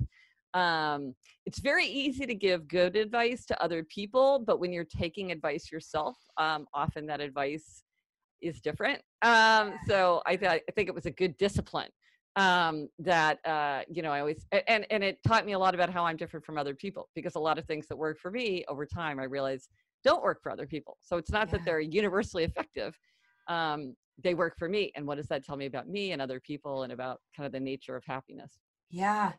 Um, 0.54 1.14
it's 1.46 1.58
very 1.58 1.86
easy 1.86 2.26
to 2.26 2.34
give 2.34 2.68
good 2.68 2.94
advice 2.94 3.44
to 3.46 3.62
other 3.62 3.82
people, 3.84 4.42
but 4.46 4.60
when 4.60 4.72
you're 4.72 4.84
taking 4.84 5.32
advice 5.32 5.70
yourself, 5.72 6.16
um, 6.38 6.66
often 6.72 7.06
that 7.06 7.20
advice 7.20 7.82
is 8.44 8.60
different. 8.60 9.00
Um, 9.22 9.74
so 9.86 10.22
I, 10.26 10.36
th- 10.36 10.50
I 10.50 10.72
think 10.74 10.88
it 10.88 10.94
was 10.94 11.06
a 11.06 11.10
good 11.10 11.36
discipline 11.36 11.88
um, 12.36 12.88
that 12.98 13.38
uh, 13.46 13.82
you 13.88 14.02
know 14.02 14.10
I 14.10 14.20
always 14.20 14.46
and 14.66 14.86
and 14.90 15.04
it 15.04 15.18
taught 15.26 15.46
me 15.46 15.52
a 15.52 15.58
lot 15.58 15.74
about 15.74 15.90
how 15.90 16.04
I'm 16.04 16.16
different 16.16 16.44
from 16.44 16.58
other 16.58 16.74
people 16.74 17.08
because 17.14 17.36
a 17.36 17.40
lot 17.40 17.58
of 17.58 17.64
things 17.66 17.86
that 17.88 17.96
work 17.96 18.18
for 18.18 18.30
me 18.30 18.64
over 18.68 18.84
time 18.86 19.20
I 19.20 19.24
realize 19.24 19.68
don't 20.02 20.22
work 20.22 20.42
for 20.42 20.52
other 20.52 20.66
people. 20.66 20.98
So 21.00 21.16
it's 21.16 21.30
not 21.30 21.48
yeah. 21.48 21.52
that 21.52 21.64
they're 21.64 21.80
universally 21.80 22.44
effective. 22.44 22.98
Um, 23.48 23.94
they 24.22 24.34
work 24.34 24.54
for 24.58 24.68
me, 24.68 24.92
and 24.96 25.06
what 25.06 25.16
does 25.16 25.28
that 25.28 25.44
tell 25.44 25.56
me 25.56 25.66
about 25.66 25.88
me 25.88 26.12
and 26.12 26.20
other 26.20 26.40
people 26.40 26.82
and 26.82 26.92
about 26.92 27.20
kind 27.36 27.46
of 27.46 27.52
the 27.52 27.60
nature 27.60 27.96
of 27.96 28.04
happiness? 28.06 28.58
Yeah. 28.90 29.32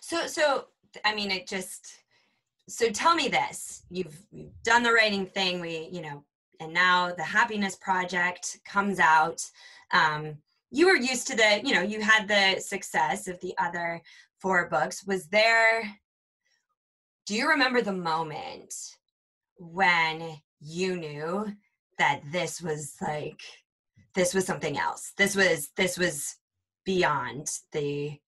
So 0.00 0.26
so 0.26 0.66
I 1.04 1.14
mean 1.14 1.30
it 1.30 1.48
just 1.48 1.86
so 2.68 2.88
tell 2.88 3.14
me 3.14 3.28
this 3.28 3.82
you've, 3.90 4.16
you've 4.30 4.62
done 4.62 4.82
the 4.82 4.92
writing 4.92 5.26
thing 5.26 5.60
we 5.60 5.88
you 5.92 6.00
know 6.00 6.24
and 6.60 6.72
now 6.72 7.12
the 7.12 7.22
happiness 7.22 7.76
project 7.76 8.58
comes 8.64 8.98
out. 8.98 9.42
Um, 9.92 10.38
you 10.70 10.86
were 10.86 10.96
used 10.96 11.26
to 11.28 11.36
the 11.36 11.60
you 11.64 11.74
know 11.74 11.82
you 11.82 12.00
had 12.00 12.26
the 12.26 12.60
success 12.60 13.28
of 13.28 13.40
the 13.40 13.54
other 13.58 14.00
four 14.40 14.68
books. 14.68 15.06
Was 15.06 15.26
there 15.28 15.84
do 17.26 17.34
you 17.34 17.48
remember 17.48 17.80
the 17.80 17.92
moment 17.92 18.74
when 19.56 20.36
you 20.60 20.96
knew 20.96 21.46
that 21.98 22.20
this 22.32 22.60
was 22.60 22.96
like 23.00 23.40
this 24.14 24.34
was 24.34 24.46
something 24.46 24.76
else? 24.78 25.12
This 25.16 25.36
was 25.36 25.70
this 25.76 25.96
was 25.96 26.36
beyond 26.84 27.50
the 27.72 28.18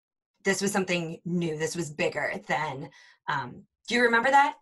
this 0.45 0.63
was 0.63 0.73
something 0.73 1.21
new. 1.25 1.59
This 1.59 1.77
was 1.77 1.91
bigger 1.91 2.35
than 2.49 2.91
um 3.29 3.65
do 3.89 3.95
you 3.95 4.03
remember 4.03 4.31
that 4.31 4.55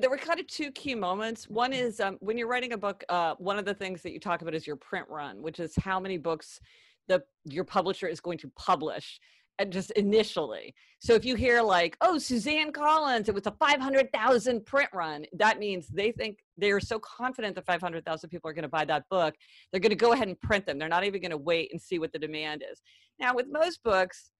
there 0.00 0.10
were 0.10 0.16
kind 0.16 0.40
of 0.40 0.46
two 0.46 0.70
key 0.72 0.94
moments. 0.94 1.48
One 1.48 1.72
is 1.72 2.00
um, 2.00 2.16
when 2.20 2.38
you're 2.38 2.48
writing 2.48 2.72
a 2.72 2.78
book, 2.78 3.04
uh, 3.08 3.34
one 3.38 3.58
of 3.58 3.64
the 3.64 3.74
things 3.74 4.02
that 4.02 4.12
you 4.12 4.20
talk 4.20 4.42
about 4.42 4.54
is 4.54 4.66
your 4.66 4.76
print 4.76 5.06
run, 5.08 5.42
which 5.42 5.60
is 5.60 5.74
how 5.76 6.00
many 6.00 6.18
books 6.18 6.60
the 7.08 7.22
your 7.44 7.64
publisher 7.64 8.06
is 8.06 8.20
going 8.20 8.38
to 8.38 8.50
publish 8.56 9.20
and 9.58 9.72
just 9.72 9.90
initially. 9.92 10.74
So 10.98 11.14
if 11.14 11.24
you 11.24 11.36
hear 11.36 11.62
like, 11.62 11.96
oh, 12.00 12.18
Suzanne 12.18 12.72
Collins, 12.72 13.28
it 13.28 13.34
was 13.34 13.46
a 13.46 13.52
500,000 13.52 14.64
print 14.64 14.88
run, 14.92 15.24
that 15.34 15.58
means 15.58 15.88
they 15.88 16.10
think 16.10 16.38
they 16.56 16.70
are 16.70 16.80
so 16.80 16.98
confident 16.98 17.54
that 17.56 17.66
500,000 17.66 18.30
people 18.30 18.50
are 18.50 18.54
going 18.54 18.62
to 18.62 18.68
buy 18.68 18.84
that 18.86 19.08
book. 19.10 19.34
They're 19.70 19.80
going 19.80 19.90
to 19.90 19.96
go 19.96 20.12
ahead 20.12 20.28
and 20.28 20.40
print 20.40 20.66
them. 20.66 20.78
They're 20.78 20.88
not 20.88 21.04
even 21.04 21.20
going 21.20 21.30
to 21.30 21.36
wait 21.36 21.70
and 21.70 21.80
see 21.80 21.98
what 21.98 22.12
the 22.12 22.18
demand 22.18 22.64
is. 22.70 22.80
Now, 23.18 23.34
with 23.34 23.46
most 23.50 23.82
books, 23.82 24.31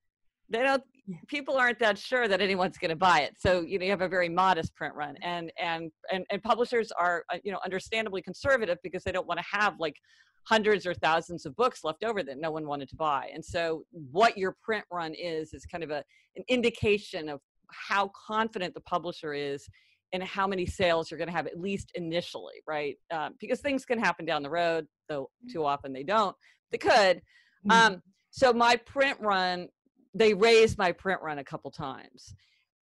they 0.52 0.62
don't 0.62 0.82
people 1.26 1.56
aren't 1.56 1.78
that 1.80 1.98
sure 1.98 2.28
that 2.28 2.40
anyone's 2.40 2.78
going 2.78 2.88
to 2.90 2.96
buy 2.96 3.20
it 3.20 3.34
so 3.38 3.62
you 3.62 3.78
know 3.78 3.84
you 3.84 3.90
have 3.90 4.02
a 4.02 4.08
very 4.08 4.28
modest 4.28 4.74
print 4.76 4.94
run 4.94 5.16
and 5.22 5.52
and 5.60 5.90
and, 6.12 6.24
and 6.30 6.42
publishers 6.42 6.92
are 6.92 7.24
uh, 7.32 7.38
you 7.42 7.50
know 7.50 7.58
understandably 7.64 8.22
conservative 8.22 8.78
because 8.82 9.02
they 9.02 9.12
don't 9.12 9.26
want 9.26 9.38
to 9.40 9.46
have 9.50 9.74
like 9.80 9.96
hundreds 10.44 10.86
or 10.86 10.94
thousands 10.94 11.46
of 11.46 11.54
books 11.56 11.84
left 11.84 12.04
over 12.04 12.22
that 12.22 12.38
no 12.38 12.50
one 12.50 12.66
wanted 12.66 12.88
to 12.88 12.96
buy. 12.96 13.30
And 13.32 13.44
so, 13.44 13.84
what 13.92 14.36
your 14.36 14.56
print 14.62 14.84
run 14.90 15.14
is, 15.14 15.52
is 15.54 15.64
kind 15.66 15.84
of 15.84 15.90
a, 15.90 16.02
an 16.36 16.44
indication 16.48 17.28
of 17.28 17.40
how 17.70 18.10
confident 18.26 18.74
the 18.74 18.80
publisher 18.80 19.32
is 19.32 19.66
and 20.12 20.22
how 20.22 20.46
many 20.46 20.66
sales 20.66 21.10
you're 21.10 21.18
going 21.18 21.28
to 21.28 21.34
have 21.34 21.46
at 21.46 21.58
least 21.58 21.90
initially, 21.94 22.54
right? 22.66 22.96
Um, 23.10 23.34
because 23.40 23.60
things 23.60 23.84
can 23.84 23.98
happen 23.98 24.26
down 24.26 24.42
the 24.42 24.50
road, 24.50 24.86
though 25.08 25.30
too 25.50 25.64
often 25.64 25.92
they 25.92 26.02
don't. 26.02 26.36
They 26.70 26.78
could. 26.78 27.22
Mm-hmm. 27.66 27.70
Um, 27.70 28.02
so, 28.30 28.52
my 28.52 28.76
print 28.76 29.18
run, 29.20 29.68
they 30.14 30.34
raised 30.34 30.78
my 30.78 30.92
print 30.92 31.20
run 31.22 31.38
a 31.38 31.44
couple 31.44 31.70
times. 31.70 32.34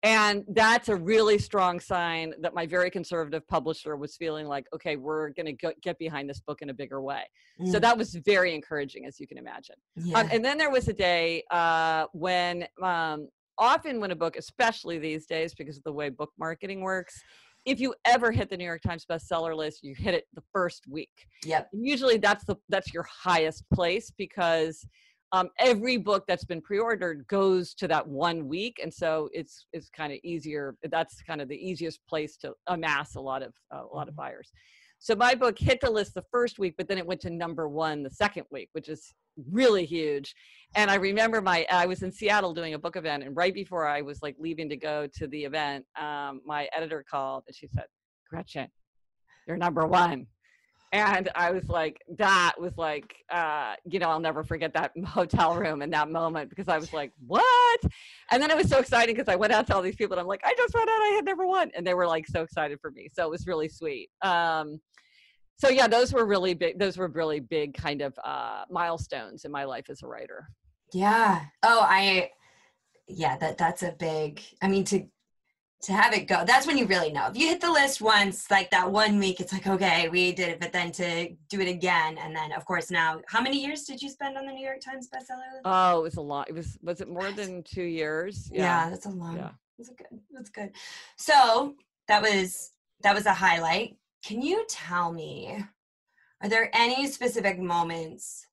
And 0.03 0.45
that's 0.49 0.89
a 0.89 0.97
really 0.97 1.39
strong 1.39 1.79
sign 1.79 2.33
that 2.41 2.55
my 2.55 2.67
very 2.67 2.91
conservative 2.91 3.47
publisher 3.47 3.97
was 3.97 4.17
feeling 4.17 4.47
like 4.47 4.67
okay 4.75 4.97
we're 4.97 5.29
going 5.31 5.55
to 5.55 5.73
get 5.83 5.99
behind 5.99 6.29
this 6.29 6.41
book 6.41 6.63
in 6.63 6.71
a 6.71 6.75
bigger 6.75 7.03
way. 7.03 7.25
Mm. 7.61 7.71
so 7.71 7.79
that 7.79 7.99
was 7.99 8.15
very 8.15 8.55
encouraging 8.55 9.05
as 9.05 9.21
you 9.21 9.27
can 9.27 9.37
imagine. 9.37 9.77
Um, 9.99 10.07
yeah. 10.07 10.21
um, 10.21 10.29
and 10.33 10.45
then 10.45 10.57
there 10.57 10.71
was 10.71 10.89
a 10.89 10.95
day 10.95 11.45
uh, 11.51 12.07
when 12.13 12.67
um, 12.83 13.29
often 13.59 14.01
when 14.01 14.11
a 14.11 14.17
book 14.17 14.37
especially 14.37 14.99
these 14.99 15.27
days 15.27 15.55
because 15.55 15.77
of 15.77 15.83
the 15.83 15.93
way 15.93 16.09
book 16.09 16.33
marketing 16.39 16.81
works 16.81 17.23
if 17.67 17.79
you 17.79 17.95
ever 18.07 18.33
hit 18.33 18.49
the 18.49 18.57
new 18.57 18.65
york 18.65 18.81
times 18.81 19.05
bestseller 19.05 19.55
list 19.55 19.85
you 19.85 19.95
hit 19.95 20.15
it 20.15 20.25
the 20.33 20.43
first 20.51 20.85
week. 20.89 21.27
Yep. 21.45 21.69
Usually 21.75 22.17
that's 22.17 22.45
the 22.45 22.57
that's 22.71 22.95
your 22.95 23.03
highest 23.03 23.65
place 23.71 24.11
because 24.17 24.87
um, 25.33 25.49
every 25.59 25.97
book 25.97 26.25
that's 26.27 26.45
been 26.45 26.61
pre-ordered 26.61 27.27
goes 27.29 27.75
to 27.75 27.87
that 27.89 28.07
one 28.07 28.49
week 28.49 28.81
and 28.83 28.93
so 28.93 29.29
it's 29.33 29.67
it's 29.73 29.89
kind 29.89 30.13
of 30.13 30.19
easier 30.25 30.77
that's 30.91 31.23
kind 31.23 31.41
of 31.41 31.49
the 31.49 31.57
easiest 31.57 32.01
place 32.09 32.37
to 32.39 32.53
amass 32.67 33.15
a 33.15 33.21
lot 33.21 33.43
of 33.43 33.53
uh, 33.75 33.83
a 33.83 33.95
lot 33.95 34.09
of 34.09 34.15
mm-hmm. 34.15 34.23
buyers. 34.23 34.51
So 35.03 35.15
my 35.15 35.35
book 35.35 35.59
hit 35.59 35.81
the 35.81 35.91
list 35.91 36.15
the 36.15 36.25
first 36.31 36.59
week 36.59 36.75
but 36.77 36.89
then 36.89 36.99
it 36.99 37.07
went 37.07 37.21
to 37.23 37.31
number 37.31 37.69
one 37.69 38.03
the 38.03 38.11
second 38.11 38.45
week 38.51 38.69
which 38.73 38.89
is 38.89 39.15
really 39.51 39.87
huge. 39.87 40.35
And 40.75 40.91
i 40.91 40.97
remember 40.97 41.41
my 41.41 41.67
i 41.71 41.87
was 41.87 42.03
in 42.03 42.13
seattle 42.13 42.53
doing 42.53 42.75
a 42.75 42.79
book 42.79 42.97
event 42.97 43.23
and 43.23 43.37
right 43.37 43.55
before 43.55 43.87
i 43.87 44.01
was 44.03 44.23
like 44.23 44.37
leaving 44.39 44.69
to 44.69 44.77
go 44.77 45.09
to 45.15 45.27
the 45.29 45.45
event 45.45 45.85
um, 46.01 46.41
my 46.45 46.69
editor 46.77 47.05
called 47.09 47.45
and 47.47 47.57
she 47.57 47.67
said 47.69 47.85
gretchen 48.29 48.69
you're 49.47 49.57
number 49.57 49.87
one 49.87 50.27
and 50.93 51.29
I 51.37 51.53
was 51.53 51.69
like, 51.69 52.01
that 52.19 52.55
was 52.59 52.77
like, 52.77 53.15
uh, 53.31 53.75
you 53.85 54.01
know, 54.01 54.09
I'll 54.09 54.21
never 54.21 54.43
forget 54.43 54.73
that 54.75 54.93
hotel 55.07 55.55
room 55.55 55.83
and 55.83 55.93
that 55.93 56.11
moment 56.11 56.51
because 56.51 56.69
I 56.69 56.79
was 56.79 56.93
like, 56.93 57.13
what? 57.27 57.81
And 58.33 58.43
then 58.43 58.51
it 58.51 58.57
was 58.57 58.69
so 58.69 58.79
exciting 58.79 59.15
because 59.15 59.33
I 59.33 59.37
went 59.37 59.53
out 59.53 59.67
to 59.69 59.75
all 59.75 59.83
these 59.83 59.95
people 59.95 60.15
and 60.15 60.21
I'm 60.21 60.27
like, 60.27 60.41
I 60.45 60.53
just 60.57 60.73
found 60.73 60.89
out 60.89 61.01
I 61.01 61.13
had 61.15 61.25
never 61.25 61.47
won, 61.47 61.71
and 61.77 61.87
they 61.87 61.95
were 61.95 62.07
like 62.07 62.27
so 62.27 62.43
excited 62.43 62.79
for 62.81 62.91
me. 62.91 63.09
So 63.13 63.25
it 63.25 63.31
was 63.31 63.47
really 63.47 63.69
sweet. 63.69 64.11
Um, 64.23 64.81
so 65.59 65.69
yeah, 65.69 65.87
those 65.87 66.13
were 66.13 66.25
really 66.25 66.55
big. 66.55 66.79
Those 66.79 66.97
were 66.97 67.09
really 67.09 67.39
big 67.39 67.75
kind 67.75 68.01
of 68.03 68.19
uh, 68.25 68.65
milestones 68.71 69.45
in 69.45 69.53
my 69.53 69.65
life 69.65 69.91
as 69.91 70.03
a 70.03 70.07
writer. 70.07 70.49
Yeah. 70.93 71.43
Oh, 71.63 71.87
I. 71.89 72.31
Yeah, 73.07 73.37
that 73.39 73.59
that's 73.59 73.83
a 73.83 73.93
big. 73.93 74.41
I 74.63 74.69
mean, 74.69 74.85
to 74.85 75.07
to 75.83 75.93
have 75.93 76.13
it 76.13 76.27
go 76.27 76.45
that's 76.47 76.67
when 76.67 76.77
you 76.77 76.87
really 76.87 77.13
know. 77.13 77.27
If 77.29 77.37
you 77.37 77.49
hit 77.49 77.61
the 77.61 77.71
list 77.71 78.01
once 78.01 78.51
like 78.51 78.71
that 78.71 78.91
one 78.91 79.19
week 79.19 79.41
it's 79.41 79.53
like 79.53 79.67
okay 79.67 80.09
we 80.09 80.33
did 80.33 80.49
it 80.49 80.61
but 80.61 80.73
then 80.73 80.93
to 80.93 81.31
do 81.49 81.61
it 81.61 81.69
again 81.69 82.19
and 82.19 82.35
then 82.35 82.53
of 82.53 82.65
course 82.65 82.91
now 82.91 83.21
how 83.29 83.41
many 83.41 83.63
years 83.63 83.85
did 83.85 84.01
you 84.03 84.09
spend 84.09 84.37
on 84.37 84.47
the 84.47 84.53
new 84.53 84.65
york 84.65 84.81
times 84.81 85.09
bestseller 85.09 85.53
list? 85.53 85.63
Oh 85.65 86.01
it 86.01 86.03
was 86.03 86.17
a 86.17 86.21
lot 86.21 86.49
it 86.49 86.55
was 86.55 86.79
was 86.83 87.01
it 87.01 87.09
more 87.09 87.31
than 87.33 87.63
two 87.63 87.83
years? 87.83 88.51
Yeah, 88.53 88.63
yeah 88.85 88.91
that's 88.91 89.07
a 89.07 89.11
long 89.11 89.37
yeah. 89.37 89.51
that's 89.79 89.91
good 89.91 90.21
that's 90.33 90.51
good. 90.51 90.71
So 91.17 91.75
that 92.09 92.23
was 92.23 92.73
that 93.03 93.15
was 93.15 93.27
a 93.27 93.33
highlight. 93.33 93.97
Can 94.25 94.43
you 94.43 94.67
tell 94.69 95.13
me 95.13 95.65
are 96.43 96.49
there 96.49 96.71
any 96.75 97.07
specific 97.07 97.59
moments 97.59 98.47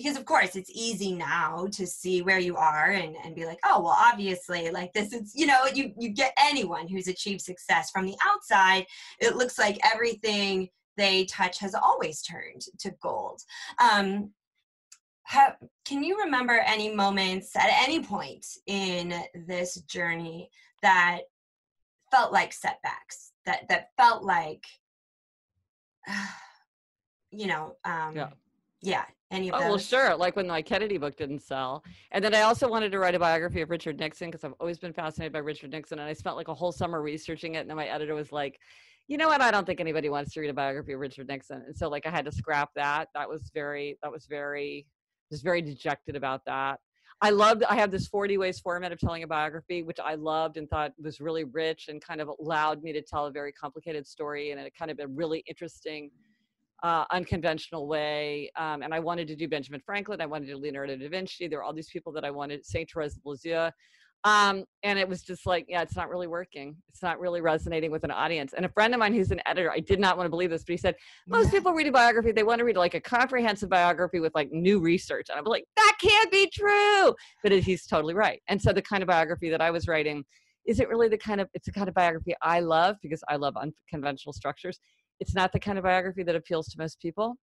because 0.00 0.16
of 0.16 0.24
course 0.24 0.56
it's 0.56 0.70
easy 0.72 1.12
now 1.12 1.66
to 1.72 1.86
see 1.86 2.22
where 2.22 2.38
you 2.38 2.56
are 2.56 2.90
and, 2.90 3.16
and 3.24 3.34
be 3.34 3.44
like 3.44 3.58
oh 3.64 3.80
well 3.80 3.96
obviously 3.96 4.70
like 4.70 4.92
this 4.92 5.12
is 5.12 5.32
you 5.34 5.46
know 5.46 5.66
you 5.74 5.92
you 5.98 6.08
get 6.08 6.32
anyone 6.38 6.88
who's 6.88 7.08
achieved 7.08 7.40
success 7.40 7.90
from 7.90 8.06
the 8.06 8.16
outside 8.26 8.86
it 9.20 9.36
looks 9.36 9.58
like 9.58 9.78
everything 9.84 10.68
they 11.00 11.24
touch 11.24 11.58
has 11.58 11.74
always 11.74 12.20
turned 12.20 12.62
to 12.78 12.92
gold. 13.02 13.40
Um, 13.80 14.32
can 15.84 16.02
you 16.02 16.18
remember 16.18 16.58
any 16.66 16.92
moments 16.92 17.54
at 17.56 17.70
any 17.70 18.02
point 18.02 18.44
in 18.66 19.14
this 19.46 19.76
journey 19.82 20.50
that 20.82 21.20
felt 22.10 22.32
like 22.32 22.52
setbacks 22.52 23.30
that 23.46 23.68
that 23.68 23.90
felt 23.96 24.24
like 24.24 24.64
you 27.30 27.46
know 27.46 27.76
um, 27.84 28.16
yeah 28.16 28.30
yeah 28.82 29.04
any 29.30 29.48
of 29.48 29.54
oh, 29.54 29.58
those? 29.58 29.68
well, 29.68 29.78
sure. 29.78 30.16
Like 30.16 30.34
when 30.36 30.48
my 30.48 30.60
Kennedy 30.60 30.98
book 30.98 31.16
didn't 31.16 31.40
sell. 31.40 31.84
And 32.10 32.24
then 32.24 32.34
I 32.34 32.42
also 32.42 32.68
wanted 32.68 32.90
to 32.92 32.98
write 32.98 33.14
a 33.14 33.18
biography 33.18 33.60
of 33.60 33.70
Richard 33.70 33.98
Nixon 33.98 34.28
because 34.28 34.42
I've 34.44 34.54
always 34.58 34.78
been 34.78 34.92
fascinated 34.92 35.32
by 35.32 35.38
Richard 35.38 35.70
Nixon. 35.70 36.00
And 36.00 36.08
I 36.08 36.12
spent 36.12 36.36
like 36.36 36.48
a 36.48 36.54
whole 36.54 36.72
summer 36.72 37.00
researching 37.00 37.54
it. 37.54 37.58
And 37.58 37.70
then 37.70 37.76
my 37.76 37.86
editor 37.86 38.14
was 38.14 38.32
like, 38.32 38.58
you 39.06 39.16
know 39.16 39.28
what? 39.28 39.40
I 39.40 39.50
don't 39.50 39.66
think 39.66 39.80
anybody 39.80 40.08
wants 40.08 40.32
to 40.34 40.40
read 40.40 40.50
a 40.50 40.54
biography 40.54 40.94
of 40.94 41.00
Richard 41.00 41.28
Nixon. 41.28 41.62
And 41.66 41.76
so 41.76 41.88
like 41.88 42.06
I 42.06 42.10
had 42.10 42.24
to 42.24 42.32
scrap 42.32 42.70
that. 42.74 43.08
That 43.14 43.28
was 43.28 43.50
very, 43.54 43.98
that 44.02 44.10
was 44.10 44.26
very, 44.26 44.86
just 45.30 45.44
very 45.44 45.62
dejected 45.62 46.16
about 46.16 46.44
that. 46.46 46.80
I 47.22 47.30
loved, 47.30 47.62
I 47.64 47.76
have 47.76 47.90
this 47.90 48.08
40 48.08 48.38
ways 48.38 48.58
format 48.60 48.92
of 48.92 48.98
telling 48.98 49.22
a 49.22 49.28
biography, 49.28 49.82
which 49.82 50.00
I 50.02 50.14
loved 50.14 50.56
and 50.56 50.68
thought 50.70 50.92
was 51.00 51.20
really 51.20 51.44
rich 51.44 51.86
and 51.88 52.02
kind 52.02 52.20
of 52.20 52.30
allowed 52.40 52.82
me 52.82 52.92
to 52.94 53.02
tell 53.02 53.26
a 53.26 53.30
very 53.30 53.52
complicated 53.52 54.06
story 54.06 54.50
and 54.50 54.60
it 54.60 54.72
kind 54.76 54.90
of 54.90 54.98
a 54.98 55.06
really 55.06 55.44
interesting 55.46 56.10
uh, 56.82 57.04
unconventional 57.10 57.86
way. 57.86 58.50
Um, 58.56 58.82
and 58.82 58.94
I 58.94 59.00
wanted 59.00 59.28
to 59.28 59.36
do 59.36 59.48
Benjamin 59.48 59.80
Franklin. 59.84 60.20
I 60.20 60.26
wanted 60.26 60.46
to 60.46 60.54
do 60.54 60.58
Leonardo 60.58 60.96
da 60.96 61.08
Vinci. 61.08 61.48
There 61.48 61.58
were 61.58 61.64
all 61.64 61.74
these 61.74 61.90
people 61.90 62.12
that 62.12 62.24
I 62.24 62.30
wanted, 62.30 62.64
Saint 62.64 62.90
Therese 62.90 63.16
of 63.16 63.22
Lisieux. 63.24 63.70
Um, 64.24 64.64
and 64.82 64.98
it 64.98 65.08
was 65.08 65.22
just 65.22 65.46
like, 65.46 65.64
yeah, 65.66 65.80
it's 65.80 65.96
not 65.96 66.10
really 66.10 66.26
working. 66.26 66.76
It's 66.90 67.02
not 67.02 67.18
really 67.18 67.40
resonating 67.40 67.90
with 67.90 68.04
an 68.04 68.10
audience. 68.10 68.52
And 68.52 68.66
a 68.66 68.68
friend 68.68 68.92
of 68.92 69.00
mine 69.00 69.14
who's 69.14 69.30
an 69.30 69.40
editor, 69.46 69.70
I 69.70 69.80
did 69.80 69.98
not 69.98 70.18
want 70.18 70.26
to 70.26 70.30
believe 70.30 70.50
this, 70.50 70.62
but 70.62 70.72
he 70.72 70.76
said, 70.76 70.94
most 71.26 71.50
people 71.50 71.72
read 71.72 71.86
a 71.86 71.92
biography, 71.92 72.30
they 72.30 72.42
want 72.42 72.58
to 72.58 72.64
read 72.64 72.76
like 72.76 72.92
a 72.92 73.00
comprehensive 73.00 73.70
biography 73.70 74.20
with 74.20 74.34
like 74.34 74.52
new 74.52 74.78
research. 74.78 75.28
And 75.30 75.38
I'm 75.38 75.44
like, 75.44 75.64
that 75.76 75.96
can't 76.02 76.30
be 76.30 76.50
true. 76.52 77.14
But 77.42 77.52
he's 77.52 77.86
totally 77.86 78.14
right. 78.14 78.42
And 78.48 78.60
so 78.60 78.72
the 78.74 78.82
kind 78.82 79.02
of 79.02 79.06
biography 79.06 79.48
that 79.48 79.62
I 79.62 79.70
was 79.70 79.88
writing, 79.88 80.22
is 80.66 80.80
it 80.80 80.88
really 80.90 81.08
the 81.08 81.16
kind 81.16 81.40
of, 81.40 81.48
it's 81.54 81.64
the 81.64 81.72
kind 81.72 81.88
of 81.88 81.94
biography 81.94 82.34
I 82.42 82.60
love 82.60 82.96
because 83.00 83.24
I 83.26 83.36
love 83.36 83.56
unconventional 83.56 84.34
structures 84.34 84.78
it's 85.20 85.34
not 85.34 85.52
the 85.52 85.60
kind 85.60 85.78
of 85.78 85.84
biography 85.84 86.22
that 86.24 86.34
appeals 86.34 86.68
to 86.68 86.78
most 86.78 87.00
people. 87.00 87.36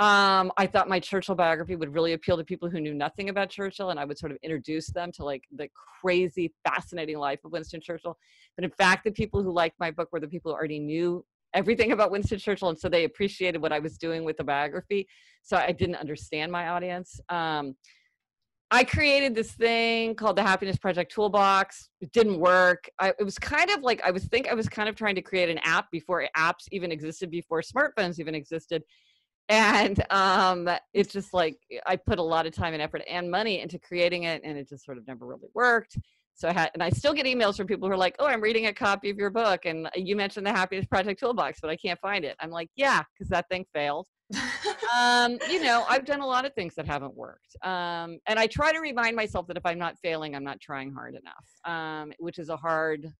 Um, 0.00 0.52
I 0.56 0.68
thought 0.68 0.88
my 0.88 1.00
Churchill 1.00 1.34
biography 1.34 1.74
would 1.74 1.92
really 1.92 2.12
appeal 2.12 2.36
to 2.36 2.44
people 2.44 2.70
who 2.70 2.80
knew 2.80 2.94
nothing 2.94 3.30
about 3.30 3.50
Churchill, 3.50 3.90
and 3.90 3.98
I 3.98 4.04
would 4.04 4.16
sort 4.16 4.30
of 4.30 4.38
introduce 4.44 4.86
them 4.90 5.10
to 5.12 5.24
like 5.24 5.42
the 5.52 5.68
crazy, 6.00 6.54
fascinating 6.66 7.18
life 7.18 7.40
of 7.44 7.50
Winston 7.50 7.80
Churchill. 7.80 8.16
But 8.56 8.64
in 8.64 8.70
fact, 8.70 9.02
the 9.04 9.10
people 9.10 9.42
who 9.42 9.50
liked 9.50 9.74
my 9.80 9.90
book 9.90 10.08
were 10.12 10.20
the 10.20 10.28
people 10.28 10.52
who 10.52 10.56
already 10.56 10.78
knew 10.78 11.24
everything 11.52 11.90
about 11.90 12.12
Winston 12.12 12.38
Churchill, 12.38 12.68
and 12.68 12.78
so 12.78 12.88
they 12.88 13.04
appreciated 13.04 13.60
what 13.60 13.72
I 13.72 13.80
was 13.80 13.98
doing 13.98 14.22
with 14.22 14.36
the 14.36 14.44
biography. 14.44 15.08
So 15.42 15.56
I 15.56 15.72
didn't 15.72 15.96
understand 15.96 16.52
my 16.52 16.68
audience. 16.68 17.20
Um, 17.28 17.74
I 18.70 18.84
created 18.84 19.34
this 19.34 19.52
thing 19.52 20.14
called 20.14 20.36
the 20.36 20.42
Happiness 20.42 20.76
Project 20.76 21.12
Toolbox. 21.12 21.88
It 22.02 22.12
didn't 22.12 22.38
work. 22.38 22.88
I, 22.98 23.14
it 23.18 23.24
was 23.24 23.38
kind 23.38 23.70
of 23.70 23.80
like 23.82 24.02
I 24.04 24.10
was 24.10 24.24
think 24.26 24.48
I 24.48 24.54
was 24.54 24.68
kind 24.68 24.88
of 24.88 24.94
trying 24.94 25.14
to 25.14 25.22
create 25.22 25.48
an 25.48 25.58
app 25.58 25.90
before 25.90 26.28
apps 26.36 26.68
even 26.70 26.92
existed, 26.92 27.30
before 27.30 27.62
smartphones 27.62 28.18
even 28.18 28.34
existed, 28.34 28.82
and 29.48 30.04
um, 30.12 30.68
it's 30.92 31.12
just 31.12 31.32
like 31.32 31.56
I 31.86 31.96
put 31.96 32.18
a 32.18 32.22
lot 32.22 32.46
of 32.46 32.52
time 32.52 32.74
and 32.74 32.82
effort 32.82 33.02
and 33.08 33.30
money 33.30 33.60
into 33.60 33.78
creating 33.78 34.24
it, 34.24 34.42
and 34.44 34.58
it 34.58 34.68
just 34.68 34.84
sort 34.84 34.98
of 34.98 35.06
never 35.06 35.26
really 35.26 35.48
worked. 35.54 35.96
So 36.34 36.48
I 36.48 36.52
had, 36.52 36.70
and 36.74 36.82
I 36.82 36.90
still 36.90 37.14
get 37.14 37.26
emails 37.26 37.56
from 37.56 37.66
people 37.66 37.88
who 37.88 37.94
are 37.94 37.98
like, 37.98 38.16
"Oh, 38.18 38.26
I'm 38.26 38.42
reading 38.42 38.66
a 38.66 38.72
copy 38.74 39.08
of 39.08 39.16
your 39.16 39.30
book, 39.30 39.64
and 39.64 39.88
you 39.96 40.14
mentioned 40.14 40.46
the 40.46 40.52
Happiness 40.52 40.84
Project 40.86 41.20
Toolbox, 41.20 41.60
but 41.60 41.70
I 41.70 41.76
can't 41.76 41.98
find 42.00 42.22
it." 42.24 42.36
I'm 42.38 42.50
like, 42.50 42.68
"Yeah, 42.76 43.02
because 43.14 43.30
that 43.30 43.48
thing 43.48 43.64
failed." 43.72 44.06
um, 44.96 45.38
you 45.50 45.62
know, 45.62 45.84
I've 45.88 46.04
done 46.04 46.20
a 46.20 46.26
lot 46.26 46.44
of 46.44 46.54
things 46.54 46.74
that 46.74 46.86
haven't 46.86 47.14
worked. 47.14 47.56
Um, 47.62 48.18
and 48.26 48.38
I 48.38 48.46
try 48.46 48.72
to 48.72 48.80
remind 48.80 49.16
myself 49.16 49.46
that 49.48 49.56
if 49.56 49.64
I'm 49.64 49.78
not 49.78 49.96
failing, 49.98 50.34
I'm 50.34 50.44
not 50.44 50.60
trying 50.60 50.92
hard 50.92 51.14
enough, 51.14 51.46
um, 51.64 52.12
which 52.18 52.38
is 52.38 52.48
a 52.48 52.56
hard, 52.56 53.10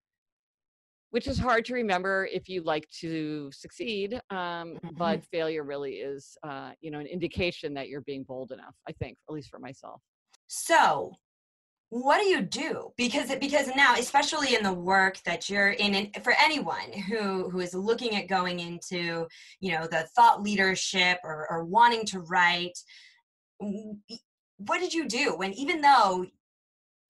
which 1.11 1.27
is 1.27 1.39
hard 1.39 1.65
to 1.67 1.75
remember 1.75 2.29
if 2.33 2.49
you 2.49 2.63
like 2.63 2.89
to 3.01 3.51
succeed. 3.53 4.15
Um, 4.31 4.77
mm-hmm. 4.77 4.89
But 4.97 5.25
failure 5.25 5.65
really 5.65 5.95
is, 5.95 6.37
uh, 6.43 6.73
you 6.81 6.91
know, 6.91 6.99
an 6.99 7.07
indication 7.07 7.75
that 7.75 7.89
you're 7.89 8.03
being 8.03 8.25
bold 8.25 8.53
enough, 8.53 8.75
I 8.89 8.93
think, 8.93 9.17
at 9.29 9.35
least 9.35 9.49
for 9.49 9.59
myself. 9.59 10.03
So 10.47 11.13
what 11.91 12.21
do 12.21 12.27
you 12.27 12.43
do? 12.43 12.93
Because 12.97 13.35
because 13.37 13.69
now 13.75 13.95
especially 13.95 14.55
in 14.55 14.63
the 14.63 14.73
work 14.73 15.19
that 15.25 15.49
you're 15.49 15.71
in 15.71 15.95
and 15.95 16.25
for 16.25 16.35
anyone 16.39 16.93
who 16.93 17.49
who 17.49 17.61
is 17.61 17.75
looking 17.75 18.17
at 18.17 18.29
going 18.29 18.61
into 18.61 19.27
you 19.61 19.73
know 19.73 19.87
the 19.87 20.07
thought 20.15 20.43
leadership 20.43 21.19
or, 21.25 21.47
or 21.51 21.65
wanting 21.65 22.05
to 22.07 22.21
write 22.21 22.79
what 23.59 24.81
did 24.81 24.93
you 24.93 25.09
do 25.09 25.35
when 25.37 25.53
even 25.55 25.81
though 25.81 26.27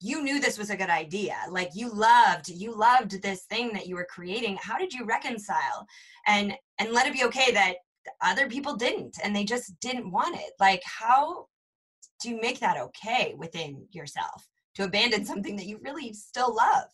you 0.01 0.23
knew 0.23 0.39
this 0.39 0.57
was 0.57 0.69
a 0.69 0.77
good 0.77 0.89
idea 0.89 1.35
like 1.49 1.69
you 1.75 1.93
loved 1.93 2.47
you 2.49 2.75
loved 2.75 3.21
this 3.21 3.43
thing 3.43 3.71
that 3.73 3.85
you 3.85 3.95
were 3.95 4.07
creating 4.09 4.57
how 4.61 4.77
did 4.77 4.91
you 4.91 5.05
reconcile 5.05 5.85
and 6.25 6.53
and 6.79 6.91
let 6.91 7.05
it 7.05 7.13
be 7.13 7.23
okay 7.23 7.51
that 7.51 7.75
other 8.21 8.47
people 8.47 8.75
didn't 8.75 9.17
and 9.23 9.35
they 9.35 9.43
just 9.43 9.79
didn't 9.79 10.11
want 10.11 10.35
it? 10.35 10.51
Like 10.59 10.81
how 10.85 11.47
do 12.21 12.29
you 12.29 12.39
make 12.41 12.59
that 12.59 12.77
okay 12.77 13.33
within 13.37 13.87
yourself 13.91 14.47
to 14.75 14.83
abandon 14.83 15.25
something 15.25 15.55
that 15.55 15.65
you 15.65 15.79
really 15.83 16.13
still 16.13 16.55
love 16.55 16.85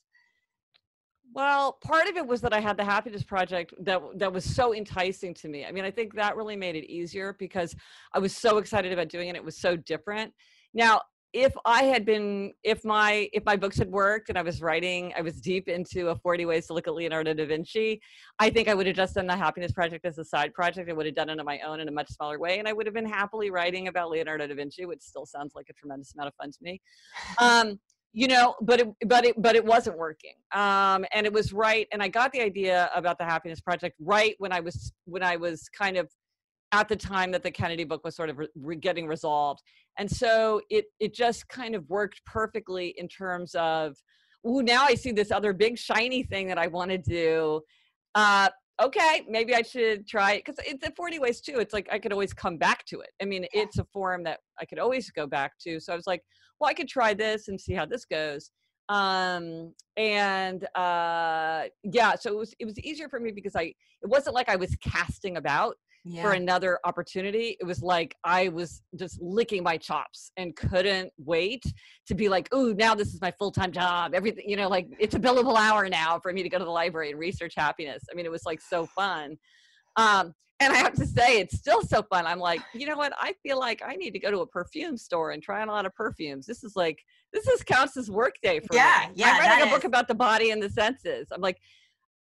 well, 1.36 1.74
part 1.84 2.08
of 2.08 2.16
it 2.16 2.26
was 2.26 2.40
that 2.42 2.54
I 2.54 2.62
had 2.62 2.78
the 2.78 2.86
happiness 2.86 3.22
project 3.22 3.74
that 3.82 4.02
that 4.16 4.32
was 4.32 4.46
so 4.46 4.74
enticing 4.74 5.34
to 5.36 5.50
me. 5.50 5.66
I 5.66 5.72
mean, 5.74 5.84
I 5.84 5.92
think 5.92 6.16
that 6.16 6.38
really 6.38 6.56
made 6.56 6.78
it 6.78 6.90
easier 6.90 7.36
because 7.38 7.76
I 8.14 8.20
was 8.20 8.36
so 8.36 8.58
excited 8.58 8.94
about 8.94 9.10
doing 9.10 9.28
it. 9.28 9.36
It 9.36 9.44
was 9.44 9.58
so 9.58 9.76
different. 9.76 10.34
Now, 10.74 11.02
if 11.36 11.54
I 11.66 11.84
had 11.84 12.06
been, 12.06 12.54
if 12.64 12.86
my 12.86 13.30
if 13.34 13.44
my 13.44 13.58
books 13.58 13.78
had 13.78 13.92
worked 13.92 14.30
and 14.30 14.38
I 14.38 14.42
was 14.42 14.62
writing, 14.62 15.12
I 15.18 15.22
was 15.22 15.42
deep 15.42 15.68
into 15.68 16.08
a 16.08 16.16
40 16.16 16.46
ways 16.46 16.68
to 16.68 16.74
look 16.74 16.88
at 16.88 16.94
Leonardo 16.94 17.34
da 17.34 17.46
Vinci, 17.46 18.02
I 18.40 18.50
think 18.50 18.70
I 18.70 18.74
would 18.74 18.88
have 18.88 18.96
just 18.96 19.16
done 19.16 19.28
the 19.28 19.36
happiness 19.36 19.74
project 19.74 20.06
as 20.06 20.18
a 20.18 20.24
side 20.24 20.54
project. 20.54 20.90
I 20.90 20.94
would 20.94 21.06
have 21.06 21.14
done 21.14 21.30
it 21.30 21.38
on 21.38 21.46
my 21.46 21.60
own 21.60 21.82
in 21.82 21.90
a 21.90 21.92
much 21.92 22.08
smaller 22.08 22.40
way, 22.40 22.58
and 22.60 22.70
I 22.70 22.74
would 22.74 22.86
have 22.86 22.96
been 22.96 23.06
happily 23.06 23.52
writing 23.52 23.90
about 23.90 24.10
Leonardo 24.12 24.48
da 24.48 24.56
Vinci, 24.56 24.86
which 24.86 25.02
still 25.02 25.26
sounds 25.26 25.56
like 25.56 25.66
a 25.70 25.74
tremendous 25.74 26.14
amount 26.16 26.30
of 26.30 26.36
fun 26.36 26.52
to 26.52 26.58
me. 26.62 26.82
Um, 27.38 27.80
you 28.14 28.30
know 28.30 28.56
but 28.62 28.80
it 28.80 28.88
but 29.08 29.26
it 29.26 29.42
but 29.42 29.58
it 29.58 29.66
wasn't 29.66 29.98
working 29.98 30.36
um 30.54 31.04
and 31.14 31.26
it 31.26 31.34
was 31.34 31.52
right 31.52 31.86
and 31.92 32.02
i 32.02 32.08
got 32.08 32.32
the 32.32 32.40
idea 32.40 32.90
about 32.96 33.18
the 33.18 33.26
happiness 33.26 33.60
project 33.60 33.94
right 34.00 34.36
when 34.38 34.54
i 34.54 34.62
was 34.62 34.94
when 35.04 35.22
i 35.22 35.36
was 35.36 35.68
kind 35.78 35.98
of 35.98 36.08
at 36.76 36.90
the 36.90 36.96
time 36.96 37.32
that 37.32 37.44
the 37.44 37.52
Kennedy 37.52 37.86
book 37.86 38.04
was 38.04 38.16
sort 38.16 38.30
of 38.30 38.40
re- 38.56 38.76
getting 38.76 39.08
resolved. 39.08 39.62
And 39.98 40.10
so 40.10 40.62
it 40.70 40.86
it 41.00 41.14
just 41.14 41.48
kind 41.48 41.74
of 41.74 41.88
worked 41.90 42.22
perfectly 42.26 42.94
in 42.98 43.08
terms 43.08 43.56
of, 43.56 43.96
oh, 44.46 44.60
now 44.60 44.86
I 44.86 44.96
see 44.96 45.12
this 45.12 45.32
other 45.32 45.54
big 45.54 45.78
shiny 45.78 46.24
thing 46.24 46.48
that 46.48 46.58
I 46.58 46.68
want 46.68 46.92
to 46.92 46.98
do. 46.98 47.62
Uh, 48.14 48.50
okay, 48.82 49.24
maybe 49.30 49.56
I 49.56 49.62
should 49.62 50.06
try 50.08 50.34
it 50.34 50.46
because 50.46 50.60
it's 50.66 50.86
at 50.86 50.96
40 50.96 51.20
Ways 51.20 51.40
too. 51.40 51.60
It's 51.60 51.74
like 51.74 51.88
I 51.92 52.00
could 52.00 52.12
always 52.12 52.34
come 52.34 52.58
back 52.58 52.86
to 52.88 53.00
it. 53.00 53.10
I 53.22 53.26
mean, 53.26 53.46
it's 53.54 53.80
a 53.80 53.86
forum 53.86 54.24
that 54.24 54.40
I 54.60 54.66
could 54.66 54.80
always 54.80 55.10
go 55.12 55.28
back 55.28 55.54
to. 55.62 55.80
So 55.80 55.94
I 55.94 55.96
was 55.96 56.08
like, 56.08 56.24
well, 56.60 56.70
I 56.70 56.74
could 56.74 56.90
try 56.90 57.14
this 57.14 57.48
and 57.48 57.60
see 57.60 57.74
how 57.74 57.86
this 57.86 58.06
goes. 58.06 58.52
Um, 58.90 59.74
and 59.98 60.64
uh, 60.76 61.64
yeah, 61.84 62.16
so 62.16 62.32
it 62.32 62.38
was 62.38 62.54
it 62.60 62.66
was 62.66 62.78
easier 62.80 63.10
for 63.10 63.20
me 63.20 63.32
because 63.32 63.56
I 63.56 63.64
it 63.64 64.10
wasn't 64.10 64.36
like 64.36 64.50
I 64.50 64.58
was 64.58 64.76
casting 64.82 65.38
about 65.38 65.76
yeah. 66.06 66.22
for 66.22 66.32
another 66.32 66.80
opportunity. 66.86 67.58
It 67.60 67.66
was 67.66 67.82
like 67.82 68.16
I 68.24 68.50
was 68.50 68.82
just 68.98 69.20
licking 69.22 69.64
my 69.64 69.78
chops 69.78 70.32
and 70.38 70.56
couldn't 70.56 71.12
wait 71.18 71.64
to 72.08 72.16
be 72.16 72.30
like, 72.30 72.54
"Ooh, 72.54 72.74
now 72.76 72.96
this 72.96 73.14
is 73.14 73.22
my 73.22 73.32
full 73.32 73.52
time 73.52 73.72
job." 73.72 74.14
Everything, 74.14 74.48
you 74.48 74.56
know, 74.56 74.70
like 74.70 74.88
it's 75.00 75.16
a 75.16 75.20
billable 75.20 75.58
hour 75.58 75.90
now 75.90 76.20
for 76.20 76.32
me 76.32 76.44
to 76.44 76.50
go 76.50 76.60
to 76.60 76.66
the 76.66 76.72
library 76.72 77.10
and 77.10 77.20
research 77.20 77.54
happiness. 77.58 78.04
I 78.12 78.16
mean, 78.16 78.26
it 78.26 78.32
was 78.32 78.46
like 78.46 78.62
so 78.62 78.86
fun. 78.86 79.38
Um, 79.98 80.34
and 80.62 80.72
I 80.72 80.78
have 80.78 80.94
to 80.94 81.06
say, 81.06 81.40
it's 81.40 81.58
still 81.58 81.82
so 81.82 82.02
fun. 82.04 82.26
I'm 82.26 82.40
like, 82.40 82.62
you 82.74 82.88
know 82.88 82.96
what? 82.96 83.12
I 83.20 83.34
feel 83.44 83.60
like 83.60 83.82
I 83.86 83.96
need 83.96 84.12
to 84.12 84.20
go 84.20 84.32
to 84.32 84.40
a 84.40 84.48
perfume 84.48 84.98
store 84.98 85.32
and 85.32 85.44
try 85.44 85.62
on 85.62 85.68
a 85.68 85.72
lot 85.72 85.86
of 85.86 85.94
perfumes. 85.96 86.46
This 86.46 86.64
is 86.64 86.78
like, 86.78 87.04
this 87.34 87.46
is 87.48 87.62
counts 87.62 87.98
as 87.98 88.10
work 88.10 88.36
day 88.42 88.62
for 88.62 88.74
yeah, 88.74 89.08
me. 89.10 89.16
Yeah, 89.16 89.32
I'm 89.34 89.40
writing 89.40 89.64
a 89.64 89.68
is. 89.68 89.74
book 89.74 89.84
about 89.84 90.08
the 90.08 90.16
body 90.16 90.52
and 90.52 90.64
the 90.64 90.70
senses. 90.70 91.28
I'm 91.32 91.42
like, 91.42 91.60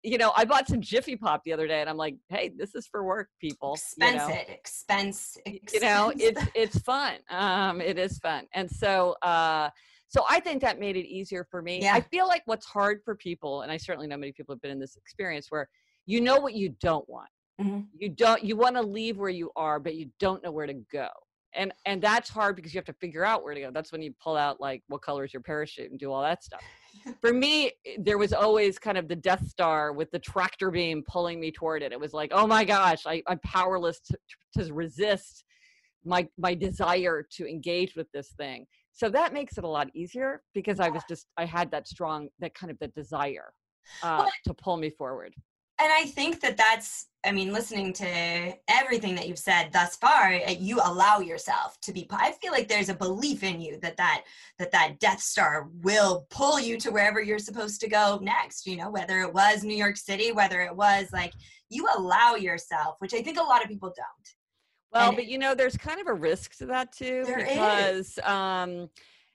you 0.02 0.18
know, 0.18 0.32
I 0.36 0.44
bought 0.44 0.66
some 0.66 0.80
Jiffy 0.80 1.16
Pop 1.16 1.42
the 1.44 1.52
other 1.52 1.66
day, 1.66 1.80
and 1.80 1.90
I'm 1.90 1.96
like, 1.96 2.16
hey, 2.28 2.50
this 2.56 2.74
is 2.74 2.86
for 2.86 3.04
work, 3.04 3.28
people. 3.40 3.74
Expense 3.74 4.12
you 4.12 4.18
know? 4.18 4.34
it, 4.34 4.48
expense, 4.48 5.36
expense. 5.44 5.74
You 5.74 5.80
know, 5.80 6.12
it's 6.16 6.42
it's 6.54 6.78
fun. 6.80 7.16
Um, 7.28 7.80
it 7.80 7.98
is 7.98 8.18
fun, 8.18 8.46
and 8.54 8.70
so 8.70 9.16
uh, 9.22 9.70
so 10.08 10.24
I 10.28 10.40
think 10.40 10.62
that 10.62 10.80
made 10.80 10.96
it 10.96 11.06
easier 11.06 11.46
for 11.50 11.62
me. 11.62 11.82
Yeah. 11.82 11.94
I 11.94 12.00
feel 12.00 12.26
like 12.26 12.42
what's 12.46 12.66
hard 12.66 13.00
for 13.04 13.14
people, 13.14 13.62
and 13.62 13.70
I 13.70 13.76
certainly 13.76 14.06
know 14.06 14.16
many 14.16 14.32
people 14.32 14.54
have 14.54 14.62
been 14.62 14.72
in 14.72 14.80
this 14.80 14.96
experience 14.96 15.46
where 15.50 15.68
you 16.06 16.20
know 16.20 16.40
what 16.40 16.54
you 16.54 16.70
don't 16.80 17.08
want. 17.08 17.28
Mm-hmm. 17.60 17.80
You 17.98 18.08
don't. 18.08 18.42
You 18.42 18.56
want 18.56 18.76
to 18.76 18.82
leave 18.82 19.18
where 19.18 19.30
you 19.30 19.50
are, 19.54 19.78
but 19.78 19.94
you 19.94 20.10
don't 20.18 20.42
know 20.42 20.50
where 20.50 20.66
to 20.66 20.74
go 20.92 21.08
and 21.54 21.72
and 21.84 22.00
that's 22.00 22.28
hard 22.28 22.56
because 22.56 22.72
you 22.72 22.78
have 22.78 22.84
to 22.84 22.92
figure 22.94 23.24
out 23.24 23.42
where 23.42 23.54
to 23.54 23.60
go 23.60 23.70
that's 23.72 23.92
when 23.92 24.02
you 24.02 24.14
pull 24.22 24.36
out 24.36 24.60
like 24.60 24.82
what 24.86 25.02
color 25.02 25.24
is 25.24 25.32
your 25.32 25.42
parachute 25.42 25.90
and 25.90 25.98
do 25.98 26.12
all 26.12 26.22
that 26.22 26.44
stuff 26.44 26.62
for 27.20 27.32
me 27.32 27.72
there 27.98 28.18
was 28.18 28.32
always 28.32 28.78
kind 28.78 28.98
of 28.98 29.08
the 29.08 29.16
death 29.16 29.46
star 29.46 29.92
with 29.92 30.10
the 30.10 30.18
tractor 30.18 30.70
beam 30.70 31.02
pulling 31.06 31.40
me 31.40 31.50
toward 31.50 31.82
it. 31.82 31.92
It 31.92 32.00
was 32.00 32.12
like 32.12 32.30
oh 32.34 32.46
my 32.46 32.64
gosh 32.64 33.06
I, 33.06 33.22
i'm 33.26 33.40
powerless 33.40 34.00
to, 34.00 34.18
to 34.58 34.72
resist 34.72 35.44
my 36.04 36.26
my 36.38 36.54
desire 36.54 37.26
to 37.32 37.48
engage 37.48 37.94
with 37.96 38.10
this 38.12 38.30
thing. 38.30 38.66
So 38.92 39.08
that 39.10 39.32
makes 39.32 39.56
it 39.56 39.64
a 39.64 39.68
lot 39.68 39.88
easier 39.94 40.42
because 40.54 40.80
i 40.80 40.88
was 40.88 41.02
just 41.08 41.26
i 41.36 41.44
had 41.44 41.70
that 41.70 41.88
strong 41.88 42.28
that 42.40 42.54
kind 42.54 42.70
of 42.70 42.78
the 42.80 42.88
desire 42.88 43.52
uh, 44.02 44.18
well, 44.20 44.30
to 44.46 44.54
pull 44.54 44.76
me 44.76 44.90
forward 44.90 45.34
and 45.80 45.92
I 45.92 46.04
think 46.06 46.40
that 46.40 46.56
that's, 46.56 47.06
I 47.24 47.32
mean, 47.32 47.52
listening 47.52 47.92
to 47.94 48.54
everything 48.68 49.14
that 49.14 49.28
you've 49.28 49.38
said 49.38 49.70
thus 49.72 49.96
far, 49.96 50.32
you 50.32 50.80
allow 50.82 51.20
yourself 51.20 51.80
to 51.82 51.92
be. 51.92 52.06
I 52.10 52.32
feel 52.32 52.52
like 52.52 52.68
there's 52.68 52.88
a 52.88 52.94
belief 52.94 53.42
in 53.42 53.60
you 53.60 53.78
that 53.80 53.96
that 53.96 54.24
that 54.58 54.72
that 54.72 55.00
Death 55.00 55.20
Star 55.20 55.68
will 55.82 56.26
pull 56.30 56.58
you 56.58 56.78
to 56.78 56.90
wherever 56.90 57.20
you're 57.20 57.38
supposed 57.38 57.80
to 57.80 57.88
go 57.88 58.18
next. 58.22 58.66
You 58.66 58.76
know, 58.76 58.90
whether 58.90 59.20
it 59.20 59.32
was 59.32 59.64
New 59.64 59.76
York 59.76 59.96
City, 59.96 60.32
whether 60.32 60.60
it 60.62 60.74
was 60.74 61.08
like 61.12 61.32
you 61.68 61.86
allow 61.96 62.36
yourself, 62.36 62.96
which 63.00 63.14
I 63.14 63.22
think 63.22 63.38
a 63.38 63.42
lot 63.42 63.62
of 63.62 63.68
people 63.68 63.92
don't. 63.94 64.34
Well, 64.92 65.08
and 65.08 65.16
but 65.16 65.26
you 65.26 65.38
know, 65.38 65.54
there's 65.54 65.76
kind 65.76 66.00
of 66.00 66.06
a 66.06 66.14
risk 66.14 66.56
to 66.58 66.66
that 66.66 66.92
too, 66.92 67.24
because. 67.26 68.18
Is. 68.18 68.18
um 68.20 68.88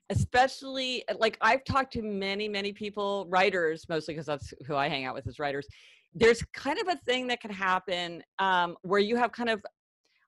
especially 0.10 1.04
like 1.18 1.38
I've 1.42 1.64
talked 1.64 1.94
to 1.94 2.02
many, 2.02 2.48
many 2.48 2.72
people, 2.74 3.26
writers 3.28 3.88
mostly 3.90 4.14
because 4.14 4.28
that's 4.28 4.54
who 4.68 4.76
I 4.76 4.88
hang 4.88 5.06
out 5.06 5.16
with 5.16 5.28
as 5.28 5.40
writers, 5.40 5.68
there's 6.16 6.42
kind 6.54 6.80
of 6.80 6.88
a 6.88 6.96
thing 6.96 7.28
that 7.28 7.42
can 7.42 7.52
happen 7.52 8.24
um, 8.40 8.76
where 8.82 9.02
you 9.02 9.18
have 9.18 9.32
kind 9.32 9.50
of 9.50 9.64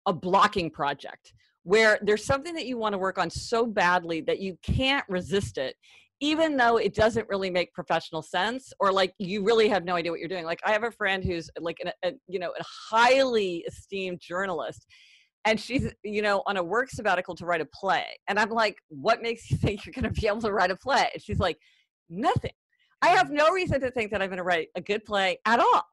a 0.06 0.13
blocking 0.13 0.69
project 0.69 1.34
where 1.63 2.00
there's 2.02 2.23
something 2.23 2.54
that 2.54 2.65
you 2.65 2.78
want 2.78 2.93
to 2.93 2.97
work 2.97 3.17
on 3.17 3.30
so 3.30 3.65
badly 3.65 4.21
that 4.21 4.39
you 4.39 4.58
can't 4.62 5.04
resist 5.10 5.58
it 5.58 5.76
even 6.19 6.58
though 6.58 6.78
it 6.78 6.95
doesn't 6.95 7.30
really 7.30 7.50
make 7.50 7.73
professional 7.73 8.21
sense 8.21 8.73
or 8.80 8.91
like 8.91 9.13
you 9.19 9.43
really 9.43 9.67
have 9.67 9.86
no 9.86 9.95
idea 9.95 10.12
what 10.12 10.19
you're 10.19 10.30
doing. 10.30 10.45
Like 10.45 10.60
i 10.65 10.71
have 10.71 10.84
a 10.84 10.91
friend 10.91 11.23
who's 11.23 11.50
like 11.60 11.78
a, 11.86 12.08
a 12.08 12.13
you 12.28 12.39
know 12.39 12.52
a 12.60 12.63
highly 12.63 13.63
esteemed 13.67 14.19
journalist 14.19 14.86
and 15.45 15.60
she's 15.60 15.93
you 16.04 16.21
know 16.21 16.43
on 16.47 16.58
a 16.58 16.63
work 16.63 16.89
sabbatical 16.89 17.36
to 17.36 17.45
write 17.45 17.62
a 17.62 17.67
play 17.73 18.06
and 18.28 18.39
i'm 18.39 18.50
like 18.50 18.78
what 18.89 19.21
makes 19.21 19.50
you 19.52 19.58
think 19.58 19.86
you're 19.86 19.93
going 19.93 20.12
to 20.12 20.21
be 20.21 20.28
able 20.28 20.41
to 20.41 20.52
write 20.52 20.71
a 20.71 20.76
play? 20.76 21.10
And 21.13 21.21
she's 21.21 21.39
like 21.39 21.58
nothing 22.10 22.52
I 23.01 23.10
have 23.10 23.29
no 23.29 23.49
reason 23.51 23.79
to 23.81 23.91
think 23.91 24.12
that 24.12 24.21
I'm 24.21 24.29
going 24.29 24.38
to 24.38 24.43
write 24.43 24.69
a 24.75 24.81
good 24.81 25.05
play 25.05 25.39
at 25.45 25.60
all. 25.60 25.83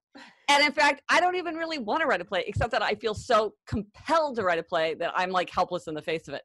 And 0.49 0.64
in 0.64 0.73
fact, 0.73 1.03
I 1.09 1.21
don't 1.21 1.37
even 1.37 1.57
really 1.57 1.79
want 1.79 2.01
to 2.01 2.07
write 2.07 2.21
a 2.21 2.25
play, 2.25 2.45
except 2.47 2.71
that 2.73 2.83
I 2.83 2.95
feel 2.95 3.14
so 3.14 3.55
compelled 3.67 4.37
to 4.37 4.43
write 4.43 4.59
a 4.59 4.62
play 4.62 4.95
that 4.95 5.12
I'm 5.14 5.31
like 5.31 5.51
helpless 5.51 5.87
in 5.87 5.95
the 5.95 6.03
face 6.03 6.29
of 6.29 6.35
it. 6.35 6.43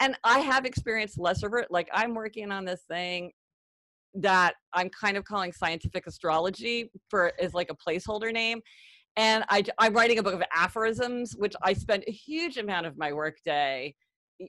And 0.00 0.16
I 0.24 0.40
have 0.40 0.64
experienced 0.64 1.18
less 1.18 1.42
of 1.42 1.52
it. 1.54 1.68
Like 1.70 1.88
I'm 1.92 2.14
working 2.14 2.52
on 2.52 2.64
this 2.64 2.82
thing 2.88 3.32
that 4.14 4.54
I'm 4.72 4.88
kind 4.90 5.16
of 5.16 5.24
calling 5.24 5.52
scientific 5.52 6.06
astrology 6.06 6.90
for 7.08 7.32
is 7.38 7.54
like 7.54 7.70
a 7.70 7.76
placeholder 7.76 8.32
name. 8.32 8.60
And 9.16 9.44
I, 9.48 9.64
I'm 9.78 9.94
writing 9.94 10.18
a 10.18 10.22
book 10.22 10.34
of 10.34 10.42
aphorisms, 10.54 11.34
which 11.36 11.54
I 11.62 11.72
spend 11.72 12.04
a 12.06 12.12
huge 12.12 12.56
amount 12.56 12.86
of 12.86 12.96
my 12.96 13.12
workday 13.12 13.94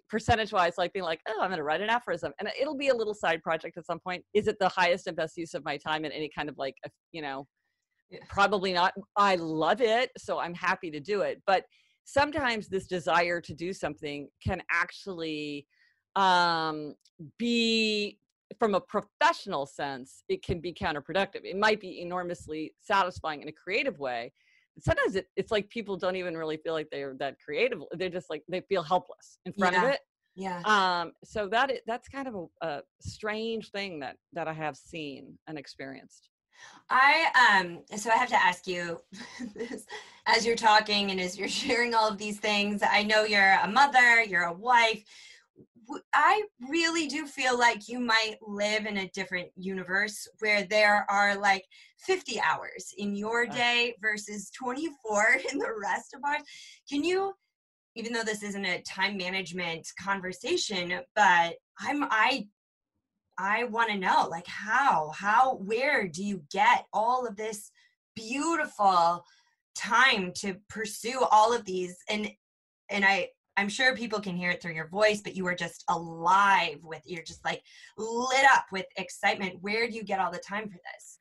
percentage 0.08 0.52
wise 0.52 0.74
like 0.78 0.94
being 0.94 1.06
like 1.06 1.20
oh 1.28 1.40
i'm 1.42 1.50
going 1.50 1.58
to 1.58 1.64
write 1.64 1.82
an 1.82 1.90
aphorism. 1.90 2.32
And 2.40 2.50
it'll 2.60 2.78
be 2.78 2.90
a 2.90 2.96
little 2.96 3.14
side 3.14 3.42
project 3.42 3.78
at 3.78 3.86
some 3.86 4.00
point. 4.00 4.24
Is 4.34 4.48
it 4.48 4.58
the 4.60 4.70
highest 4.70 5.08
and 5.08 5.16
best 5.16 5.38
use 5.38 5.54
of 5.54 5.66
my 5.66 5.78
time 5.78 6.06
in 6.06 6.12
any 6.12 6.30
kind 6.36 6.50
of 6.50 6.58
like 6.58 6.76
you 7.12 7.22
know 7.22 7.48
yeah. 8.10 8.20
probably 8.28 8.74
not. 8.74 8.94
I 9.16 9.36
love 9.36 9.82
it 9.82 10.12
so 10.18 10.40
i'm 10.40 10.54
happy 10.54 10.92
to 10.92 11.00
do 11.00 11.22
it. 11.22 11.42
But 11.46 11.66
sometimes 12.06 12.68
this 12.68 12.88
desire 12.88 13.40
to 13.42 13.54
do 13.54 13.72
something 13.72 14.30
can 14.46 14.62
actually 14.72 15.68
um, 16.16 16.96
be 17.38 18.18
from 18.58 18.74
a 18.74 18.82
professional 18.82 19.68
sense 19.68 20.24
it 20.28 20.44
can 20.44 20.60
be 20.60 20.74
counterproductive. 20.74 21.42
It 21.44 21.58
might 21.58 21.80
be 21.80 22.02
enormously 22.02 22.74
satisfying 22.80 23.42
in 23.42 23.48
a 23.48 23.52
creative 23.54 24.00
way 24.00 24.32
sometimes 24.80 25.16
it, 25.16 25.28
it's 25.36 25.52
like 25.52 25.70
people 25.70 25.98
don't 25.98 26.16
even 26.16 26.38
really 26.38 26.58
feel 26.58 26.74
like 26.74 26.88
they're 26.92 27.16
that 27.20 27.36
creative 27.44 27.80
they're 27.94 28.10
just 28.10 28.30
like 28.30 28.44
they 28.48 28.62
feel 28.62 28.84
helpless 28.84 29.40
in 29.46 29.54
front 29.54 29.76
yeah. 29.76 29.84
of 29.84 29.90
it 29.94 30.00
yeah 30.36 30.62
um 30.66 31.12
so 31.24 31.48
that 31.48 31.72
is, 31.72 31.80
that's 31.88 32.08
kind 32.08 32.28
of 32.28 32.36
a, 32.36 32.68
a 32.68 32.82
strange 33.02 33.72
thing 33.72 34.00
that 34.00 34.16
that 34.34 34.48
i 34.48 34.54
have 34.54 34.76
seen 34.76 35.38
and 35.48 35.58
experienced 35.58 36.30
I 36.90 37.62
um 37.62 37.84
so 37.96 38.10
I 38.10 38.16
have 38.16 38.30
to 38.30 38.44
ask 38.44 38.68
you 38.68 39.00
as 40.26 40.46
you're 40.46 40.56
talking 40.56 41.12
and 41.12 41.20
as 41.20 41.38
you're 41.38 41.48
sharing 41.64 41.94
all 41.94 42.10
of 42.10 42.18
these 42.18 42.40
things 42.40 42.82
I 42.84 43.04
know 43.04 43.24
you're 43.24 43.58
a 43.64 43.68
mother 43.68 44.24
you're 44.24 44.44
a 44.44 44.54
wife 44.54 45.04
I 46.14 46.44
really 46.70 47.08
do 47.08 47.26
feel 47.26 47.58
like 47.58 47.88
you 47.88 48.00
might 48.00 48.36
live 48.42 48.86
in 48.86 48.98
a 48.98 49.10
different 49.10 49.50
universe 49.56 50.28
where 50.40 50.64
there 50.64 51.06
are 51.10 51.36
like 51.36 51.66
50 52.00 52.40
hours 52.42 52.94
in 52.98 53.16
your 53.16 53.46
day 53.46 53.96
versus 54.02 54.52
24 54.52 55.38
in 55.52 55.60
the 55.60 55.74
rest 55.82 56.14
of 56.14 56.22
ours. 56.24 56.44
Can 56.90 57.04
you, 57.04 57.34
even 57.96 58.14
though 58.14 58.24
this 58.24 58.44
isn't 58.44 58.66
a 58.66 58.82
time 58.82 59.18
management 59.18 59.88
conversation, 60.00 61.00
but 61.16 61.56
I'm, 61.80 62.04
I, 62.04 62.48
I 63.38 63.64
want 63.66 63.90
to 63.90 63.98
know 63.98 64.28
like 64.30 64.48
how, 64.48 65.12
how, 65.16 65.56
where 65.56 66.08
do 66.08 66.24
you 66.24 66.44
get 66.52 66.86
all 66.94 67.26
of 67.26 67.36
this 67.36 67.72
beautiful 68.16 69.24
time 69.76 70.34
to 70.36 70.56
pursue 70.68 71.24
all 71.32 71.54
of 71.54 71.66
these? 71.66 71.96
And, 72.10 72.30
and 72.90 73.06
I, 73.06 73.30
I'm 73.58 73.70
sure 73.70 73.96
people 73.96 74.20
can 74.20 74.36
hear 74.36 74.52
it 74.52 74.62
through 74.62 74.74
your 74.74 74.88
voice, 74.88 75.22
but 75.22 75.36
you 75.36 75.46
are 75.48 75.56
just 75.56 75.84
alive 75.90 76.80
with, 76.84 77.02
you're 77.06 77.24
just 77.24 77.44
like 77.44 77.62
lit 77.98 78.46
up 78.54 78.66
with 78.72 78.86
excitement. 78.98 79.58
Where 79.62 79.88
do 79.88 79.94
you 79.94 80.04
get 80.04 80.20
all 80.20 80.32
the 80.32 80.40
time 80.40 80.70
for 80.70 80.78
this? 80.94 81.20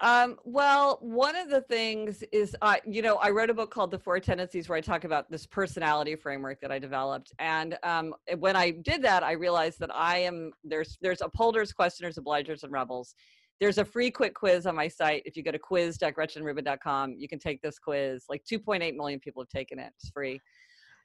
Um, 0.00 0.36
well, 0.44 0.98
one 1.00 1.34
of 1.34 1.50
the 1.50 1.62
things 1.62 2.22
is, 2.30 2.54
uh, 2.62 2.76
you 2.86 3.02
know, 3.02 3.16
I 3.16 3.30
wrote 3.30 3.50
a 3.50 3.54
book 3.54 3.70
called 3.70 3.90
The 3.90 3.98
Four 3.98 4.20
Tendencies 4.20 4.68
where 4.68 4.78
I 4.78 4.80
talk 4.80 5.02
about 5.02 5.28
this 5.28 5.44
personality 5.44 6.14
framework 6.14 6.60
that 6.60 6.70
I 6.70 6.78
developed. 6.78 7.32
And 7.40 7.76
um, 7.82 8.14
when 8.38 8.54
I 8.54 8.70
did 8.70 9.02
that, 9.02 9.24
I 9.24 9.32
realized 9.32 9.80
that 9.80 9.94
I 9.94 10.18
am, 10.18 10.52
there's, 10.62 10.98
there's 11.02 11.20
upholders, 11.20 11.72
questioners, 11.72 12.16
obligers, 12.16 12.62
and 12.62 12.72
rebels. 12.72 13.14
There's 13.60 13.78
a 13.78 13.84
free 13.84 14.12
quick 14.12 14.34
quiz 14.34 14.66
on 14.66 14.76
my 14.76 14.86
site. 14.86 15.22
If 15.26 15.36
you 15.36 15.42
go 15.42 15.50
to 15.50 15.58
quiz.gretchenrubin.com, 15.58 17.14
you 17.18 17.28
can 17.28 17.40
take 17.40 17.60
this 17.60 17.80
quiz. 17.80 18.24
Like 18.28 18.44
2.8 18.44 18.94
million 18.94 19.18
people 19.18 19.42
have 19.42 19.48
taken 19.48 19.80
it. 19.80 19.92
It's 19.98 20.10
free. 20.10 20.40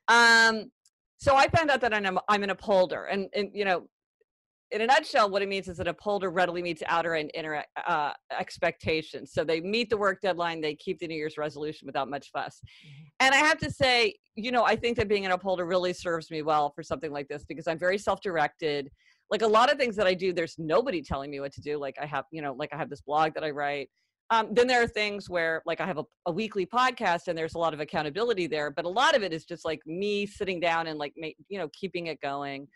Um, 0.07 0.71
so 1.17 1.35
I 1.35 1.47
found 1.47 1.69
out 1.69 1.81
that 1.81 1.93
I'm, 1.93 2.19
I'm 2.27 2.43
an 2.43 2.49
upholder, 2.49 3.05
and, 3.05 3.29
and 3.33 3.49
you 3.53 3.65
know, 3.65 3.87
in 4.73 4.81
a 4.81 4.87
nutshell, 4.87 5.29
what 5.29 5.43
it 5.43 5.47
means 5.47 5.67
is 5.67 5.77
that 5.77 5.87
upholder 5.87 6.31
readily 6.31 6.63
meets 6.63 6.81
outer 6.87 7.13
and 7.13 7.29
inner 7.35 7.63
uh, 7.87 8.11
expectations. 8.37 9.31
So 9.31 9.43
they 9.43 9.61
meet 9.61 9.89
the 9.89 9.97
work 9.97 10.19
deadline, 10.21 10.61
they 10.61 10.73
keep 10.75 10.99
the 10.99 11.07
New 11.07 11.15
Year's 11.15 11.37
resolution 11.37 11.85
without 11.85 12.09
much 12.09 12.31
fuss. 12.31 12.59
Mm-hmm. 12.65 13.03
And 13.19 13.35
I 13.35 13.37
have 13.37 13.59
to 13.59 13.71
say, 13.71 14.15
you 14.35 14.51
know, 14.51 14.63
I 14.63 14.75
think 14.75 14.97
that 14.97 15.07
being 15.07 15.25
an 15.27 15.31
upholder 15.31 15.65
really 15.65 15.93
serves 15.93 16.31
me 16.31 16.41
well 16.41 16.71
for 16.71 16.81
something 16.81 17.11
like 17.11 17.27
this 17.27 17.45
because 17.47 17.67
I'm 17.67 17.77
very 17.77 17.99
self 17.99 18.19
directed. 18.21 18.89
Like 19.29 19.43
a 19.43 19.47
lot 19.47 19.71
of 19.71 19.77
things 19.77 19.95
that 19.95 20.07
I 20.07 20.15
do, 20.15 20.33
there's 20.33 20.55
nobody 20.57 21.01
telling 21.03 21.29
me 21.29 21.39
what 21.39 21.53
to 21.53 21.61
do. 21.61 21.77
Like 21.77 21.95
I 22.01 22.07
have, 22.07 22.25
you 22.31 22.41
know, 22.41 22.53
like 22.53 22.69
I 22.73 22.77
have 22.77 22.89
this 22.89 23.01
blog 23.01 23.35
that 23.35 23.43
I 23.43 23.51
write. 23.51 23.89
Um, 24.29 24.47
then 24.51 24.67
there 24.67 24.81
are 24.81 24.87
things 24.87 25.29
where 25.29 25.61
like 25.65 25.81
i 25.81 25.85
have 25.85 25.97
a, 25.97 26.05
a, 26.25 26.31
weekly 26.31 26.65
podcast 26.65 27.27
and 27.27 27.37
there's 27.37 27.55
a 27.55 27.57
lot 27.59 27.73
of 27.73 27.81
accountability 27.81 28.47
there 28.47 28.71
but 28.71 28.85
a 28.85 28.89
lot 28.89 29.15
of 29.15 29.21
it 29.21 29.33
is 29.33 29.45
just 29.45 29.65
like 29.65 29.81
me 29.85 30.25
sitting 30.25 30.59
down 30.59 30.87
and 30.87 30.97
like 30.97 31.13
you 31.49 31.59
know 31.59 31.69
keeping 31.73 32.07
it 32.07 32.19
going 32.21 32.67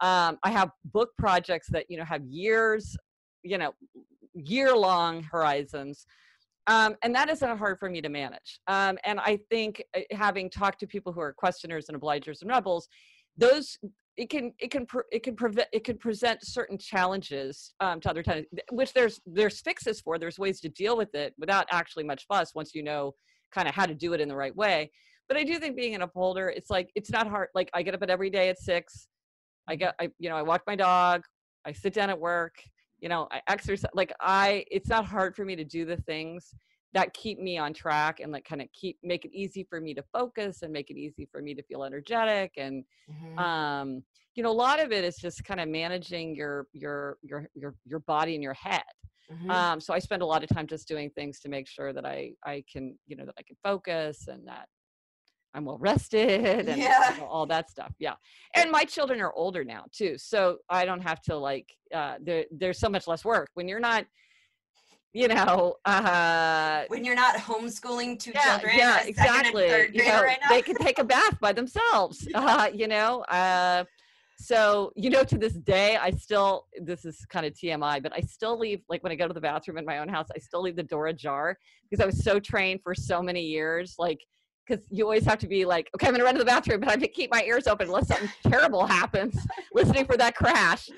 um, 0.00 0.38
I 0.44 0.50
have 0.50 0.70
book 0.84 1.10
projects 1.18 1.68
that, 1.70 1.86
you 1.88 1.96
know, 1.96 2.04
have 2.04 2.24
years, 2.24 2.96
you 3.42 3.58
know, 3.58 3.74
year 4.34 4.76
long 4.76 5.22
horizons. 5.24 6.06
Um, 6.68 6.96
and 7.02 7.14
that 7.14 7.28
isn't 7.30 7.58
hard 7.58 7.78
for 7.78 7.90
me 7.90 8.00
to 8.02 8.08
manage. 8.08 8.60
Um, 8.68 8.98
and 9.04 9.18
I 9.18 9.40
think 9.50 9.82
uh, 9.96 10.00
having 10.12 10.50
talked 10.50 10.80
to 10.80 10.86
people 10.86 11.12
who 11.12 11.20
are 11.20 11.32
questioners 11.32 11.88
and 11.88 12.00
obligers 12.00 12.42
and 12.42 12.50
rebels, 12.50 12.88
those 13.36 13.78
it 14.18 14.28
can 14.28 14.52
it 14.58 14.70
can 14.70 14.86
it 15.10 15.22
can 15.22 15.36
prevent 15.36 15.68
it 15.72 15.84
can 15.84 15.96
present 15.96 16.40
certain 16.44 16.76
challenges 16.76 17.72
um, 17.80 18.00
to 18.00 18.10
other 18.10 18.22
tenants, 18.22 18.50
which 18.70 18.92
there's 18.92 19.20
there's 19.24 19.60
fixes 19.60 20.00
for. 20.00 20.18
There's 20.18 20.38
ways 20.38 20.60
to 20.60 20.68
deal 20.68 20.96
with 20.96 21.14
it 21.14 21.34
without 21.38 21.66
actually 21.70 22.04
much 22.04 22.26
fuss 22.26 22.54
once 22.54 22.74
you 22.74 22.82
know 22.82 23.14
kind 23.54 23.68
of 23.68 23.74
how 23.74 23.86
to 23.86 23.94
do 23.94 24.12
it 24.12 24.20
in 24.20 24.28
the 24.28 24.36
right 24.36 24.54
way. 24.54 24.90
But 25.28 25.36
I 25.36 25.44
do 25.44 25.58
think 25.58 25.76
being 25.76 25.94
an 25.94 26.02
upholder, 26.02 26.48
it's 26.48 26.68
like 26.68 26.90
it's 26.94 27.10
not 27.10 27.28
hard. 27.28 27.48
Like 27.54 27.70
I 27.72 27.82
get 27.82 27.94
up 27.94 28.02
at 28.02 28.10
every 28.10 28.28
day 28.28 28.48
at 28.48 28.58
six. 28.58 29.08
I 29.68 29.76
get, 29.76 29.94
I, 30.00 30.08
you 30.18 30.30
know, 30.30 30.36
I 30.36 30.42
walk 30.42 30.62
my 30.66 30.74
dog, 30.74 31.22
I 31.66 31.72
sit 31.72 31.92
down 31.92 32.08
at 32.08 32.18
work, 32.18 32.54
you 33.00 33.08
know, 33.08 33.28
I 33.30 33.42
exercise. 33.48 33.90
Like 33.94 34.12
I, 34.20 34.64
it's 34.70 34.88
not 34.88 35.04
hard 35.04 35.36
for 35.36 35.44
me 35.44 35.54
to 35.56 35.64
do 35.64 35.84
the 35.84 35.98
things 35.98 36.54
that 36.94 37.12
keep 37.12 37.38
me 37.38 37.58
on 37.58 37.72
track 37.72 38.20
and 38.20 38.32
like 38.32 38.44
kind 38.44 38.62
of 38.62 38.68
keep 38.72 38.98
make 39.02 39.24
it 39.24 39.30
easy 39.32 39.64
for 39.68 39.80
me 39.80 39.94
to 39.94 40.02
focus 40.12 40.62
and 40.62 40.72
make 40.72 40.90
it 40.90 40.96
easy 40.96 41.28
for 41.30 41.42
me 41.42 41.54
to 41.54 41.62
feel 41.62 41.84
energetic 41.84 42.52
and 42.56 42.84
mm-hmm. 43.10 43.38
um 43.38 44.02
you 44.34 44.42
know 44.42 44.50
a 44.50 44.52
lot 44.52 44.80
of 44.80 44.92
it 44.92 45.04
is 45.04 45.16
just 45.16 45.44
kind 45.44 45.60
of 45.60 45.68
managing 45.68 46.34
your 46.34 46.66
your 46.72 47.18
your 47.22 47.48
your 47.54 47.74
your 47.84 48.00
body 48.00 48.34
and 48.34 48.42
your 48.42 48.54
head 48.54 48.82
mm-hmm. 49.30 49.50
um 49.50 49.80
so 49.80 49.92
i 49.92 49.98
spend 49.98 50.22
a 50.22 50.26
lot 50.26 50.42
of 50.42 50.48
time 50.48 50.66
just 50.66 50.88
doing 50.88 51.10
things 51.10 51.40
to 51.40 51.48
make 51.48 51.68
sure 51.68 51.92
that 51.92 52.06
i 52.06 52.30
i 52.46 52.64
can 52.70 52.96
you 53.06 53.16
know 53.16 53.24
that 53.24 53.34
i 53.38 53.42
can 53.42 53.56
focus 53.62 54.28
and 54.28 54.46
that 54.46 54.66
I'm 55.54 55.64
well 55.64 55.78
rested 55.78 56.68
and 56.68 56.80
yeah. 56.80 57.14
you 57.14 57.20
know, 57.20 57.26
all 57.26 57.46
that 57.46 57.70
stuff. 57.70 57.92
Yeah. 57.98 58.14
And 58.54 58.70
my 58.70 58.84
children 58.84 59.20
are 59.20 59.32
older 59.32 59.64
now 59.64 59.84
too. 59.92 60.16
So 60.18 60.58
I 60.68 60.84
don't 60.84 61.00
have 61.00 61.22
to 61.22 61.36
like, 61.36 61.74
uh, 61.92 62.16
there, 62.20 62.44
there's 62.50 62.78
so 62.78 62.88
much 62.88 63.06
less 63.06 63.24
work 63.24 63.48
when 63.54 63.66
you're 63.66 63.80
not, 63.80 64.04
you 65.12 65.28
know, 65.28 65.76
uh, 65.84 66.84
when 66.88 67.04
you're 67.04 67.14
not 67.14 67.36
homeschooling 67.36 68.18
two 68.18 68.32
yeah, 68.34 68.58
children. 68.58 68.76
Yeah, 68.76 69.02
exactly. 69.04 69.90
You 69.92 70.04
know, 70.04 70.22
right 70.22 70.38
they 70.48 70.62
can 70.62 70.76
take 70.76 70.98
a 70.98 71.04
bath 71.04 71.40
by 71.40 71.52
themselves, 71.52 72.28
uh, 72.34 72.68
you 72.72 72.88
know, 72.88 73.20
uh, 73.22 73.84
so 74.40 74.92
you 74.94 75.10
know 75.10 75.24
to 75.24 75.36
this 75.36 75.54
day 75.54 75.96
i 75.96 76.12
still 76.12 76.66
this 76.80 77.04
is 77.04 77.26
kind 77.28 77.44
of 77.44 77.52
tmi 77.54 78.00
but 78.00 78.12
i 78.14 78.20
still 78.20 78.56
leave 78.56 78.80
like 78.88 79.02
when 79.02 79.10
i 79.10 79.16
go 79.16 79.26
to 79.26 79.34
the 79.34 79.40
bathroom 79.40 79.76
in 79.76 79.84
my 79.84 79.98
own 79.98 80.08
house 80.08 80.28
i 80.32 80.38
still 80.38 80.62
leave 80.62 80.76
the 80.76 80.82
door 80.84 81.08
ajar 81.08 81.58
because 81.90 82.00
i 82.00 82.06
was 82.06 82.22
so 82.22 82.38
trained 82.38 82.78
for 82.84 82.94
so 82.94 83.20
many 83.20 83.42
years 83.42 83.96
like 83.98 84.20
because 84.68 84.84
you 84.90 85.04
always 85.04 85.24
have 85.24 85.38
to 85.38 85.48
be 85.48 85.64
like, 85.64 85.88
okay, 85.94 86.06
I'm 86.06 86.12
gonna 86.12 86.24
run 86.24 86.34
to 86.34 86.38
the 86.38 86.44
bathroom, 86.44 86.80
but 86.80 86.88
I 86.88 86.92
have 86.92 87.00
to 87.00 87.08
keep 87.08 87.30
my 87.30 87.42
ears 87.44 87.66
open 87.66 87.86
unless 87.88 88.08
something 88.08 88.28
terrible 88.50 88.86
happens, 88.86 89.38
listening 89.72 90.04
for 90.04 90.16
that 90.16 90.34
crash. 90.36 90.88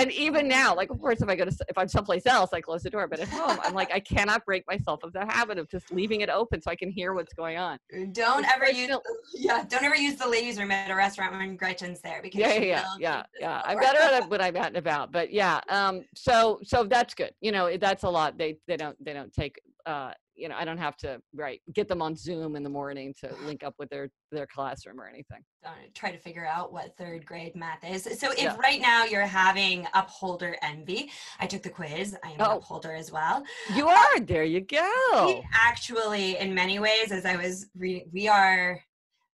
And 0.00 0.12
even 0.12 0.48
now, 0.48 0.74
like, 0.74 0.90
of 0.90 1.00
course, 1.00 1.20
if 1.20 1.28
I 1.28 1.36
go 1.36 1.44
to 1.44 1.56
if 1.68 1.76
I'm 1.76 1.88
someplace 1.88 2.26
else, 2.26 2.50
I 2.52 2.60
close 2.60 2.82
the 2.82 2.90
door. 2.90 3.06
But 3.06 3.20
at 3.20 3.28
home, 3.28 3.58
I'm 3.62 3.74
like, 3.74 3.92
I 3.92 4.00
cannot 4.00 4.44
break 4.44 4.66
myself 4.66 5.02
of 5.02 5.12
the 5.12 5.26
habit 5.26 5.58
of 5.58 5.68
just 5.68 5.92
leaving 5.92 6.22
it 6.22 6.30
open 6.30 6.62
so 6.62 6.70
I 6.70 6.76
can 6.76 6.90
hear 6.90 7.12
what's 7.12 7.34
going 7.34 7.58
on. 7.58 7.78
Don't 8.12 8.46
ever 8.46 8.70
use 8.70 8.84
still, 8.84 9.02
yeah, 9.34 9.64
don't 9.68 9.84
ever 9.84 9.96
use 9.96 10.16
the 10.16 10.28
ladies' 10.28 10.58
room 10.58 10.70
at 10.70 10.90
a 10.90 10.94
restaurant 10.94 11.32
when 11.32 11.56
Gretchen's 11.56 12.00
there 12.00 12.20
because 12.22 12.40
yeah, 12.40 12.54
yeah, 12.54 12.84
yeah, 12.98 13.22
yeah. 13.38 13.62
I'm 13.64 13.78
better 13.78 13.98
at 13.98 14.22
it 14.22 14.30
when 14.30 14.40
I'm 14.40 14.56
out 14.56 14.68
and 14.68 14.76
about. 14.76 15.12
But 15.12 15.32
yeah, 15.32 15.60
um, 15.68 16.04
so 16.14 16.60
so 16.62 16.84
that's 16.84 17.14
good. 17.14 17.32
You 17.40 17.52
know, 17.52 17.76
that's 17.76 18.04
a 18.04 18.10
lot. 18.10 18.38
They 18.38 18.56
they 18.66 18.76
don't 18.76 19.02
they 19.04 19.12
don't 19.12 19.32
take 19.32 19.60
uh 19.86 20.12
you 20.40 20.48
know, 20.48 20.56
I 20.58 20.64
don't 20.64 20.78
have 20.78 20.96
to 20.98 21.20
right 21.34 21.60
get 21.74 21.86
them 21.86 22.00
on 22.00 22.16
Zoom 22.16 22.56
in 22.56 22.62
the 22.62 22.70
morning 22.70 23.14
to 23.20 23.30
link 23.44 23.62
up 23.62 23.74
with 23.78 23.90
their 23.90 24.08
their 24.32 24.46
classroom 24.46 24.98
or 24.98 25.06
anything. 25.06 25.44
Try 25.94 26.10
to 26.10 26.18
figure 26.18 26.46
out 26.46 26.72
what 26.72 26.96
third 26.96 27.26
grade 27.26 27.54
math 27.54 27.84
is. 27.84 28.04
So 28.18 28.32
if 28.32 28.42
yeah. 28.42 28.56
right 28.56 28.80
now 28.80 29.04
you're 29.04 29.22
having 29.22 29.86
upholder 29.92 30.56
envy, 30.62 31.10
I 31.38 31.46
took 31.46 31.62
the 31.62 31.70
quiz. 31.70 32.16
I 32.24 32.30
am 32.30 32.36
oh. 32.40 32.44
an 32.44 32.56
upholder 32.56 32.94
as 32.94 33.12
well. 33.12 33.44
You 33.74 33.88
uh, 33.88 33.92
are. 33.92 34.16
Uh, 34.16 34.20
there 34.24 34.44
you 34.44 34.62
go. 34.62 35.42
actually, 35.52 36.38
in 36.38 36.54
many 36.54 36.78
ways, 36.78 37.12
as 37.12 37.26
I 37.26 37.36
was 37.36 37.66
reading, 37.76 38.08
we 38.12 38.26
are 38.28 38.80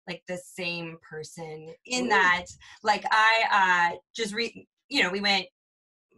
like 0.08 0.22
the 0.26 0.38
same 0.38 0.98
person 1.08 1.72
in 1.84 2.06
Ooh. 2.06 2.08
that. 2.08 2.46
Like 2.82 3.04
I 3.10 3.92
uh 3.92 3.96
just 4.14 4.34
read. 4.34 4.52
You 4.88 5.02
know, 5.02 5.10
we 5.10 5.20
went 5.20 5.46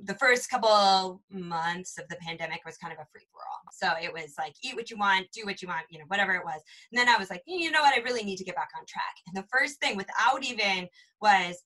the 0.04 0.14
first 0.14 0.48
couple 0.48 1.22
months 1.30 1.98
of 1.98 2.08
the 2.08 2.16
pandemic 2.16 2.60
was 2.64 2.76
kind 2.76 2.92
of 2.92 2.98
a 2.98 3.06
free 3.12 3.26
for 3.32 3.40
all. 3.40 3.60
So 3.72 3.92
it 4.02 4.12
was 4.12 4.34
like, 4.38 4.54
eat 4.62 4.76
what 4.76 4.90
you 4.90 4.96
want, 4.96 5.26
do 5.32 5.44
what 5.44 5.60
you 5.60 5.68
want, 5.68 5.86
you 5.90 5.98
know, 5.98 6.04
whatever 6.08 6.34
it 6.34 6.44
was. 6.44 6.60
And 6.92 6.98
then 6.98 7.08
I 7.08 7.18
was 7.18 7.30
like, 7.30 7.42
you 7.46 7.70
know 7.70 7.80
what? 7.80 7.94
I 7.94 8.02
really 8.02 8.22
need 8.22 8.36
to 8.36 8.44
get 8.44 8.54
back 8.54 8.70
on 8.78 8.84
track. 8.86 9.14
And 9.26 9.36
the 9.36 9.48
first 9.50 9.80
thing 9.80 9.96
without 9.96 10.44
even 10.44 10.88
was, 11.20 11.56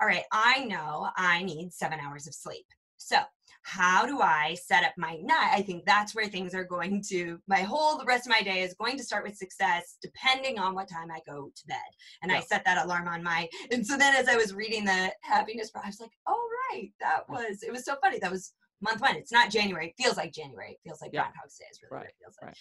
all 0.00 0.08
right, 0.08 0.24
I 0.32 0.64
know 0.64 1.08
I 1.16 1.42
need 1.42 1.72
seven 1.72 1.98
hours 2.00 2.26
of 2.26 2.34
sleep. 2.34 2.66
So 3.02 3.16
how 3.62 4.06
do 4.06 4.20
I 4.20 4.56
set 4.62 4.84
up 4.84 4.92
my 4.96 5.16
night? 5.22 5.50
I 5.52 5.62
think 5.62 5.84
that's 5.84 6.14
where 6.14 6.26
things 6.26 6.54
are 6.54 6.64
going 6.64 7.02
to, 7.08 7.38
my 7.46 7.60
whole, 7.60 7.98
the 7.98 8.04
rest 8.04 8.26
of 8.26 8.30
my 8.30 8.42
day 8.42 8.60
is 8.60 8.74
going 8.74 8.96
to 8.98 9.02
start 9.02 9.24
with 9.24 9.36
success 9.36 9.96
depending 10.02 10.58
on 10.58 10.74
what 10.74 10.88
time 10.88 11.10
I 11.10 11.20
go 11.26 11.50
to 11.54 11.66
bed. 11.66 11.76
And 12.22 12.30
I 12.30 12.40
set 12.40 12.64
that 12.64 12.84
alarm 12.84 13.08
on 13.08 13.22
my, 13.22 13.48
and 13.70 13.86
so 13.86 13.96
then 13.96 14.14
as 14.14 14.28
I 14.28 14.36
was 14.36 14.54
reading 14.54 14.84
the 14.84 15.10
happiness, 15.22 15.70
I 15.74 15.86
was 15.86 16.00
like, 16.00 16.10
oh, 16.26 16.48
right, 16.72 16.90
that 17.00 17.28
was, 17.28 17.62
it 17.62 17.72
was 17.72 17.84
so 17.84 17.96
funny. 18.02 18.18
That 18.18 18.30
was 18.30 18.52
month 18.82 19.00
one. 19.00 19.16
It's 19.16 19.32
not 19.32 19.50
January. 19.50 19.88
It 19.88 20.02
feels 20.02 20.16
like 20.16 20.32
January. 20.32 20.72
It 20.72 20.78
feels 20.84 21.00
like 21.00 21.10
yeah. 21.12 21.22
Groundhog's 21.22 21.58
Day 21.58 21.66
is 21.70 21.80
really 21.82 22.04
right. 22.04 22.12
feels 22.20 22.36
like. 22.42 22.54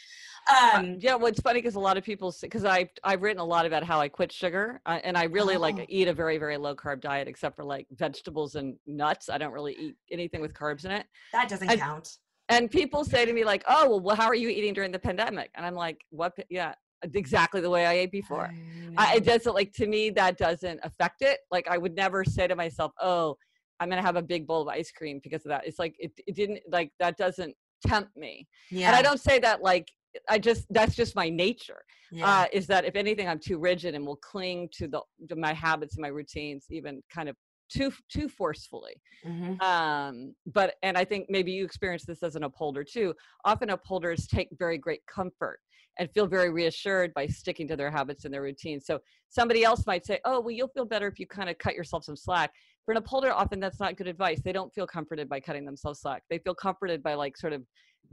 Right. 0.50 0.76
Um, 0.76 0.98
yeah, 1.00 1.16
well, 1.16 1.28
it's 1.28 1.42
funny 1.42 1.60
because 1.62 1.76
a 1.76 1.80
lot 1.80 1.98
of 1.98 2.04
people, 2.04 2.34
because 2.42 2.66
I've, 2.66 2.90
I've 3.04 3.22
written 3.22 3.40
a 3.40 3.46
lot 3.46 3.66
about 3.66 3.84
how 3.84 4.00
I 4.00 4.10
quit 4.10 4.32
sugar 4.32 4.82
uh, 4.86 5.00
and 5.04 5.18
I 5.18 5.26
really 5.26 5.56
oh. 5.56 5.60
like 5.60 5.86
eat 5.90 6.08
a 6.08 6.14
very, 6.14 6.38
very 6.38 6.58
low 6.58 6.76
carb 6.76 7.02
diet 7.02 7.28
except 7.28 7.56
for 7.56 7.64
like 7.64 7.88
vegetables 7.92 8.56
and 8.56 8.76
nuts. 8.86 9.30
I 9.30 9.38
don't 9.38 9.54
really 9.54 9.76
eat 9.80 9.96
anything 10.12 10.42
with 10.42 10.54
carbs 10.54 10.86
in 10.86 10.92
it. 10.92 11.06
That 11.32 11.50
doesn't 11.50 11.70
and, 11.70 11.80
count. 11.80 12.10
And 12.50 12.70
people 12.70 13.04
say 13.06 13.26
to 13.26 13.34
me 13.34 13.44
like, 13.44 13.64
oh, 13.68 13.90
well, 13.90 14.00
well, 14.00 14.16
how 14.16 14.28
are 14.28 14.36
you 14.36 14.50
eating 14.50 14.74
during 14.74 14.92
the 14.92 15.00
pandemic? 15.00 15.52
And 15.56 15.66
I'm 15.66 15.76
like, 15.76 16.02
what? 16.10 16.34
Yeah, 16.50 16.74
exactly 17.14 17.62
the 17.62 17.70
way 17.70 17.86
I 17.86 17.94
ate 17.94 18.12
before. 18.12 18.52
I, 18.98 19.16
it 19.18 19.24
doesn't 19.24 19.54
like 19.54 19.72
to 19.74 19.88
me 19.88 20.10
that 20.12 20.38
doesn't 20.38 20.80
affect 20.84 21.22
it. 21.22 21.40
Like 21.52 21.68
I 21.68 21.78
would 21.78 21.96
never 21.96 22.26
say 22.26 22.48
to 22.48 22.56
myself, 22.56 22.92
"Oh, 23.02 23.38
I'm 23.80 23.90
gonna 23.90 24.02
have 24.02 24.16
a 24.16 24.22
big 24.22 24.48
bowl 24.48 24.62
of 24.62 24.68
ice 24.68 24.92
cream 24.92 25.20
because 25.24 25.46
of 25.46 25.50
that. 25.50 25.66
It's 25.66 25.80
like 25.80 25.96
it, 26.00 26.12
it 26.28 26.36
didn't 26.36 26.60
like 26.70 26.92
that 27.00 27.18
doesn't 27.18 27.56
tempt 27.86 28.16
me. 28.16 28.48
Yeah. 28.72 28.88
And 28.88 28.96
I 28.96 29.02
don't 29.02 29.20
say 29.20 29.40
that 29.40 29.62
like 29.62 29.88
I 30.28 30.40
just 30.40 30.66
that's 30.70 30.96
just 30.96 31.16
my 31.16 31.30
nature. 31.30 31.82
Yeah. 32.12 32.28
Uh, 32.28 32.46
is 32.52 32.68
that 32.68 32.86
if 32.86 32.96
anything 32.96 33.28
I'm 33.28 33.40
too 33.40 33.60
rigid 33.60 33.96
and 33.96 34.06
will 34.06 34.18
cling 34.18 34.70
to 34.74 34.88
the 34.88 35.02
to 35.30 35.36
my 35.36 35.54
habits 35.54 35.96
and 35.96 36.02
my 36.02 36.08
routines 36.08 36.66
even 36.70 37.02
kind 37.14 37.30
of 37.30 37.36
too 37.72 37.92
too 38.12 38.28
forcefully. 38.28 38.96
Mm-hmm. 39.26 39.62
Um, 39.62 40.34
but 40.48 40.76
and 40.82 40.98
I 40.98 41.06
think 41.06 41.28
maybe 41.30 41.52
you 41.52 41.64
experience 41.64 42.06
this 42.06 42.24
as 42.24 42.36
an 42.36 42.44
upholder 42.44 42.84
too. 42.84 43.14
Often 43.46 43.70
upholders 43.70 44.28
take 44.28 44.50
very 44.58 44.78
great 44.78 45.02
comfort 45.06 45.60
and 46.00 46.10
feel 46.12 46.26
very 46.26 46.50
reassured 46.50 47.14
by 47.14 47.28
sticking 47.28 47.68
to 47.68 47.76
their 47.76 47.92
habits 47.92 48.26
and 48.26 48.34
their 48.34 48.42
routines. 48.42 48.86
So 48.86 49.00
somebody 49.28 49.64
else 49.64 49.86
might 49.86 50.06
say, 50.06 50.20
"Oh, 50.26 50.40
well, 50.40 50.52
you'll 50.52 50.70
feel 50.70 50.86
better 50.86 51.08
if 51.08 51.20
you 51.20 51.28
kind 51.28 51.50
of 51.50 51.58
cut 51.58 51.76
yourself 51.76 52.06
some 52.06 52.16
slack." 52.16 52.52
For 52.86 52.94
an 52.94 52.98
upholder, 52.98 53.32
often 53.32 53.60
that's 53.60 53.80
not 53.80 53.98
good 53.98 54.08
advice. 54.08 54.42
They 54.42 54.54
don't 54.54 54.74
feel 54.74 54.88
comforted 54.88 55.30
by 55.30 55.42
cutting 55.42 55.66
themselves 55.66 56.00
slack. 56.00 56.24
They 56.30 56.40
feel 56.40 56.56
comforted 56.56 57.04
by 57.04 57.14
like 57.14 57.38
sort 57.38 57.54
of 57.54 57.64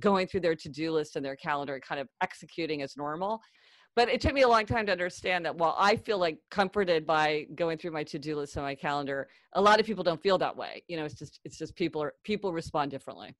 going 0.00 0.26
through 0.26 0.40
their 0.40 0.56
to-do 0.56 0.92
list 0.92 1.16
and 1.16 1.24
their 1.24 1.36
calendar 1.36 1.74
and 1.74 1.82
kind 1.82 2.00
of 2.00 2.08
executing 2.20 2.82
as 2.82 2.96
normal. 2.96 3.40
But 3.94 4.10
it 4.10 4.20
took 4.20 4.34
me 4.34 4.42
a 4.42 4.48
long 4.48 4.66
time 4.66 4.84
to 4.86 4.92
understand 4.92 5.46
that 5.46 5.56
while 5.56 5.74
I 5.78 5.96
feel 5.96 6.18
like 6.18 6.38
comforted 6.50 7.06
by 7.06 7.46
going 7.54 7.78
through 7.78 7.92
my 7.92 8.04
to-do 8.04 8.36
list 8.36 8.56
and 8.56 8.64
my 8.64 8.74
calendar, 8.74 9.28
a 9.54 9.62
lot 9.62 9.80
of 9.80 9.86
people 9.86 10.04
don't 10.04 10.22
feel 10.22 10.36
that 10.38 10.54
way. 10.54 10.82
You 10.88 10.98
know, 10.98 11.06
it's 11.06 11.14
just 11.14 11.40
it's 11.44 11.56
just 11.56 11.74
people 11.76 12.02
are 12.02 12.12
people 12.24 12.52
respond 12.52 12.90
differently 12.90 13.34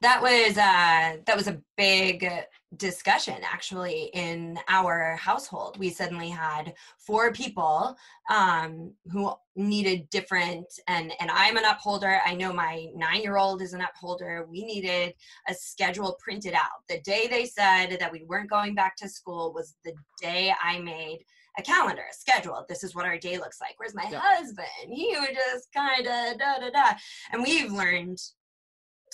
that 0.00 0.20
was 0.20 0.56
uh, 0.58 1.16
that 1.26 1.36
was 1.36 1.48
a 1.48 1.60
big 1.76 2.28
discussion 2.76 3.36
actually 3.44 4.10
in 4.14 4.58
our 4.68 5.16
household. 5.16 5.78
We 5.78 5.90
suddenly 5.90 6.30
had 6.30 6.74
four 6.98 7.32
people 7.32 7.96
um, 8.30 8.92
who 9.10 9.32
needed 9.56 10.08
different, 10.10 10.66
and 10.88 11.12
and 11.20 11.30
I'm 11.30 11.56
an 11.56 11.64
upholder. 11.64 12.20
I 12.24 12.34
know 12.34 12.52
my 12.52 12.86
nine 12.94 13.22
year 13.22 13.36
old 13.36 13.62
is 13.62 13.74
an 13.74 13.82
upholder. 13.82 14.46
We 14.50 14.64
needed 14.64 15.14
a 15.48 15.54
schedule 15.54 16.16
printed 16.22 16.54
out. 16.54 16.86
The 16.88 17.00
day 17.00 17.28
they 17.30 17.44
said 17.46 17.96
that 18.00 18.12
we 18.12 18.24
weren't 18.24 18.50
going 18.50 18.74
back 18.74 18.96
to 18.96 19.08
school 19.08 19.52
was 19.52 19.76
the 19.84 19.92
day 20.20 20.52
I 20.62 20.78
made 20.80 21.24
a 21.58 21.62
calendar, 21.62 22.02
a 22.10 22.14
schedule. 22.14 22.64
This 22.68 22.82
is 22.82 22.94
what 22.94 23.04
our 23.04 23.18
day 23.18 23.36
looks 23.36 23.60
like. 23.60 23.74
Where's 23.76 23.94
my 23.94 24.08
Yeah. 24.10 24.20
husband? 24.22 24.66
He 24.88 25.14
would 25.20 25.34
just 25.34 25.68
kind 25.74 26.06
of 26.06 26.38
da 26.38 26.58
da 26.60 26.70
da. 26.70 26.94
And 27.30 27.42
we've 27.42 27.70
learned 27.70 28.18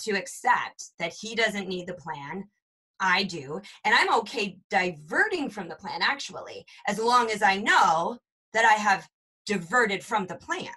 to 0.03 0.11
accept 0.11 0.91
that 0.99 1.13
he 1.13 1.35
doesn't 1.35 1.67
need 1.67 1.87
the 1.87 1.93
plan. 1.93 2.45
I 2.99 3.23
do. 3.23 3.61
And 3.85 3.95
I'm 3.95 4.13
okay 4.19 4.57
diverting 4.69 5.49
from 5.49 5.69
the 5.69 5.75
plan, 5.75 6.01
actually, 6.01 6.65
as 6.87 6.99
long 6.99 7.31
as 7.31 7.41
I 7.41 7.57
know 7.57 8.17
that 8.53 8.65
I 8.65 8.73
have 8.73 9.07
diverted 9.45 10.03
from 10.03 10.25
the 10.25 10.35
plan. 10.35 10.67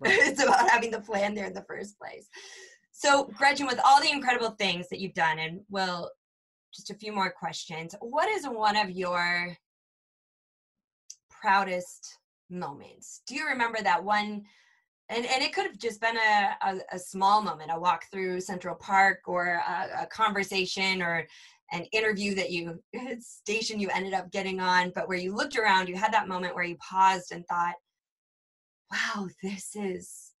Right. 0.00 0.14
it's 0.20 0.42
about 0.42 0.68
having 0.68 0.90
the 0.90 1.00
plan 1.00 1.34
there 1.34 1.46
in 1.46 1.54
the 1.54 1.64
first 1.66 1.98
place. 1.98 2.28
So, 2.92 3.24
Gretchen, 3.36 3.66
with 3.66 3.80
all 3.84 4.00
the 4.00 4.10
incredible 4.10 4.50
things 4.50 4.88
that 4.88 5.00
you've 5.00 5.14
done, 5.14 5.38
and 5.38 5.60
well, 5.70 6.10
just 6.72 6.90
a 6.90 6.94
few 6.94 7.12
more 7.12 7.30
questions. 7.30 7.94
What 8.00 8.28
is 8.28 8.46
one 8.46 8.76
of 8.76 8.90
your 8.90 9.56
proudest 11.30 12.18
moments? 12.48 13.22
Do 13.26 13.34
you 13.34 13.46
remember 13.46 13.78
that 13.82 14.02
one? 14.02 14.44
And, 15.12 15.26
and 15.26 15.42
it 15.42 15.52
could 15.52 15.66
have 15.66 15.78
just 15.78 16.00
been 16.00 16.16
a, 16.16 16.56
a, 16.62 16.78
a 16.92 16.98
small 16.98 17.42
moment, 17.42 17.70
a 17.70 17.78
walk 17.78 18.04
through 18.10 18.40
Central 18.40 18.74
Park 18.74 19.20
or 19.26 19.60
a, 19.68 20.04
a 20.04 20.06
conversation 20.06 21.02
or 21.02 21.26
an 21.70 21.84
interview 21.92 22.34
that 22.34 22.50
you 22.50 22.82
station 23.20 23.78
you 23.78 23.90
ended 23.90 24.14
up 24.14 24.32
getting 24.32 24.58
on, 24.58 24.90
but 24.94 25.08
where 25.08 25.18
you 25.18 25.34
looked 25.34 25.58
around, 25.58 25.88
you 25.88 25.96
had 25.96 26.14
that 26.14 26.28
moment 26.28 26.54
where 26.54 26.64
you 26.64 26.76
paused 26.76 27.30
and 27.30 27.46
thought, 27.46 27.74
wow, 28.90 29.28
this 29.42 29.76
is 29.76 30.32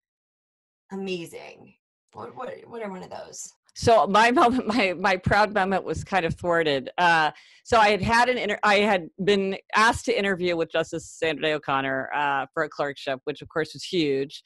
amazing. 0.90 1.74
What, 2.14 2.34
what, 2.34 2.54
what 2.66 2.82
are 2.82 2.90
one 2.90 3.02
of 3.02 3.10
those? 3.10 3.52
So 3.74 4.06
my 4.06 4.30
moment 4.40 4.66
my 4.66 4.94
my 4.98 5.16
proud 5.16 5.54
moment 5.54 5.84
was 5.84 6.04
kind 6.04 6.24
of 6.24 6.34
thwarted. 6.34 6.90
Uh, 6.98 7.30
so 7.64 7.78
i 7.78 7.90
had 7.90 8.02
had 8.02 8.28
an 8.28 8.38
inter- 8.38 8.58
i 8.62 8.76
had 8.76 9.08
been 9.24 9.56
asked 9.76 10.04
to 10.04 10.18
interview 10.18 10.56
with 10.56 10.70
justice 10.70 11.08
sandra 11.08 11.42
day 11.42 11.52
o'connor 11.54 12.10
uh, 12.14 12.46
for 12.52 12.64
a 12.64 12.68
clerkship 12.68 13.20
which 13.24 13.42
of 13.42 13.48
course 13.48 13.72
was 13.74 13.84
huge. 13.84 14.42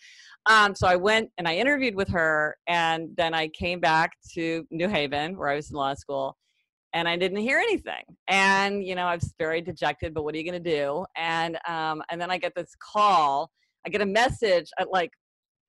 Um, 0.47 0.74
so 0.74 0.87
i 0.87 0.97
went 0.97 1.31
and 1.39 1.49
i 1.49 1.57
interviewed 1.57 1.95
with 1.95 2.09
her 2.09 2.57
and 2.68 3.09
then 3.16 3.35
i 3.35 3.49
came 3.49 3.81
back 3.81 4.12
to 4.35 4.66
new 4.70 4.89
haven 4.89 5.37
where 5.37 5.49
i 5.49 5.57
was 5.57 5.70
in 5.70 5.77
law 5.77 5.95
school 5.95 6.37
and 6.93 7.09
i 7.09 7.16
didn't 7.16 7.39
hear 7.39 7.59
anything. 7.59 8.05
And 8.29 8.85
you 8.85 8.95
know 8.95 9.07
i 9.07 9.14
was 9.14 9.35
very 9.39 9.61
dejected 9.61 10.14
but 10.14 10.24
what 10.24 10.35
are 10.35 10.39
you 10.39 10.51
going 10.51 10.62
to 10.62 10.70
do? 10.70 11.05
And 11.16 11.59
um, 11.68 12.03
and 12.11 12.20
then 12.20 12.31
i 12.31 12.39
get 12.39 12.55
this 12.55 12.74
call 12.81 13.51
i 13.87 13.89
get 13.89 14.03
a 14.03 14.07
message 14.07 14.70
at 14.79 14.91
like 14.91 15.11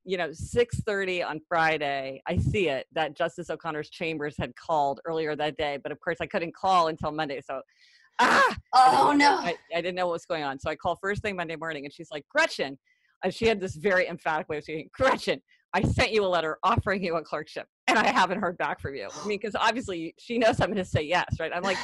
you 0.08 0.18
know 0.18 0.30
6:30 0.30 1.28
on 1.28 1.40
Friday 1.48 2.22
I 2.26 2.38
see 2.38 2.70
it 2.70 2.88
that 2.94 3.16
Justice 3.16 3.50
O'Connor's 3.50 3.90
chambers 3.90 4.36
had 4.40 4.56
called 4.56 5.02
earlier 5.06 5.36
that 5.36 5.58
day 5.58 5.78
but 5.84 5.92
of 5.92 6.00
course 6.00 6.18
I 6.22 6.26
couldn't 6.26 6.56
call 6.56 6.88
until 6.88 7.12
Monday 7.12 7.42
so 7.42 7.62
ah! 8.20 8.56
Oh 8.74 9.14
no. 9.16 9.36
I, 9.36 9.56
I 9.76 9.82
didn't 9.82 9.96
know 9.96 10.08
what 10.08 10.14
was 10.14 10.26
going 10.26 10.44
on 10.44 10.60
so 10.60 10.70
I 10.70 10.76
call 10.76 10.96
first 10.96 11.22
thing 11.22 11.36
Monday 11.36 11.58
morning 11.58 11.84
and 11.86 11.94
she's 11.94 12.10
like 12.10 12.26
Gretchen 12.30 12.80
and 13.24 13.34
she 13.34 13.46
had 13.46 13.60
this 13.60 13.76
very 13.76 14.08
emphatic 14.08 14.48
way 14.48 14.58
of 14.58 14.64
saying 14.64 14.90
Gretchen 14.94 15.42
I 15.74 15.82
sent 15.82 16.14
you 16.14 16.24
a 16.24 16.28
letter 16.28 16.58
offering 16.64 17.04
you 17.04 17.18
a 17.18 17.22
clerkship 17.22 17.68
and 17.88 18.00
I 18.00 18.08
haven't 18.08 18.40
heard 18.40 18.58
back 18.58 18.80
from 18.80 18.96
you. 18.96 19.10
I 19.14 19.28
mean 19.28 19.38
because 19.38 19.56
obviously 19.56 20.16
she 20.18 20.38
knows 20.38 20.62
I'm 20.62 20.68
going 20.68 20.78
to 20.78 20.86
say 20.86 21.02
yes 21.02 21.36
right? 21.38 21.52
I'm 21.54 21.64
like 21.64 21.78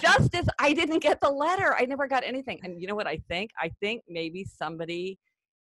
Justice 0.00 0.46
I 0.58 0.72
didn't 0.72 1.00
get 1.00 1.20
the 1.20 1.30
letter. 1.30 1.76
I 1.78 1.84
never 1.84 2.08
got 2.08 2.24
anything. 2.24 2.58
And 2.62 2.80
you 2.80 2.88
know 2.88 2.94
what 2.94 3.06
I 3.06 3.18
think? 3.28 3.50
I 3.60 3.70
think 3.80 4.02
maybe 4.08 4.44
somebody 4.44 5.18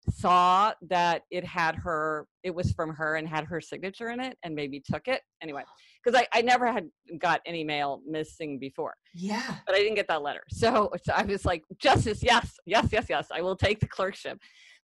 saw 0.09 0.73
that 0.81 1.23
it 1.31 1.45
had 1.45 1.75
her 1.75 2.27
it 2.43 2.53
was 2.53 2.71
from 2.71 2.93
her 2.93 3.15
and 3.15 3.27
had 3.27 3.43
her 3.43 3.59
signature 3.59 4.09
in 4.09 4.19
it 4.19 4.37
and 4.43 4.55
maybe 4.55 4.79
took 4.79 5.07
it. 5.07 5.21
Anyway 5.41 5.63
because 6.03 6.19
I, 6.19 6.37
I 6.37 6.41
never 6.41 6.71
had 6.71 6.89
got 7.19 7.41
any 7.45 7.63
mail 7.63 8.01
missing 8.07 8.57
before 8.57 8.93
yeah. 9.13 9.55
but 9.65 9.75
i 9.75 9.79
didn't 9.79 9.95
get 9.95 10.07
that 10.07 10.21
letter. 10.21 10.43
So, 10.49 10.91
so 11.03 11.13
i 11.13 11.23
was 11.23 11.45
like 11.45 11.63
justice 11.77 12.23
yes 12.23 12.55
yes 12.65 12.87
yes 12.91 13.05
yes 13.09 13.27
i 13.33 13.41
will 13.41 13.55
take 13.55 13.79
the 13.79 13.87
clerkship. 13.87 14.39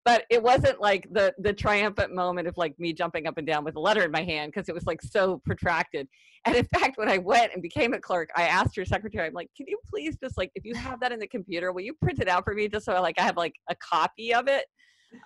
But 0.05 0.25
it 0.29 0.43
wasn't 0.43 0.81
like 0.81 1.07
the 1.13 1.33
the 1.39 1.53
triumphant 1.53 2.13
moment 2.13 2.47
of 2.47 2.57
like 2.57 2.77
me 2.77 2.91
jumping 2.91 3.25
up 3.25 3.37
and 3.37 3.47
down 3.47 3.63
with 3.63 3.77
a 3.77 3.79
letter 3.79 4.03
in 4.03 4.11
my 4.11 4.23
hand 4.23 4.51
because 4.51 4.67
it 4.67 4.75
was 4.75 4.85
like 4.85 5.01
so 5.01 5.41
protracted. 5.45 6.09
And 6.45 6.55
in 6.57 6.65
fact 6.77 6.97
when 6.97 7.07
i 7.07 7.17
went 7.17 7.53
and 7.53 7.61
became 7.61 7.93
a 7.93 7.99
clerk 7.99 8.29
i 8.35 8.43
asked 8.43 8.75
her 8.75 8.83
secretary 8.83 9.27
i'm 9.27 9.33
like 9.33 9.49
can 9.55 9.65
you 9.67 9.77
please 9.87 10.17
just 10.21 10.37
like 10.37 10.51
if 10.55 10.65
you 10.65 10.75
have 10.75 10.99
that 10.99 11.13
in 11.13 11.19
the 11.19 11.27
computer 11.27 11.71
will 11.71 11.81
you 11.81 11.93
print 12.01 12.19
it 12.19 12.27
out 12.27 12.43
for 12.43 12.53
me 12.53 12.67
just 12.67 12.85
so 12.85 12.93
I, 12.93 12.99
like 12.99 13.17
i 13.17 13.21
have 13.21 13.37
like 13.37 13.55
a 13.69 13.75
copy 13.75 14.33
of 14.33 14.47
it 14.47 14.65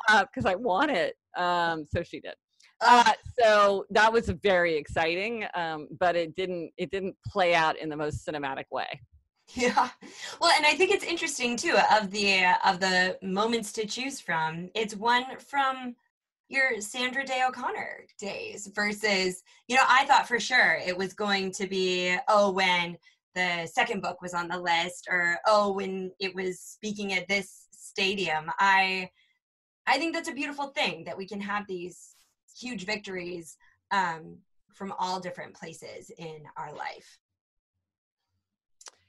because 0.07 0.45
I 0.45 0.55
want 0.55 0.91
it. 0.91 1.15
Um, 1.37 1.85
so 1.85 2.03
she 2.03 2.19
did. 2.19 2.33
Uh, 2.81 3.13
so 3.39 3.85
that 3.89 4.11
was 4.11 4.29
very 4.29 4.75
exciting, 4.75 5.45
um, 5.55 5.87
but 5.99 6.15
it 6.15 6.35
didn't 6.35 6.71
it 6.77 6.91
didn't 6.91 7.15
play 7.25 7.55
out 7.55 7.77
in 7.77 7.89
the 7.89 7.97
most 7.97 8.25
cinematic 8.25 8.65
way. 8.71 8.87
Yeah. 9.55 9.89
Well, 10.41 10.51
and 10.55 10.65
I 10.65 10.73
think 10.75 10.91
it's 10.91 11.05
interesting 11.05 11.55
too 11.55 11.77
of 11.91 12.11
the 12.11 12.43
uh, 12.43 12.55
of 12.65 12.79
the 12.79 13.17
moments 13.21 13.71
to 13.73 13.87
choose 13.87 14.19
from. 14.19 14.69
It's 14.75 14.95
one 14.95 15.23
from 15.39 15.95
your 16.49 16.79
Sandra 16.81 17.25
Day 17.25 17.43
O'Connor 17.47 18.05
days 18.19 18.67
versus, 18.73 19.43
you 19.67 19.75
know, 19.75 19.83
I 19.87 20.05
thought 20.05 20.27
for 20.27 20.39
sure 20.39 20.79
it 20.85 20.97
was 20.97 21.13
going 21.13 21.51
to 21.53 21.67
be 21.67 22.15
oh 22.27 22.51
when 22.51 22.97
the 23.35 23.67
second 23.67 24.01
book 24.01 24.21
was 24.21 24.33
on 24.33 24.47
the 24.47 24.59
list 24.59 25.07
or 25.09 25.37
oh 25.45 25.71
when 25.71 26.11
it 26.19 26.35
was 26.35 26.59
speaking 26.59 27.13
at 27.13 27.27
this 27.27 27.67
stadium. 27.71 28.51
I 28.59 29.09
I 29.87 29.97
think 29.97 30.13
that's 30.13 30.29
a 30.29 30.33
beautiful 30.33 30.67
thing 30.67 31.05
that 31.05 31.17
we 31.17 31.25
can 31.25 31.39
have 31.41 31.65
these 31.65 32.15
huge 32.55 32.85
victories 32.85 33.57
um, 33.91 34.37
from 34.73 34.93
all 34.99 35.19
different 35.19 35.53
places 35.53 36.11
in 36.17 36.43
our 36.57 36.73
life. 36.73 37.19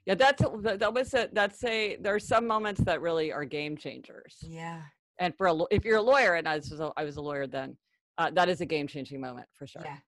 Yeah, 0.07 0.15
that's 0.15 0.43
a- 0.43 0.77
that 0.79 0.95
was 0.95 1.13
a 1.13 1.29
that's 1.33 1.63
a 1.65 1.97
there 1.97 2.15
are 2.15 2.21
some 2.21 2.47
moments 2.47 2.81
that 2.83 3.03
really 3.03 3.31
are 3.31 3.45
game 3.45 3.77
changers. 3.77 4.37
Yeah. 4.41 4.83
And 5.19 5.37
for 5.37 5.49
a 5.49 5.57
if 5.71 5.85
you're 5.85 5.99
a 5.99 6.03
lawyer, 6.03 6.35
and 6.35 6.49
I 6.49 6.57
was 6.57 6.73
a, 6.81 6.93
I 6.97 7.05
was 7.05 7.17
a 7.17 7.21
lawyer 7.21 7.47
then, 7.47 7.77
uh, 8.17 8.31
that 8.31 8.49
is 8.49 8.61
a 8.61 8.67
game 8.67 8.87
changing 8.87 9.21
moment 9.21 9.49
for 9.53 9.67
sure. 9.67 9.83
Yeah. 9.85 9.99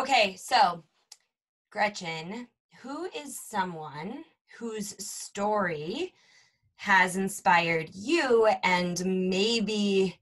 Okay, 0.00 0.36
so 0.36 0.84
Gretchen, 1.70 2.46
who 2.80 3.06
is 3.06 3.38
someone 3.46 4.24
whose 4.58 4.94
story 5.04 6.14
has 6.80 7.16
inspired 7.16 7.90
you 7.92 8.48
and 8.64 9.04
maybe 9.04 10.18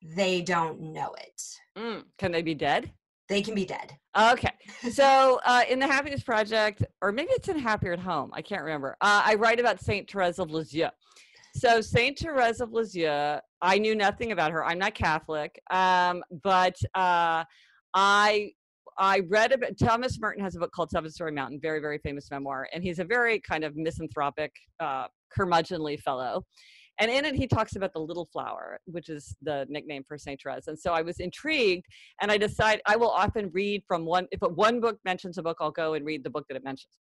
they 0.00 0.40
don't 0.40 0.80
know 0.80 1.12
it? 1.18 1.42
Mm, 1.76 2.04
can 2.16 2.30
they 2.30 2.42
be 2.42 2.54
dead? 2.54 2.92
They 3.28 3.42
can 3.42 3.56
be 3.56 3.64
dead. 3.64 3.92
Okay. 4.16 4.52
So 4.92 5.40
uh, 5.44 5.62
in 5.68 5.80
the 5.80 5.86
Happiness 5.86 6.22
Project, 6.22 6.84
or 7.02 7.10
maybe 7.10 7.30
it's 7.32 7.48
in 7.48 7.58
Happier 7.58 7.92
at 7.92 7.98
Home, 7.98 8.30
I 8.32 8.40
can't 8.40 8.62
remember. 8.62 8.96
Uh, 9.00 9.22
I 9.24 9.34
write 9.34 9.58
about 9.58 9.80
Saint 9.80 10.08
Therese 10.08 10.38
of 10.38 10.52
Lisieux. 10.52 10.90
So 11.56 11.80
Saint 11.80 12.16
Therese 12.16 12.60
of 12.60 12.72
Lisieux, 12.72 13.38
I 13.60 13.78
knew 13.78 13.96
nothing 13.96 14.30
about 14.30 14.52
her. 14.52 14.64
I'm 14.64 14.78
not 14.78 14.94
Catholic, 14.94 15.60
um, 15.72 16.22
but 16.44 16.76
uh, 16.94 17.42
I 17.94 18.52
I 18.98 19.20
read 19.28 19.52
about 19.52 19.78
Thomas 19.78 20.18
Merton 20.18 20.42
has 20.42 20.56
a 20.56 20.58
book 20.58 20.72
called 20.72 20.90
Seven 20.90 21.10
Storey 21.10 21.32
Mountain, 21.32 21.60
very 21.60 21.80
very 21.80 21.98
famous 21.98 22.30
memoir, 22.30 22.68
and 22.72 22.82
he's 22.82 22.98
a 22.98 23.04
very 23.04 23.40
kind 23.40 23.64
of 23.64 23.76
misanthropic, 23.76 24.52
uh, 24.80 25.06
curmudgeonly 25.36 26.00
fellow. 26.00 26.44
And 26.98 27.10
in 27.10 27.26
it, 27.26 27.34
he 27.34 27.46
talks 27.46 27.76
about 27.76 27.92
the 27.92 28.00
little 28.00 28.24
flower, 28.24 28.80
which 28.86 29.10
is 29.10 29.36
the 29.42 29.66
nickname 29.68 30.02
for 30.08 30.16
Saint 30.16 30.40
Therese. 30.42 30.68
And 30.68 30.78
so 30.78 30.94
I 30.94 31.02
was 31.02 31.20
intrigued, 31.20 31.84
and 32.22 32.32
I 32.32 32.38
decide 32.38 32.80
I 32.86 32.96
will 32.96 33.10
often 33.10 33.50
read 33.52 33.82
from 33.86 34.06
one. 34.06 34.26
If 34.30 34.40
one 34.40 34.80
book 34.80 34.98
mentions 35.04 35.36
a 35.36 35.42
book, 35.42 35.58
I'll 35.60 35.70
go 35.70 35.92
and 35.92 36.06
read 36.06 36.24
the 36.24 36.30
book 36.30 36.46
that 36.48 36.56
it 36.56 36.64
mentions. 36.64 36.92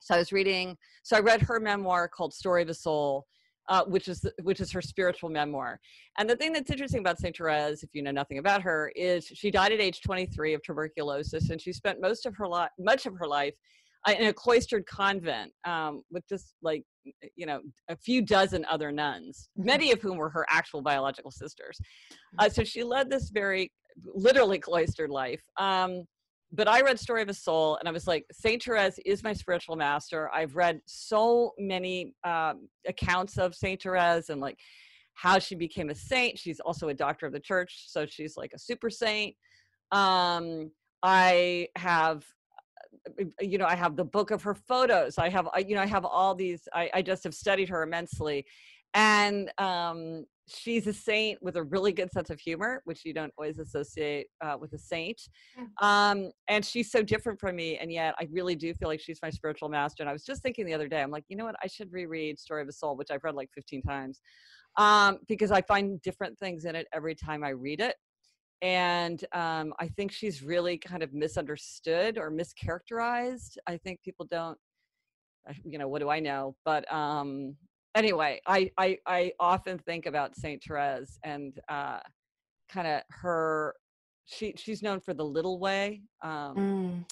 So 0.00 0.14
I 0.14 0.18
was 0.18 0.32
reading. 0.32 0.76
So 1.02 1.16
I 1.16 1.20
read 1.20 1.42
her 1.42 1.60
memoir 1.60 2.08
called 2.08 2.32
Story 2.32 2.62
of 2.62 2.70
a 2.70 2.74
Soul, 2.74 3.26
uh, 3.68 3.84
which 3.84 4.08
is 4.08 4.24
which 4.42 4.60
is 4.60 4.72
her 4.72 4.82
spiritual 4.82 5.28
memoir. 5.28 5.78
And 6.18 6.28
the 6.28 6.36
thing 6.36 6.52
that's 6.52 6.70
interesting 6.70 7.00
about 7.00 7.18
Saint 7.18 7.36
Therese, 7.36 7.82
if 7.82 7.90
you 7.92 8.02
know 8.02 8.10
nothing 8.10 8.38
about 8.38 8.62
her, 8.62 8.92
is 8.96 9.26
she 9.26 9.50
died 9.50 9.72
at 9.72 9.80
age 9.80 10.00
23 10.02 10.54
of 10.54 10.62
tuberculosis, 10.62 11.50
and 11.50 11.60
she 11.60 11.72
spent 11.72 12.00
most 12.00 12.26
of 12.26 12.34
her 12.36 12.48
life, 12.48 12.70
much 12.78 13.06
of 13.06 13.14
her 13.18 13.26
life, 13.26 13.54
uh, 14.06 14.12
in 14.12 14.28
a 14.28 14.32
cloistered 14.32 14.86
convent 14.86 15.52
um, 15.64 16.02
with 16.10 16.26
just 16.28 16.54
like 16.62 16.82
you 17.36 17.46
know 17.46 17.60
a 17.88 17.96
few 17.96 18.22
dozen 18.22 18.64
other 18.66 18.90
nuns, 18.90 19.50
many 19.56 19.92
of 19.92 20.00
whom 20.00 20.16
were 20.16 20.30
her 20.30 20.46
actual 20.48 20.82
biological 20.82 21.30
sisters. 21.30 21.78
Uh, 22.38 22.48
so 22.48 22.64
she 22.64 22.82
led 22.82 23.10
this 23.10 23.30
very 23.30 23.72
literally 24.14 24.58
cloistered 24.58 25.10
life. 25.10 25.42
Um, 25.58 26.04
but 26.52 26.66
I 26.68 26.80
read 26.80 26.98
Story 26.98 27.22
of 27.22 27.28
a 27.28 27.34
Soul 27.34 27.76
and 27.76 27.88
I 27.88 27.92
was 27.92 28.06
like, 28.06 28.24
Saint 28.32 28.62
Therese 28.62 28.98
is 29.04 29.22
my 29.22 29.32
spiritual 29.32 29.76
master. 29.76 30.30
I've 30.32 30.56
read 30.56 30.80
so 30.86 31.52
many 31.58 32.14
um, 32.24 32.68
accounts 32.86 33.36
of 33.38 33.54
Saint 33.54 33.82
Therese 33.82 34.30
and 34.30 34.40
like 34.40 34.58
how 35.14 35.38
she 35.38 35.54
became 35.54 35.90
a 35.90 35.94
saint. 35.94 36.38
She's 36.38 36.60
also 36.60 36.88
a 36.88 36.94
doctor 36.94 37.26
of 37.26 37.32
the 37.32 37.40
church, 37.40 37.84
so 37.88 38.06
she's 38.06 38.36
like 38.36 38.52
a 38.54 38.58
super 38.58 38.88
saint. 38.88 39.34
Um, 39.90 40.70
I 41.02 41.68
have, 41.76 42.24
uh, 43.20 43.24
you 43.40 43.58
know, 43.58 43.66
I 43.66 43.74
have 43.74 43.96
the 43.96 44.04
book 44.04 44.30
of 44.30 44.42
her 44.42 44.54
photos. 44.54 45.18
I 45.18 45.28
have, 45.28 45.48
I- 45.54 45.60
you 45.60 45.74
know, 45.74 45.82
I 45.82 45.86
have 45.86 46.04
all 46.04 46.34
these. 46.34 46.68
I, 46.72 46.90
I 46.94 47.02
just 47.02 47.24
have 47.24 47.34
studied 47.34 47.68
her 47.68 47.82
immensely, 47.82 48.46
and 48.94 49.50
um, 49.58 50.24
she's 50.48 50.86
a 50.86 50.92
saint 50.92 51.42
with 51.42 51.56
a 51.56 51.62
really 51.62 51.92
good 51.92 52.10
sense 52.12 52.30
of 52.30 52.40
humor, 52.40 52.82
which 52.84 53.04
you 53.04 53.12
don't 53.12 53.32
always 53.38 53.58
associate 53.58 54.26
uh, 54.40 54.56
with 54.58 54.72
a 54.72 54.78
saint. 54.78 55.20
Um, 55.80 56.30
and 56.48 56.64
she's 56.64 56.90
so 56.90 57.02
different 57.02 57.38
from 57.38 57.56
me, 57.56 57.76
and 57.78 57.92
yet 57.92 58.14
I 58.18 58.28
really 58.30 58.54
do 58.56 58.72
feel 58.74 58.88
like 58.88 59.00
she's 59.00 59.20
my 59.22 59.30
spiritual 59.30 59.68
master. 59.68 60.02
And 60.02 60.10
I 60.10 60.12
was 60.12 60.24
just 60.24 60.42
thinking 60.42 60.66
the 60.66 60.74
other 60.74 60.88
day, 60.88 61.02
I'm 61.02 61.10
like, 61.10 61.24
you 61.28 61.36
know 61.36 61.44
what? 61.44 61.56
I 61.62 61.66
should 61.66 61.92
reread 61.92 62.38
Story 62.38 62.62
of 62.62 62.68
a 62.68 62.72
Soul, 62.72 62.96
which 62.96 63.10
I've 63.10 63.24
read 63.24 63.34
like 63.34 63.50
15 63.54 63.82
times, 63.82 64.20
um, 64.76 65.18
because 65.28 65.50
I 65.50 65.62
find 65.62 66.00
different 66.02 66.38
things 66.38 66.64
in 66.64 66.74
it 66.74 66.86
every 66.92 67.14
time 67.14 67.44
I 67.44 67.50
read 67.50 67.80
it. 67.80 67.94
And 68.60 69.24
um, 69.32 69.72
I 69.78 69.88
think 69.88 70.10
she's 70.10 70.42
really 70.42 70.78
kind 70.78 71.02
of 71.02 71.12
misunderstood 71.12 72.18
or 72.18 72.30
mischaracterized. 72.30 73.56
I 73.66 73.76
think 73.76 74.02
people 74.02 74.26
don't, 74.28 74.58
you 75.64 75.78
know, 75.78 75.88
what 75.88 76.00
do 76.00 76.08
I 76.08 76.18
know? 76.20 76.56
But 76.64 76.90
um, 76.92 77.54
anyway, 77.94 78.40
I, 78.46 78.70
I 78.78 78.98
I 79.06 79.32
often 79.40 79.78
think 79.78 80.06
about 80.06 80.36
Saint 80.36 80.62
Therese 80.66 81.18
and 81.24 81.58
uh, 81.68 82.00
kind 82.68 82.86
of 82.86 83.02
her. 83.10 83.74
She 84.26 84.54
she's 84.56 84.82
known 84.82 85.00
for 85.00 85.14
the 85.14 85.24
little 85.24 85.58
way. 85.58 86.02
Um, 86.22 86.54
Mm. 86.56 87.04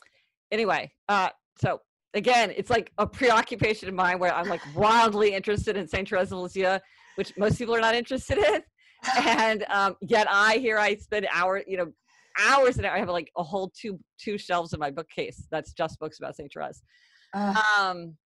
Anyway, 0.53 0.93
uh, 1.09 1.31
so 1.61 1.81
again, 2.15 2.53
it's 2.57 2.71
like 2.71 2.93
a 2.99 3.07
preoccupation 3.07 3.89
of 3.89 3.95
mine 3.95 4.19
where 4.19 4.35
I'm 4.35 4.49
like 4.49 4.63
wildly 4.77 5.35
interested 5.35 5.77
in 5.77 5.89
Saint 5.89 6.09
Therese 6.09 6.31
of 6.31 6.39
Lisieux, 6.39 6.79
which 7.17 7.33
most 7.37 7.59
people 7.59 7.75
are 7.75 7.81
not 7.81 7.95
interested 7.95 8.39
in, 8.39 8.63
and 9.19 9.65
um, 9.71 9.97
yet 10.03 10.27
I 10.31 10.59
here 10.59 10.79
I 10.79 10.97
spend 10.97 11.27
hours, 11.33 11.65
you 11.67 11.77
know, 11.79 11.93
hours 12.39 12.77
and 12.77 12.87
I 12.87 12.99
have 12.99 13.09
like 13.09 13.31
a 13.37 13.43
whole 13.43 13.73
two 13.79 13.99
two 14.21 14.39
shelves 14.39 14.73
in 14.73 14.81
my 14.81 14.91
bookcase 14.91 15.47
that's 15.51 15.73
just 15.73 15.99
books 15.99 16.19
about 16.19 16.37
Saint 16.37 16.53
Therese. 16.53 16.83
Ugh. 17.35 17.57
Um, 17.79 18.17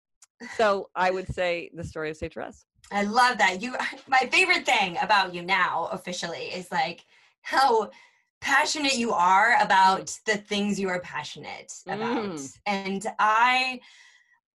so 0.57 0.91
I 0.95 1.11
would 1.11 1.33
say 1.33 1.71
the 1.75 1.85
story 1.85 2.11
of 2.11 2.17
Saint 2.17 2.35
Therese. 2.35 2.65
I 2.93 3.03
love 3.05 3.39
that. 3.39 3.63
You 3.63 3.77
my 4.09 4.29
favorite 4.33 4.67
thing 4.67 4.97
about 5.03 5.35
you 5.35 5.43
now 5.43 5.89
officially 5.93 6.47
is 6.47 6.71
like 6.71 7.05
how 7.43 7.91
passionate 8.41 8.95
you 8.97 9.13
are 9.13 9.57
about 9.61 10.17
the 10.27 10.37
things 10.37 10.81
you 10.81 10.89
are 10.89 11.01
passionate 11.01 11.73
about. 11.87 12.25
Mm. 12.25 12.59
And 12.67 13.07
I 13.19 13.81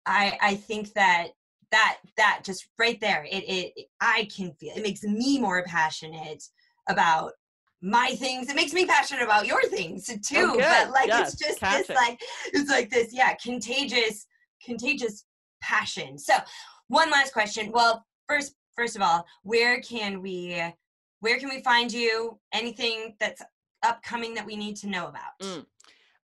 I 0.06 0.38
I 0.42 0.56
think 0.56 0.94
that 0.94 1.30
that 1.72 1.98
that 2.18 2.42
just 2.44 2.68
right 2.78 3.00
there 3.02 3.26
it, 3.30 3.44
it 3.48 3.88
I 4.00 4.28
can 4.36 4.54
feel 4.54 4.74
it 4.76 4.84
makes 4.84 5.04
me 5.04 5.40
more 5.40 5.64
passionate 5.64 6.44
about 6.88 7.34
my 7.82 8.10
things 8.18 8.50
it 8.50 8.56
makes 8.56 8.74
me 8.74 8.86
passionate 8.86 9.24
about 9.24 9.46
your 9.48 9.62
things 9.64 10.06
too 10.06 10.54
Oh, 10.54 10.58
but 10.58 10.92
like 10.92 11.08
Yes, 11.08 11.34
it's 11.34 11.44
just 11.44 11.60
catch 11.60 11.80
this 11.80 11.90
it. 11.90 11.96
like 11.96 12.20
it's 12.54 12.70
like 12.70 12.90
this 12.90 13.12
yeah 13.12 13.34
contagious 13.36 14.28
contagious 14.64 15.26
passion. 15.66 16.18
So 16.18 16.34
one 16.88 17.10
last 17.10 17.34
question. 17.34 17.72
Well 17.72 18.06
first 18.28 18.56
first 18.76 18.96
of 18.96 19.02
all 19.02 19.26
where 19.44 19.82
can 19.82 20.22
we 20.22 20.62
where 21.22 21.40
can 21.40 21.50
we 21.50 21.62
find 21.62 21.92
you? 21.92 22.40
Anything 22.54 23.16
that's 23.20 23.42
upcoming 23.84 24.34
that 24.36 24.46
we 24.46 24.56
need 24.56 24.76
to 24.78 24.88
know 24.88 25.08
about? 25.08 25.40
Mm. 25.42 25.66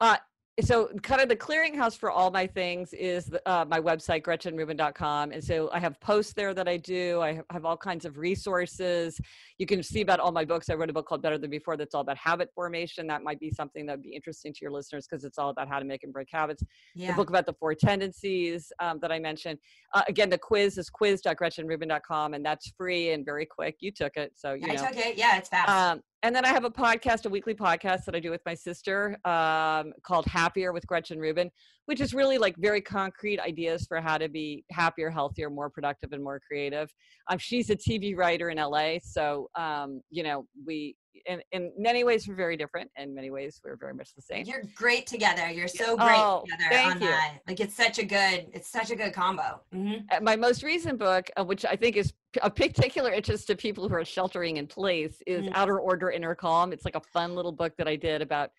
Uh, 0.01 0.17
so 0.61 0.89
kind 1.03 1.21
of 1.21 1.29
the 1.29 1.37
clearinghouse 1.37 1.97
for 1.97 2.11
all 2.11 2.31
my 2.31 2.47
things 2.47 2.93
is 2.93 3.27
the, 3.27 3.51
uh, 3.51 3.65
my 3.65 3.81
website 3.81 4.23
gretchenrubin.com 4.23 5.33
and 5.33 5.43
so 5.43 5.71
i 5.73 5.79
have 5.79 5.99
posts 6.01 6.33
there 6.33 6.53
that 6.55 6.69
i 6.69 6.77
do. 6.77 7.21
I 7.21 7.41
have, 7.51 7.65
all 7.65 7.77
kinds 7.77 8.05
of 8.05 8.19
resources. 8.19 9.21
You 9.59 9.67
can 9.67 9.83
see 9.83 10.01
about 10.01 10.21
all 10.21 10.33
my 10.33 10.45
books. 10.45 10.71
I 10.71 10.75
wrote 10.75 10.91
a 10.91 10.93
book 10.93 11.07
called 11.07 11.23
better 11.23 11.39
than 11.39 11.51
before 11.51 11.77
that's 11.77 11.95
all 11.95 12.01
about 12.01 12.17
habit 12.17 12.51
formation. 12.55 13.07
That 13.07 13.23
might 13.23 13.39
be 13.39 13.51
something 13.51 13.87
that 13.87 13.93
would 13.93 14.03
be 14.03 14.15
interesting 14.15 14.53
to 14.53 14.59
your 14.63 14.71
listeners 14.71 15.07
because 15.07 15.25
it's 15.25 15.39
all 15.39 15.51
about 15.51 15.69
how 15.69 15.79
to 15.79 15.85
make 15.85 16.03
and 16.03 16.13
break 16.13 16.29
habits. 16.33 16.63
Yeah. 16.95 17.09
the 17.09 17.15
book 17.15 17.29
about 17.29 17.47
the 17.47 17.53
four 17.53 17.75
tendencies 17.75 18.73
um, 18.81 18.99
that 19.03 19.13
I 19.13 19.19
mentioned. 19.19 19.59
Uh, 19.95 20.03
again, 20.09 20.31
the 20.31 20.39
quiz 20.39 20.79
is 20.79 20.89
quiz.gretchenrubin.com, 20.91 22.35
and 22.35 22.45
that's 22.45 22.73
free 22.77 23.13
and 23.13 23.25
very 23.25 23.47
quick. 23.47 23.77
You 23.81 23.93
took 23.93 24.17
it, 24.17 24.33
so 24.35 24.55
you 24.55 24.67
i 24.69 24.75
know. 24.75 24.87
took 24.87 24.97
it. 24.97 25.17
Yeah 25.17 25.37
it's 25.37 25.49
fast. 25.49 25.69
Um, 25.69 26.03
and 26.23 26.37
then 26.37 26.45
I 26.45 26.49
have 26.49 26.65
a 26.65 26.71
podcast, 26.71 27.25
a 27.25 27.31
weekly 27.31 27.55
podcast 27.55 28.05
that 28.05 28.15
I 28.15 28.21
do 28.21 28.31
with 28.31 28.43
my 28.45 28.55
sister 28.55 29.17
um, 29.25 29.93
called 30.03 30.27
Happier 30.27 30.73
with 30.73 30.87
Gretchen 30.87 31.19
Rubin, 31.19 31.51
which 31.87 32.01
is 32.01 32.13
really 32.13 32.37
like 32.37 32.57
very 32.59 32.83
concrete 32.83 33.41
ideas 33.41 33.87
for 33.87 34.01
how 34.01 34.19
to 34.19 34.29
be 34.29 34.65
happier, 34.71 35.09
healthier, 35.09 35.49
more 35.49 35.71
productive, 35.71 36.13
and 36.13 36.23
more 36.23 36.39
creative. 36.47 36.93
Um, 37.29 37.39
she's 37.39 37.71
a 37.71 37.77
TV 37.77 38.15
writer 38.17 38.51
in 38.51 38.59
LA, 38.59 38.97
so 39.03 39.49
um, 39.55 40.03
you 40.11 40.23
know 40.23 40.47
we 40.67 40.95
in 41.27 41.41
in 41.53 41.73
many 41.77 42.05
ways 42.05 42.27
we're 42.27 42.35
very 42.35 42.57
different. 42.57 42.91
In 42.97 43.15
many 43.15 43.31
ways 43.31 43.61
we're 43.65 43.77
very 43.77 43.95
much 43.95 44.15
the 44.15 44.23
same. 44.23 44.45
You're 44.47 44.65
great 44.75 45.07
together. 45.07 45.51
You're 45.51 45.69
so 45.69 45.97
great 45.97 46.17
Oh, 46.19 46.45
together 46.45 46.71
thank 46.71 46.95
on 46.97 47.01
you. 47.03 47.09
that. 47.09 47.39
Like 47.47 47.61
it's 47.61 47.77
such 47.77 47.99
a 47.99 48.05
good, 48.05 48.49
it's 48.53 48.69
such 48.71 48.91
a 48.91 48.97
good 48.97 49.13
combo. 49.13 49.61
hmm 49.73 49.95
Uh, 50.11 50.21
my 50.23 50.37
most 50.37 50.63
recent 50.63 50.99
book, 50.99 51.31
uh, 51.37 51.45
which 51.45 51.65
I 51.65 51.77
think 51.77 51.97
is 51.97 52.13
a 52.43 52.47
of 52.47 52.55
particular 52.55 53.13
interest 53.13 53.47
to 53.49 53.57
people 53.57 53.89
who 53.89 53.95
are 53.95 54.05
sheltering 54.05 54.57
in 54.57 54.67
place, 54.67 55.23
is 55.27 55.45
Mm. 55.47 55.53
Outer 55.55 55.79
Order, 55.81 56.11
Inner 56.11 56.35
Calm. 56.35 56.73
It's 56.73 56.85
like 56.85 56.97
a 56.97 57.01
fun 57.13 57.35
little 57.35 57.53
book 57.53 57.73
that 57.79 57.89
I 57.89 57.97
did 57.97 58.23
about 58.23 58.51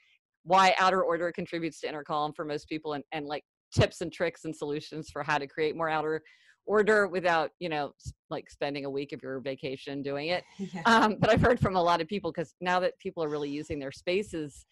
why 0.43 0.74
outer 0.80 1.04
order 1.04 1.32
contributes 1.32 1.80
to 1.82 1.88
inner 1.88 2.04
calm 2.04 2.34
for 2.34 2.45
most 2.45 2.68
people 2.68 2.93
and, 2.93 3.04
and 3.12 3.26
like 3.28 3.43
tips 3.74 4.02
and 4.02 4.12
tricks 4.12 4.43
and 4.45 4.56
solutions 4.56 5.10
for 5.12 5.24
how 5.24 5.38
to 5.38 5.47
create 5.47 5.76
more 5.76 5.89
outer 5.89 6.22
order 6.66 7.07
without, 7.07 7.51
you 7.59 7.70
know, 7.70 7.93
like 8.30 8.49
spending 8.49 8.86
a 8.86 8.89
week 8.89 9.12
of 9.14 9.22
your 9.24 9.39
vacation 9.39 10.01
doing 10.01 10.28
it. 10.30 10.43
Yeah. 10.74 10.82
Um, 10.86 11.18
but 11.20 11.30
I've 11.30 11.41
heard 11.41 11.59
from 11.59 11.76
a 11.76 11.82
lot 11.82 12.01
of 12.01 12.07
people 12.07 12.32
because 12.32 12.53
now 12.62 12.80
that 12.80 12.97
people 12.99 13.24
are 13.24 13.30
really 13.30 13.49
using 13.49 13.80
their 13.80 13.91
spaces 13.91 14.66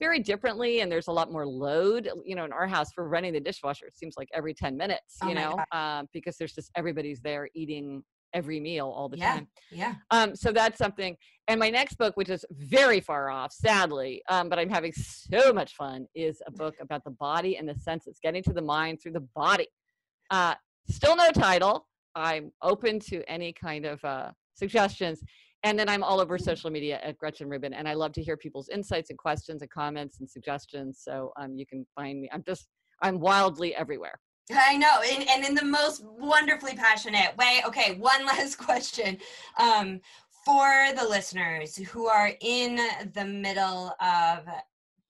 very 0.00 0.18
differently 0.18 0.80
and 0.80 0.92
there's 0.92 1.06
a 1.08 1.12
lot 1.12 1.32
more 1.32 1.46
load, 1.46 2.10
you 2.24 2.34
know, 2.34 2.44
in 2.44 2.52
our 2.52 2.66
house 2.66 2.92
for 2.92 3.08
running 3.08 3.32
the 3.32 3.40
dishwasher, 3.40 3.86
it 3.86 3.96
seems 3.96 4.14
like 4.18 4.28
every 4.34 4.52
10 4.52 4.76
minutes, 4.76 5.16
Oh 5.22 5.28
you 5.28 5.34
my 5.34 5.40
know, 5.42 5.56
um, 5.72 6.08
because 6.12 6.36
there's 6.36 6.52
just 6.52 6.70
everybody's 6.76 7.20
there 7.20 7.48
eating 7.54 8.02
every 8.34 8.60
meal 8.60 8.88
all 8.94 9.08
the 9.08 9.16
Yeah. 9.16 9.32
time. 9.34 9.48
yeah. 9.70 9.94
Um, 10.10 10.36
so 10.36 10.52
that's 10.52 10.76
something. 10.76 11.16
And 11.48 11.58
my 11.58 11.70
next 11.70 11.94
book, 11.96 12.16
which 12.16 12.28
is 12.28 12.44
very 12.50 13.00
far 13.00 13.30
off, 13.30 13.52
sadly, 13.52 14.20
um, 14.28 14.50
but 14.50 14.58
I'm 14.58 14.68
having 14.68 14.92
so 14.92 15.52
much 15.54 15.74
fun, 15.76 16.06
is 16.14 16.42
a 16.46 16.50
book 16.50 16.74
about 16.80 17.02
the 17.04 17.12
body 17.12 17.56
and 17.56 17.66
the 17.66 17.74
senses, 17.76 18.18
getting 18.22 18.42
to 18.42 18.52
the 18.52 18.60
mind 18.60 19.00
through 19.00 19.12
the 19.12 19.26
body. 19.34 19.68
Uh, 20.30 20.54
still 20.88 21.16
no 21.16 21.30
title. 21.30 21.86
I'm 22.14 22.52
open 22.62 22.98
to 23.10 23.22
any 23.28 23.52
kind 23.52 23.84
of 23.84 24.04
uh, 24.04 24.30
suggestions. 24.54 25.22
And 25.62 25.78
then 25.78 25.88
I'm 25.88 26.04
all 26.04 26.20
over 26.20 26.38
social 26.38 26.70
media 26.70 27.00
at 27.02 27.18
Gretchen 27.18 27.48
Rubin, 27.48 27.74
and 27.74 27.88
I 27.88 27.94
love 27.94 28.12
to 28.12 28.22
hear 28.22 28.36
people's 28.36 28.68
insights 28.68 29.10
and 29.10 29.18
questions 29.18 29.62
and 29.62 29.70
comments 29.70 30.20
and 30.20 30.30
suggestions. 30.30 31.00
So 31.02 31.32
um, 31.36 31.56
you 31.56 31.66
can 31.66 31.84
find 31.94 32.20
me. 32.20 32.28
I'm 32.32 32.44
just, 32.44 32.68
I'm 33.02 33.18
wildly 33.18 33.74
everywhere. 33.74 34.20
I 34.52 34.76
know, 34.76 35.00
and, 35.10 35.28
and 35.28 35.44
in 35.44 35.54
the 35.56 35.64
most 35.64 36.04
wonderfully 36.04 36.74
passionate 36.74 37.36
way. 37.36 37.62
Okay, 37.66 37.96
one 37.96 38.24
last 38.26 38.56
question. 38.56 39.18
Um, 39.58 40.00
for 40.44 40.92
the 40.96 41.04
listeners 41.04 41.76
who 41.76 42.06
are 42.06 42.30
in 42.40 42.78
the 43.14 43.24
middle 43.24 43.92
of 44.00 44.46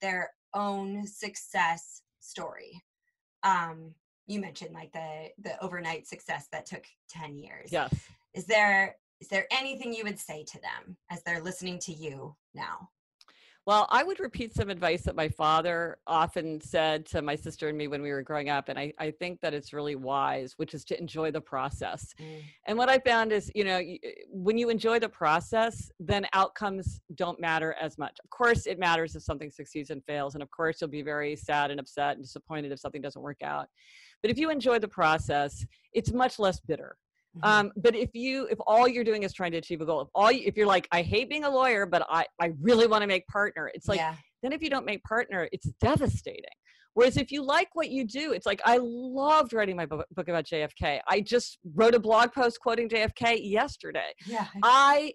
their 0.01 0.31
own 0.55 1.07
success 1.07 2.01
story, 2.21 2.83
um, 3.43 3.93
you 4.27 4.41
mentioned 4.41 4.75
like 4.75 4.93
the 4.93 5.29
the 5.39 5.63
overnight 5.63 6.07
success 6.07 6.49
that 6.53 6.67
took 6.67 6.85
10 7.09 7.37
years. 7.37 7.71
Yes. 7.71 7.95
Is 8.35 8.47
there 8.47 8.97
is 9.21 9.29
there 9.29 9.47
anything 9.51 9.95
you 9.95 10.05
would 10.05 10.19
say 10.19 10.45
to 10.45 10.61
them 10.61 10.97
as 11.11 11.23
they're 11.23 11.43
listening 11.43 11.79
to 11.81 11.93
you 11.93 12.37
now? 12.55 12.91
Well, 13.67 13.89
I 13.91 14.05
would 14.05 14.21
repeat 14.21 14.55
some 14.55 14.71
advice 14.71 15.03
that 15.03 15.17
my 15.17 15.29
father 15.29 15.99
often 16.07 16.61
said 16.61 17.05
to 17.07 17.21
my 17.21 17.35
sister 17.35 17.69
and 17.69 17.77
me 17.77 17.89
when 17.89 18.01
we 18.01 18.13
were 18.13 18.23
growing 18.23 18.49
up. 18.49 18.69
And 18.69 18.79
I, 18.79 18.93
I 19.01 19.11
think 19.11 19.41
that 19.41 19.55
it's 19.55 19.73
really 19.73 19.97
wise, 19.97 20.55
which 20.57 20.73
is 20.73 20.85
to 20.85 21.01
enjoy 21.01 21.33
the 21.33 21.41
process. 21.41 22.15
Mm. 22.21 22.45
And 22.69 22.79
what 22.79 22.89
I 22.89 23.01
found 23.01 23.33
is, 23.33 23.51
you 23.57 23.65
know, 23.65 23.79
eh, 23.79 23.97
when 24.31 24.57
you 24.57 24.69
enjoy 24.69 25.01
the 25.01 25.09
process, 25.09 25.91
then 25.99 26.29
outcomes 26.33 27.01
don't 27.17 27.41
matter 27.41 27.75
as 27.81 27.99
much. 27.99 28.17
Of 28.23 28.31
course, 28.31 28.67
it 28.67 28.79
matters 28.79 29.17
if 29.17 29.25
something 29.25 29.51
succeeds 29.51 29.91
and 29.91 30.01
fails. 30.05 30.35
And 30.35 30.45
of 30.45 30.51
course, 30.53 30.81
you'll 30.81 30.89
be 30.89 31.03
very 31.03 31.35
sad 31.35 31.73
and 31.73 31.81
upset 31.81 32.15
and 32.15 32.23
disappointed 32.23 32.71
if 32.71 32.79
something 32.79 33.03
doesn't 33.03 33.21
work 33.21 33.43
out. 33.43 33.67
But 34.23 34.31
if 34.31 34.39
you 34.39 34.51
enjoy 34.51 34.79
the 34.79 34.89
process, 34.89 35.65
it's 35.93 36.13
much 36.13 36.39
less 36.39 36.61
bitter. 36.61 36.97
Mhm. 37.39 37.49
Um, 37.49 37.73
but 37.77 37.95
if 37.95 38.15
you, 38.15 38.47
if 38.51 38.59
all 38.67 38.89
you're 38.89 39.05
doing 39.05 39.23
is 39.23 39.33
trying 39.33 39.53
to 39.53 39.59
achieve 39.59 39.81
a 39.81 39.87
goal, 39.87 40.01
if 40.01 40.09
all, 40.15 40.33
you, 40.33 40.43
if 40.47 40.57
you're 40.57 40.67
like, 40.67 40.89
I 40.93 41.03
hate 41.03 41.29
being 41.29 41.45
a 41.45 41.51
lawyer, 41.51 41.87
but 41.87 42.07
I, 42.09 42.27
I 42.41 42.53
really 42.61 42.87
want 42.87 43.03
to 43.03 43.07
make 43.07 43.27
partner, 43.27 43.71
it's 43.75 43.89
like, 43.89 43.99
yeah. 43.99 44.15
then 44.43 44.53
if 44.53 44.63
you 44.63 44.71
don't 44.71 44.87
make 44.87 45.03
partner, 45.05 45.49
it's 45.53 45.67
devastating. 45.81 46.45
Whereas 46.95 47.19
if 47.19 47.31
you 47.31 47.43
like 47.43 47.69
what 47.75 47.91
you 47.91 48.07
do, 48.07 48.33
it's 48.33 48.47
like 48.47 48.63
I 48.65 48.79
loved 48.81 49.53
writing 49.53 49.77
my 49.77 49.85
book, 49.85 50.07
book 50.13 50.29
about 50.29 50.47
JFK. 50.47 51.01
I 51.07 51.21
just 51.21 51.59
wrote 51.75 51.95
a 51.95 51.99
blog 51.99 52.33
post 52.33 52.59
quoting 52.59 52.89
JFK 52.89 53.39
yesterday. 53.43 54.15
Yeah. 54.25 54.47
I 54.63 55.13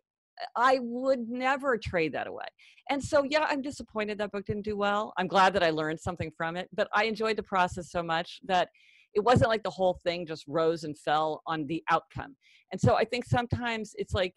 I 0.56 0.78
would 0.82 1.28
never 1.28 1.80
trade 1.80 2.14
that 2.14 2.28
away. 2.28 2.46
And 2.92 3.04
so 3.04 3.24
yeah, 3.24 3.48
I'm 3.50 3.64
disappointed 3.64 4.20
that 4.20 4.32
book 4.32 4.46
didn't 4.46 4.62
do 4.62 4.78
well. 4.78 5.12
I'm 5.18 5.28
glad 5.28 5.54
that 5.54 5.64
I 5.64 5.72
learned 5.72 6.00
something 6.00 6.32
from 6.38 6.56
it, 6.56 6.70
but 6.72 6.88
I 6.94 7.06
enjoyed 7.06 7.36
the 7.36 7.44
process 7.44 7.90
so 7.90 8.04
much 8.04 8.40
that 8.46 8.70
it 9.14 9.20
wasn't 9.20 9.50
like 9.50 9.64
the 9.64 9.70
whole 9.70 10.00
thing 10.04 10.26
just 10.26 10.46
rose 10.48 10.84
and 10.84 10.98
fell 10.98 11.42
on 11.48 11.66
the 11.68 11.84
outcome. 11.90 12.36
And 12.72 12.80
so 12.80 12.96
I 12.96 13.04
think 13.06 13.26
sometimes 13.26 13.94
it's 13.98 14.14
like 14.14 14.36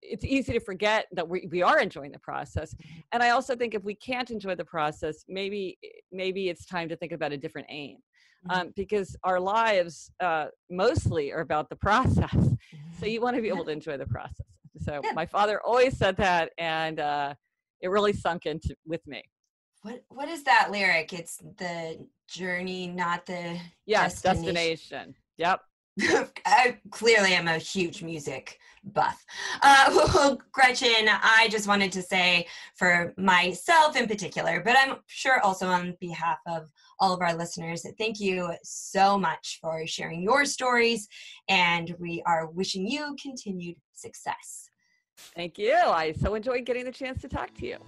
it's 0.00 0.24
easy 0.24 0.52
to 0.52 0.60
forget 0.60 1.06
that 1.12 1.28
we, 1.28 1.48
we 1.50 1.60
are 1.62 1.80
enjoying 1.80 2.12
the 2.12 2.20
process 2.20 2.72
and 3.10 3.20
i 3.20 3.30
also 3.30 3.56
think 3.56 3.74
if 3.74 3.82
we 3.82 3.96
can't 3.96 4.30
enjoy 4.30 4.54
the 4.54 4.64
process 4.64 5.24
maybe 5.26 5.76
maybe 6.12 6.48
it's 6.48 6.64
time 6.64 6.88
to 6.88 6.94
think 6.94 7.10
about 7.10 7.32
a 7.32 7.36
different 7.36 7.66
aim 7.68 7.96
Mhm. 8.46 8.56
um, 8.56 8.72
because 8.76 9.16
our 9.24 9.40
lives 9.40 10.12
uh, 10.20 10.46
mostly 10.70 11.32
are 11.32 11.40
about 11.40 11.68
the 11.68 11.74
process 11.74 12.30
so 13.00 13.06
you 13.06 13.20
want 13.20 13.34
to 13.34 13.42
be 13.42 13.48
able 13.48 13.64
to 13.64 13.72
enjoy 13.72 13.96
the 13.96 14.06
process 14.06 14.46
So 14.80 15.02
my 15.14 15.26
father 15.26 15.60
always 15.64 15.96
said 15.96 16.16
that, 16.18 16.52
and 16.58 17.00
uh, 17.00 17.34
it 17.80 17.88
really 17.88 18.12
sunk 18.12 18.46
into 18.46 18.74
with 18.86 19.04
me. 19.06 19.22
What 19.88 20.04
what 20.10 20.28
is 20.28 20.42
that 20.44 20.70
lyric? 20.70 21.14
It's 21.14 21.38
the 21.56 22.06
journey, 22.28 22.88
not 22.88 23.24
the 23.24 23.58
Yes, 23.86 24.20
Destination. 24.20 24.54
destination. 24.54 25.14
Yep. 25.38 25.60
I 26.44 26.78
clearly 26.90 27.32
am 27.32 27.48
a 27.48 27.56
huge 27.56 28.02
music 28.02 28.58
buff. 28.84 29.24
Uh, 29.62 29.86
well, 30.14 30.38
Gretchen, 30.52 31.08
I 31.08 31.48
just 31.50 31.66
wanted 31.66 31.90
to 31.92 32.02
say 32.02 32.46
for 32.76 33.14
myself 33.16 33.96
in 33.96 34.06
particular, 34.06 34.60
but 34.62 34.76
I'm 34.78 34.96
sure 35.06 35.40
also 35.40 35.66
on 35.66 35.96
behalf 36.00 36.38
of 36.46 36.70
all 37.00 37.14
of 37.14 37.22
our 37.22 37.34
listeners, 37.34 37.80
that 37.82 37.94
thank 37.96 38.20
you 38.20 38.52
so 38.62 39.18
much 39.18 39.58
for 39.62 39.86
sharing 39.86 40.22
your 40.22 40.44
stories, 40.44 41.08
and 41.48 41.96
we 41.98 42.22
are 42.26 42.50
wishing 42.50 42.86
you 42.86 43.16
continued 43.20 43.76
success. 43.94 44.68
Thank 45.34 45.56
you. 45.56 45.72
I 45.74 46.12
so 46.12 46.34
enjoyed 46.34 46.66
getting 46.66 46.84
the 46.84 46.92
chance 46.92 47.22
to 47.22 47.28
talk 47.28 47.54
to 47.54 47.66
you. 47.66 47.78